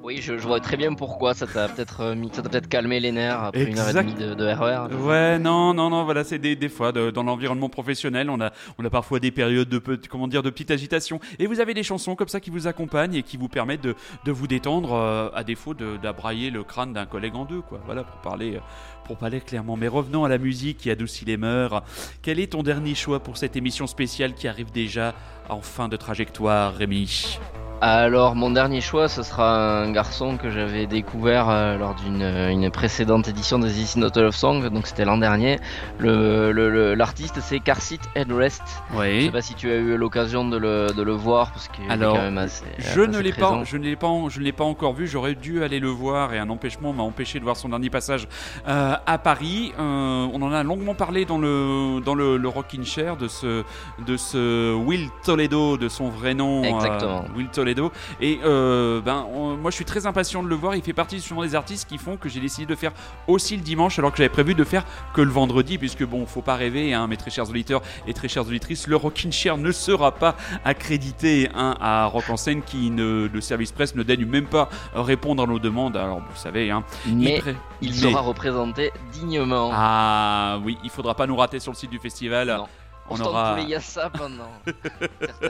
Oui, 0.05 0.19
je, 0.21 0.33
vois 0.33 0.59
très 0.59 0.77
bien 0.77 0.93
pourquoi 0.93 1.31
euh, 1.31 1.33
ça 1.33 1.47
t'a 1.47 1.67
peut-être 1.67 2.69
calmé 2.69 2.99
les 2.99 3.11
nerfs 3.11 3.45
après 3.45 3.63
une 3.63 3.79
heure 3.79 3.89
et 3.89 3.93
demie 3.93 4.13
de, 4.13 4.35
de 4.35 5.03
Ouais, 5.03 5.39
non, 5.39 5.73
non, 5.73 5.89
non, 5.89 6.03
voilà, 6.03 6.23
c'est 6.23 6.37
des, 6.37 6.69
fois 6.69 6.91
dans 6.91 7.23
l'environnement 7.23 7.69
professionnel, 7.69 8.29
on 8.29 8.39
a, 8.39 8.51
parfois 8.91 9.19
des 9.19 9.31
périodes 9.31 9.67
de, 9.67 9.81
comment 10.07 10.27
dire, 10.27 10.43
de 10.43 10.51
petite 10.51 10.69
agitation. 10.69 11.19
Et 11.39 11.47
vous 11.47 11.59
avez 11.59 11.73
des 11.73 11.81
chansons 11.81 12.15
comme 12.15 12.27
ça 12.27 12.39
qui 12.39 12.51
vous 12.51 12.67
accompagnent 12.67 13.15
et 13.15 13.23
qui 13.23 13.35
vous 13.35 13.47
permettent 13.47 13.81
de, 13.81 13.95
vous 14.27 14.45
détendre 14.45 14.93
euh, 14.93 15.29
à 15.33 15.43
défaut 15.43 15.73
d'abrailler 15.73 16.51
le 16.51 16.63
crâne 16.63 16.93
d'un 16.93 17.07
collègue 17.07 17.33
en 17.33 17.45
deux, 17.45 17.61
quoi. 17.61 17.79
Voilà, 17.87 18.03
pour 18.03 18.21
parler, 18.21 18.57
euh, 18.57 18.59
pour 19.05 19.17
parler 19.17 19.41
clairement. 19.41 19.77
Mais 19.77 19.87
revenons 19.87 20.25
à 20.25 20.29
la 20.29 20.37
musique 20.37 20.77
qui 20.79 20.91
adoucit 20.91 21.25
les 21.25 21.37
mœurs. 21.37 21.83
Quel 22.21 22.39
est 22.39 22.51
ton 22.51 22.63
dernier 22.63 22.95
choix 22.95 23.19
pour 23.19 23.37
cette 23.37 23.55
émission 23.55 23.87
spéciale 23.87 24.33
qui 24.33 24.47
arrive 24.47 24.71
déjà 24.71 25.13
en 25.49 25.61
fin 25.61 25.87
de 25.87 25.95
trajectoire, 25.95 26.73
Rémi? 26.73 27.39
Alors 27.81 28.35
mon 28.35 28.51
dernier 28.51 28.79
choix, 28.79 29.09
ce 29.09 29.21
sera 29.21 29.81
un 29.81 29.91
garçon 29.91 30.37
que 30.37 30.49
j'avais 30.49 30.87
découvert 30.87 31.49
euh, 31.49 31.77
lors 31.77 31.93
d'une 31.95 32.21
euh, 32.21 32.69
précédente 32.69 33.27
édition 33.27 33.59
des 33.59 33.81
Is 33.81 33.99
Not 33.99 34.17
a 34.17 34.21
Love 34.21 34.35
Song, 34.35 34.69
donc 34.69 34.87
c'était 34.87 35.03
l'an 35.03 35.17
dernier. 35.17 35.59
L'artiste 35.99 37.41
c'est 37.41 37.59
Carsit 37.59 38.01
Headrest. 38.15 38.63
Oui. 38.93 39.19
Je 39.19 39.25
sais 39.25 39.31
pas 39.31 39.41
si 39.41 39.55
tu 39.55 39.69
as 39.69 39.75
eu 39.75 39.97
l'occasion 39.97 40.47
de 40.47 40.57
le, 40.57 41.11
voir 41.11 41.51
parce 41.51 41.67
qu'il 41.67 41.83
est 41.83 41.97
quand 41.99 42.15
même 42.15 42.37
assez. 42.37 42.63
Je 42.79 43.01
ne 43.01 43.19
l'ai 43.19 43.33
pas, 43.33 43.61
je 43.65 43.77
ne 43.77 43.83
l'ai 43.83 43.95
pas, 43.95 44.11
je 44.29 44.39
ne 44.39 44.45
l'ai 44.45 44.53
pas 44.53 44.63
encore 44.63 44.93
vu. 44.93 45.05
J'aurais 45.05 45.35
dû 45.35 45.61
aller 45.63 45.79
le 45.79 45.89
voir 45.89 46.33
et 46.33 46.39
un 46.39 46.49
empêchement 46.49 46.93
m'a 46.93 47.03
empêché 47.03 47.39
de 47.39 47.43
voir 47.43 47.57
son 47.57 47.69
dernier 47.69 47.89
passage 47.89 48.27
euh, 48.67 48.94
à 49.05 49.17
Paris. 49.17 49.73
Euh, 49.79 50.27
on 50.33 50.41
en 50.41 50.51
a 50.51 50.63
longuement 50.63 50.93
parlé 50.95 51.25
dans 51.25 51.37
le 51.37 51.99
dans 52.03 52.15
le, 52.15 52.37
le 52.37 52.47
Rockin' 52.47 52.83
Chair 52.85 53.17
de 53.17 53.27
ce 53.27 53.63
de 54.05 54.17
ce 54.17 54.73
Will 54.73 55.09
Toledo 55.23 55.77
de 55.77 55.87
son 55.89 56.09
vrai 56.09 56.33
nom. 56.33 56.63
euh, 56.63 56.67
Exactement. 56.75 57.25
Will 57.35 57.47
Toledo. 57.47 57.91
Et 58.21 58.39
euh, 58.43 59.01
ben 59.01 59.25
on- 59.33 59.55
moi 59.57 59.71
je 59.71 59.75
suis 59.75 59.85
très 59.85 60.05
impatient 60.05 60.43
de 60.43 60.47
le 60.47 60.55
voir. 60.55 60.75
Il 60.75 60.81
fait 60.81 60.93
partie 60.93 61.17
justement 61.17 61.41
des 61.43 61.55
artistes 61.55 61.87
qui 61.87 61.97
font 61.97 62.17
que 62.17 62.29
j'ai 62.29 62.39
décidé 62.39 62.65
de 62.65 62.75
faire 62.75 62.91
aussi 63.27 63.55
le 63.55 63.61
dimanche 63.63 63.97
alors 63.99 64.11
que 64.11 64.17
j'avais 64.17 64.29
prévu 64.29 64.53
de 64.55 64.63
faire 64.63 64.83
que 65.13 65.21
le 65.21 65.31
vendredi 65.31 65.77
puisque 65.77 66.05
bon 66.05 66.25
faut 66.25 66.41
pas 66.41 66.55
rêver 66.55 66.93
hein, 66.93 67.07
mes 67.07 67.17
très 67.17 67.31
chers 67.31 67.49
auditeurs 67.49 67.81
et 68.07 68.13
très 68.13 68.27
chères 68.27 68.43
auditrices 68.45 68.87
le 68.87 68.95
Rockin' 68.95 69.31
Chair 69.31 69.57
ne 69.57 69.71
sera 69.71 70.11
pas 70.11 70.35
accrédité 70.63 71.49
hein, 71.55 71.75
à 71.79 72.05
Rock 72.05 72.29
en 72.29 72.37
scène 72.37 72.61
qui 72.61 72.89
ne 72.91 73.29
le 73.31 73.41
service 73.41 73.71
presse 73.71 73.95
ne 73.95 74.03
daigne 74.03 74.25
même 74.25 74.45
pas 74.45 74.69
répondre 74.93 75.43
à 75.43 75.47
nos 75.47 75.59
demandes 75.59 75.95
alors 75.97 76.19
vous 76.19 76.35
savez 76.35 76.69
hein, 76.71 76.83
Mais 77.07 77.41
il 77.81 77.89
mais- 77.91 77.95
sera 77.95 78.21
représenté 78.21 78.84
dignement. 79.11 79.69
ah 79.73 80.59
oui 80.63 80.77
il 80.83 80.89
faudra 80.89 81.13
pas 81.15 81.27
nous 81.27 81.35
rater 81.35 81.59
sur 81.59 81.71
le 81.71 81.77
site 81.77 81.89
du 81.89 81.99
festival 81.99 82.47
Non. 82.47 82.67
On 83.09 83.19
aura 83.19 83.59
Yassa 83.61 84.09
pendant 84.09 84.49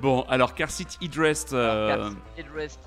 bon 0.00 0.22
alors 0.28 0.54
Car 0.54 0.70
Seat 0.70 0.98
Idrest 1.00 1.52
euh, 1.52 2.10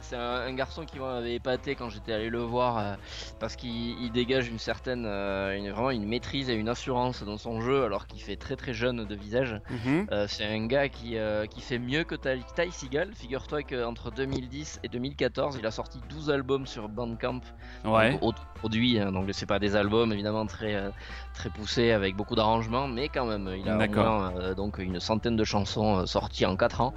c'est 0.01 0.15
un, 0.15 0.19
un 0.19 0.53
garçon 0.53 0.85
qui 0.85 0.99
m'avait 0.99 1.35
épaté 1.35 1.75
quand 1.75 1.89
j'étais 1.89 2.13
allé 2.13 2.29
le 2.29 2.39
voir 2.39 2.77
euh, 2.77 2.93
parce 3.39 3.55
qu'il 3.55 3.99
il 4.01 4.11
dégage 4.11 4.47
une 4.47 4.59
certaine, 4.59 5.05
euh, 5.05 5.57
une, 5.57 5.71
vraiment 5.71 5.91
une 5.91 6.07
maîtrise 6.07 6.49
et 6.49 6.53
une 6.53 6.69
assurance 6.69 7.23
dans 7.23 7.37
son 7.37 7.61
jeu 7.61 7.83
alors 7.83 8.07
qu'il 8.07 8.21
fait 8.21 8.35
très 8.35 8.55
très 8.55 8.73
jeune 8.73 9.05
de 9.05 9.15
visage. 9.15 9.59
mhm. 9.69 10.07
Euh, 10.11 10.25
c'est 10.27 10.45
un 10.45 10.65
gars 10.67 10.89
qui, 10.89 11.17
qui 11.49 11.61
fait 11.61 11.79
mieux 11.79 12.03
que 12.03 12.15
Ty, 12.15 12.43
Ty 12.55 12.71
Seagal. 12.71 13.13
Figure-toi 13.13 13.63
qu'entre 13.63 14.11
2010 14.11 14.79
et 14.83 14.89
2014, 14.89 15.57
il 15.59 15.65
a 15.65 15.71
sorti 15.71 15.99
12 16.09 16.29
albums 16.29 16.67
sur 16.67 16.89
Bandcamp. 16.89 17.41
ouais 17.85 18.13
Donc, 18.13 18.23
autoproduits, 18.23 18.99
hein, 18.99 19.11
donc 19.11 19.29
c'est 19.31 19.45
pas 19.45 19.59
des 19.59 19.75
albums 19.75 20.11
évidemment 20.13 20.45
très, 20.45 20.91
très 21.35 21.49
poussés 21.49 21.91
avec 21.91 22.15
beaucoup 22.15 22.35
d'arrangements, 22.35 22.87
mais 22.87 23.09
quand 23.09 23.25
même, 23.25 23.49
il 23.55 23.69
a 23.69 23.75
moins, 24.03 24.33
euh, 24.39 24.55
donc 24.55 24.77
une 24.79 24.99
centaine 24.99 25.35
de 25.35 25.43
chansons 25.43 25.99
euh, 25.99 26.05
sorties 26.05 26.45
en 26.45 26.55
4 26.55 26.81
ans. 26.81 26.93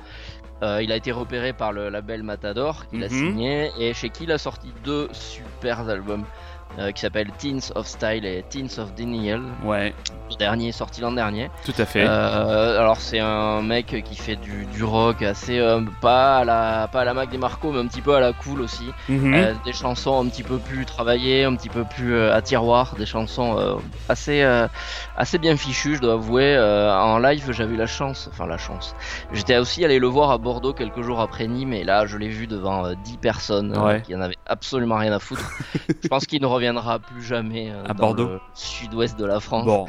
Euh, 0.63 0.83
il 0.83 0.91
a 0.91 0.97
été 0.97 1.13
repéré 1.13 1.53
par 1.53 1.73
le 1.73 1.89
label 1.89 2.23
Matador, 2.23 2.87
qu'il 2.89 3.03
a 3.05 3.09
Mhm. 3.09 3.13
signé, 3.15 3.71
et 3.79 3.93
chez 3.95 4.11
qui 4.11 4.25
il 4.25 4.33
a 4.33 4.39
sorti 4.39 4.73
deux 4.85 5.09
super 5.13 5.89
albums. 5.89 6.25
Euh, 6.79 6.93
qui 6.93 7.01
s'appellent 7.01 7.31
Teens 7.39 7.73
of 7.75 7.87
Style 7.87 8.25
et 8.25 8.45
Teens 8.51 8.79
of 8.81 8.95
Denial. 8.95 9.41
ouais 9.65 9.95
Le 10.31 10.37
dernier 10.37 10.71
sorti 10.73 11.01
l'an 11.01 11.13
dernier. 11.13 11.51
tout 11.65 11.73
à 11.79 11.85
fait 11.85 12.05
Euh, 12.07 12.79
alors 12.81 12.99
c'est 13.01 13.19
un 13.21 13.63
mec 13.63 14.03
qui 14.05 14.17
fait 14.17 14.37
du, 14.37 14.67
du 14.67 14.85
rock 14.85 15.23
assez 15.23 15.59
euh, 15.59 15.81
pas 16.01 16.39
à 16.39 16.45
la 16.45 16.89
pas 16.93 17.01
à 17.01 17.05
la 17.05 17.15
Mac 17.15 17.31
des 17.31 17.39
Marco 17.39 17.73
mais 17.73 17.81
un 17.81 17.87
petit 17.87 18.01
peu 18.03 18.15
à 18.15 18.21
la 18.21 18.33
cool 18.33 18.61
aussi. 18.61 18.85
Mhm. 19.09 19.35
Euh, 19.35 19.55
des 19.65 19.73
chansons 19.73 20.25
un 20.25 20.29
petit 20.29 20.43
peu 20.43 20.59
plus 20.59 20.85
travaillées, 20.85 21.45
un 21.45 21.55
petit 21.57 21.69
peu 21.71 21.85
plus 21.85 22.15
euh, 22.15 22.35
à 22.35 22.43
tiroir, 22.43 22.95
des 22.97 23.07
chansons 23.07 23.57
euh, 23.59 23.75
assez 24.09 24.43
assez 25.17 25.39
bien 25.39 25.57
fichues, 25.57 25.97
je 25.97 26.01
dois 26.01 26.15
avouer. 26.15 26.57
En 26.59 27.19
live, 27.19 27.51
j'avais 27.53 27.75
eu 27.75 27.77
la 27.79 27.87
chance, 27.87 28.29
enfin 28.33 28.47
la 28.47 28.59
chance. 28.59 28.95
J'étais 29.33 29.57
aussi 29.59 29.85
allé 29.85 29.99
le 29.99 30.07
voir 30.07 30.31
à 30.31 30.39
Bordeaux 30.39 30.73
quelques 30.73 31.03
jours 31.03 31.21
après 31.21 31.47
Nîmes 31.47 31.73
et 31.73 31.85
là, 31.85 32.07
je 32.07 32.17
l'ai 32.17 32.29
vu 32.29 32.47
devant 32.47 32.85
euh, 32.87 32.95
10 33.05 33.17
personnes 33.19 33.77
Ouais. 33.79 34.03
qui 34.03 34.15
en 34.15 34.21
avaient 34.21 34.37
absolument 34.47 34.97
rien 34.97 35.13
à 35.13 35.19
foutre. 35.19 35.43
je 36.03 36.09
pense 36.09 36.27
qu'il 36.27 36.41
ne 36.43 36.47
reviendra 36.59 36.99
plus 36.99 37.23
jamais 37.23 37.71
euh, 37.71 37.85
À 37.85 37.89
dans 37.89 37.95
Bordeaux 37.95 38.27
le 38.29 38.41
sud-ouest 38.55 39.19
de 39.19 39.25
la 39.25 39.41
France. 39.41 39.65
bon 39.65 39.87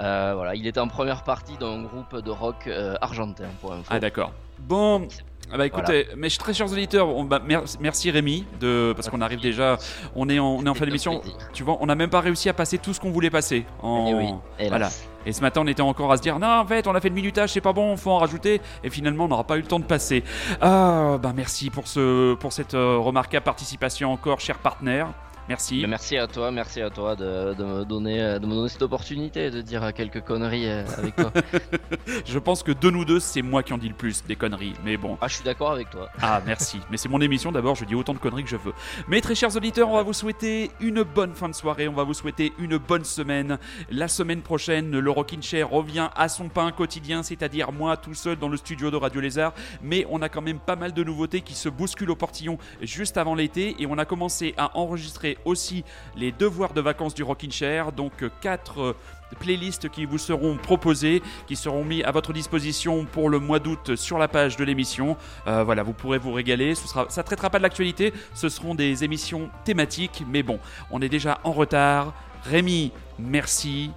Euh, 0.00 0.32
voilà, 0.34 0.54
il 0.54 0.66
était 0.66 0.80
en 0.80 0.88
première 0.88 1.22
partie 1.24 1.56
d'un 1.58 1.82
groupe 1.82 2.16
de 2.16 2.30
rock 2.30 2.66
euh, 2.66 2.96
argentin 3.02 3.44
pour 3.60 3.72
info. 3.72 3.84
ah 3.90 4.00
d'accord 4.00 4.32
bon 4.58 5.06
ah 5.52 5.56
bah 5.58 5.66
écoutez, 5.66 6.06
mes 6.16 6.30
très 6.30 6.54
chers 6.54 6.70
auditeurs, 6.72 7.08
on- 7.08 7.24
bah, 7.24 7.40
mer- 7.44 7.64
merci 7.80 8.08
Rémi, 8.12 8.46
de, 8.60 8.92
parce 8.94 9.08
qu'on 9.10 9.20
arrive 9.20 9.40
déjà, 9.40 9.78
on 10.14 10.28
est 10.28 10.38
en, 10.38 10.46
on 10.46 10.64
est 10.64 10.68
en 10.68 10.74
fin 10.74 10.84
d'émission, 10.86 11.20
tu 11.52 11.64
vois, 11.64 11.76
on 11.80 11.86
n'a 11.86 11.96
même 11.96 12.08
pas 12.08 12.20
réussi 12.20 12.48
à 12.48 12.52
passer 12.52 12.78
tout 12.78 12.94
ce 12.94 13.00
qu'on 13.00 13.10
voulait 13.10 13.30
passer. 13.30 13.66
En... 13.82 14.06
Eh 14.08 14.14
oui. 14.14 14.68
Voilà. 14.68 14.90
Et 15.26 15.32
ce 15.32 15.40
matin, 15.40 15.62
on 15.64 15.66
était 15.66 15.82
encore 15.82 16.12
à 16.12 16.18
se 16.18 16.22
dire, 16.22 16.38
non, 16.38 16.46
en 16.60 16.64
fait, 16.66 16.86
on 16.86 16.94
a 16.94 17.00
fait 17.00 17.08
le 17.08 17.16
minutage, 17.16 17.50
c'est 17.50 17.60
pas 17.60 17.72
bon, 17.72 17.96
faut 17.96 18.12
en 18.12 18.18
rajouter. 18.18 18.60
Et 18.84 18.90
finalement, 18.90 19.24
on 19.24 19.28
n'aura 19.28 19.42
pas 19.42 19.56
eu 19.56 19.62
le 19.62 19.66
temps 19.66 19.80
de 19.80 19.84
passer. 19.84 20.22
Ah, 20.60 21.18
bah 21.20 21.32
merci 21.34 21.68
pour, 21.68 21.88
ce, 21.88 22.34
pour 22.34 22.52
cette 22.52 22.74
remarquable 22.74 23.42
participation 23.44 24.12
encore, 24.12 24.38
cher 24.38 24.56
partenaire. 24.58 25.08
Merci. 25.50 25.84
Merci 25.88 26.16
à 26.16 26.28
toi, 26.28 26.52
merci 26.52 26.80
à 26.80 26.90
toi 26.90 27.16
de, 27.16 27.54
de 27.54 27.64
me 27.64 27.84
donner 27.84 28.38
de 28.38 28.46
me 28.46 28.54
donner 28.54 28.68
cette 28.68 28.82
opportunité 28.82 29.50
de 29.50 29.60
dire 29.60 29.92
quelques 29.92 30.20
conneries 30.20 30.68
euh, 30.68 30.84
avec 30.96 31.16
toi. 31.16 31.32
Je 32.24 32.38
pense 32.38 32.62
que 32.62 32.70
de 32.70 32.88
nous 32.88 33.04
deux, 33.04 33.18
c'est 33.18 33.42
moi 33.42 33.64
qui 33.64 33.72
en 33.72 33.78
dis 33.78 33.88
le 33.88 33.94
plus 33.94 34.22
des 34.24 34.36
conneries. 34.36 34.74
Mais 34.84 34.96
bon. 34.96 35.18
ah, 35.20 35.26
je 35.26 35.34
suis 35.34 35.44
d'accord 35.44 35.72
avec 35.72 35.90
toi. 35.90 36.08
Ah, 36.22 36.40
merci. 36.46 36.78
Mais 36.90 36.96
c'est 36.96 37.08
mon 37.08 37.20
émission 37.20 37.50
d'abord, 37.50 37.74
je 37.74 37.84
dis 37.84 37.96
autant 37.96 38.14
de 38.14 38.20
conneries 38.20 38.44
que 38.44 38.50
je 38.50 38.56
veux. 38.56 38.72
Mes 39.08 39.20
très 39.20 39.34
chers 39.34 39.56
auditeurs, 39.56 39.88
on 39.88 39.96
va 39.96 40.04
vous 40.04 40.12
souhaiter 40.12 40.70
une 40.78 41.02
bonne 41.02 41.34
fin 41.34 41.48
de 41.48 41.54
soirée, 41.54 41.88
on 41.88 41.94
va 41.94 42.04
vous 42.04 42.14
souhaiter 42.14 42.52
une 42.60 42.76
bonne 42.78 43.04
semaine. 43.04 43.58
La 43.90 44.06
semaine 44.06 44.42
prochaine, 44.42 44.96
le 45.00 45.10
Rockin' 45.10 45.42
Chair 45.42 45.68
revient 45.68 46.10
à 46.14 46.28
son 46.28 46.48
pain 46.48 46.70
quotidien, 46.70 47.24
c'est-à-dire 47.24 47.72
moi 47.72 47.96
tout 47.96 48.14
seul 48.14 48.36
dans 48.36 48.48
le 48.48 48.56
studio 48.56 48.92
de 48.92 48.96
Radio 48.96 49.20
Lézard. 49.20 49.54
Mais 49.82 50.06
on 50.10 50.22
a 50.22 50.28
quand 50.28 50.42
même 50.42 50.60
pas 50.60 50.76
mal 50.76 50.92
de 50.92 51.02
nouveautés 51.02 51.40
qui 51.40 51.54
se 51.54 51.68
bousculent 51.68 52.12
au 52.12 52.16
portillon 52.16 52.56
juste 52.82 53.16
avant 53.16 53.34
l'été 53.34 53.74
et 53.80 53.86
on 53.86 53.98
a 53.98 54.04
commencé 54.04 54.54
à 54.56 54.78
enregistrer 54.78 55.38
aussi 55.44 55.84
les 56.16 56.32
devoirs 56.32 56.72
de 56.72 56.80
vacances 56.80 57.14
du 57.14 57.22
Rockin' 57.22 57.50
Chair. 57.50 57.92
Donc, 57.92 58.22
euh, 58.22 58.30
quatre. 58.40 58.80
euh, 58.80 58.96
playlists 59.38 59.88
qui 59.88 60.04
vous 60.04 60.18
seront 60.18 60.56
proposées, 60.56 61.22
qui 61.46 61.56
seront 61.56 61.84
mis 61.84 62.02
à 62.02 62.10
votre 62.10 62.32
disposition 62.32 63.04
pour 63.04 63.30
le 63.30 63.38
mois 63.38 63.58
d'août 63.58 63.96
sur 63.96 64.18
la 64.18 64.28
page 64.28 64.56
de 64.56 64.64
l'émission. 64.64 65.16
Euh, 65.46 65.64
voilà, 65.64 65.82
vous 65.82 65.92
pourrez 65.92 66.18
vous 66.18 66.32
régaler. 66.32 66.74
Ce 66.74 66.88
sera, 66.88 67.06
ça 67.08 67.22
traitera 67.22 67.50
pas 67.50 67.58
de 67.58 67.62
l'actualité, 67.62 68.12
ce 68.34 68.48
seront 68.48 68.74
des 68.74 69.04
émissions 69.04 69.50
thématiques. 69.64 70.24
Mais 70.28 70.42
bon, 70.42 70.58
on 70.90 71.00
est 71.02 71.08
déjà 71.08 71.40
en 71.44 71.52
retard. 71.52 72.12
Rémi, 72.44 72.92
merci. 73.18 73.90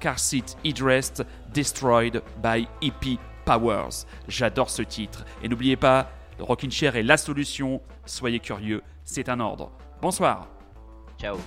Car 0.00 0.18
Seat 0.18 0.56
Idrest, 0.62 1.24
Destroyed 1.52 2.22
by 2.40 2.68
EP 2.82 3.18
Powers. 3.44 4.06
J'adore 4.28 4.70
ce 4.70 4.82
titre. 4.82 5.24
Et 5.42 5.48
n'oubliez 5.48 5.76
pas, 5.76 6.10
Rockin' 6.38 6.70
Chair 6.70 6.94
est 6.94 7.02
la 7.02 7.16
solution. 7.16 7.80
Soyez 8.06 8.38
curieux, 8.38 8.82
c'est 9.04 9.28
un 9.28 9.40
ordre. 9.40 9.72
Bonsoir. 10.00 10.46
Ciao. 11.18 11.40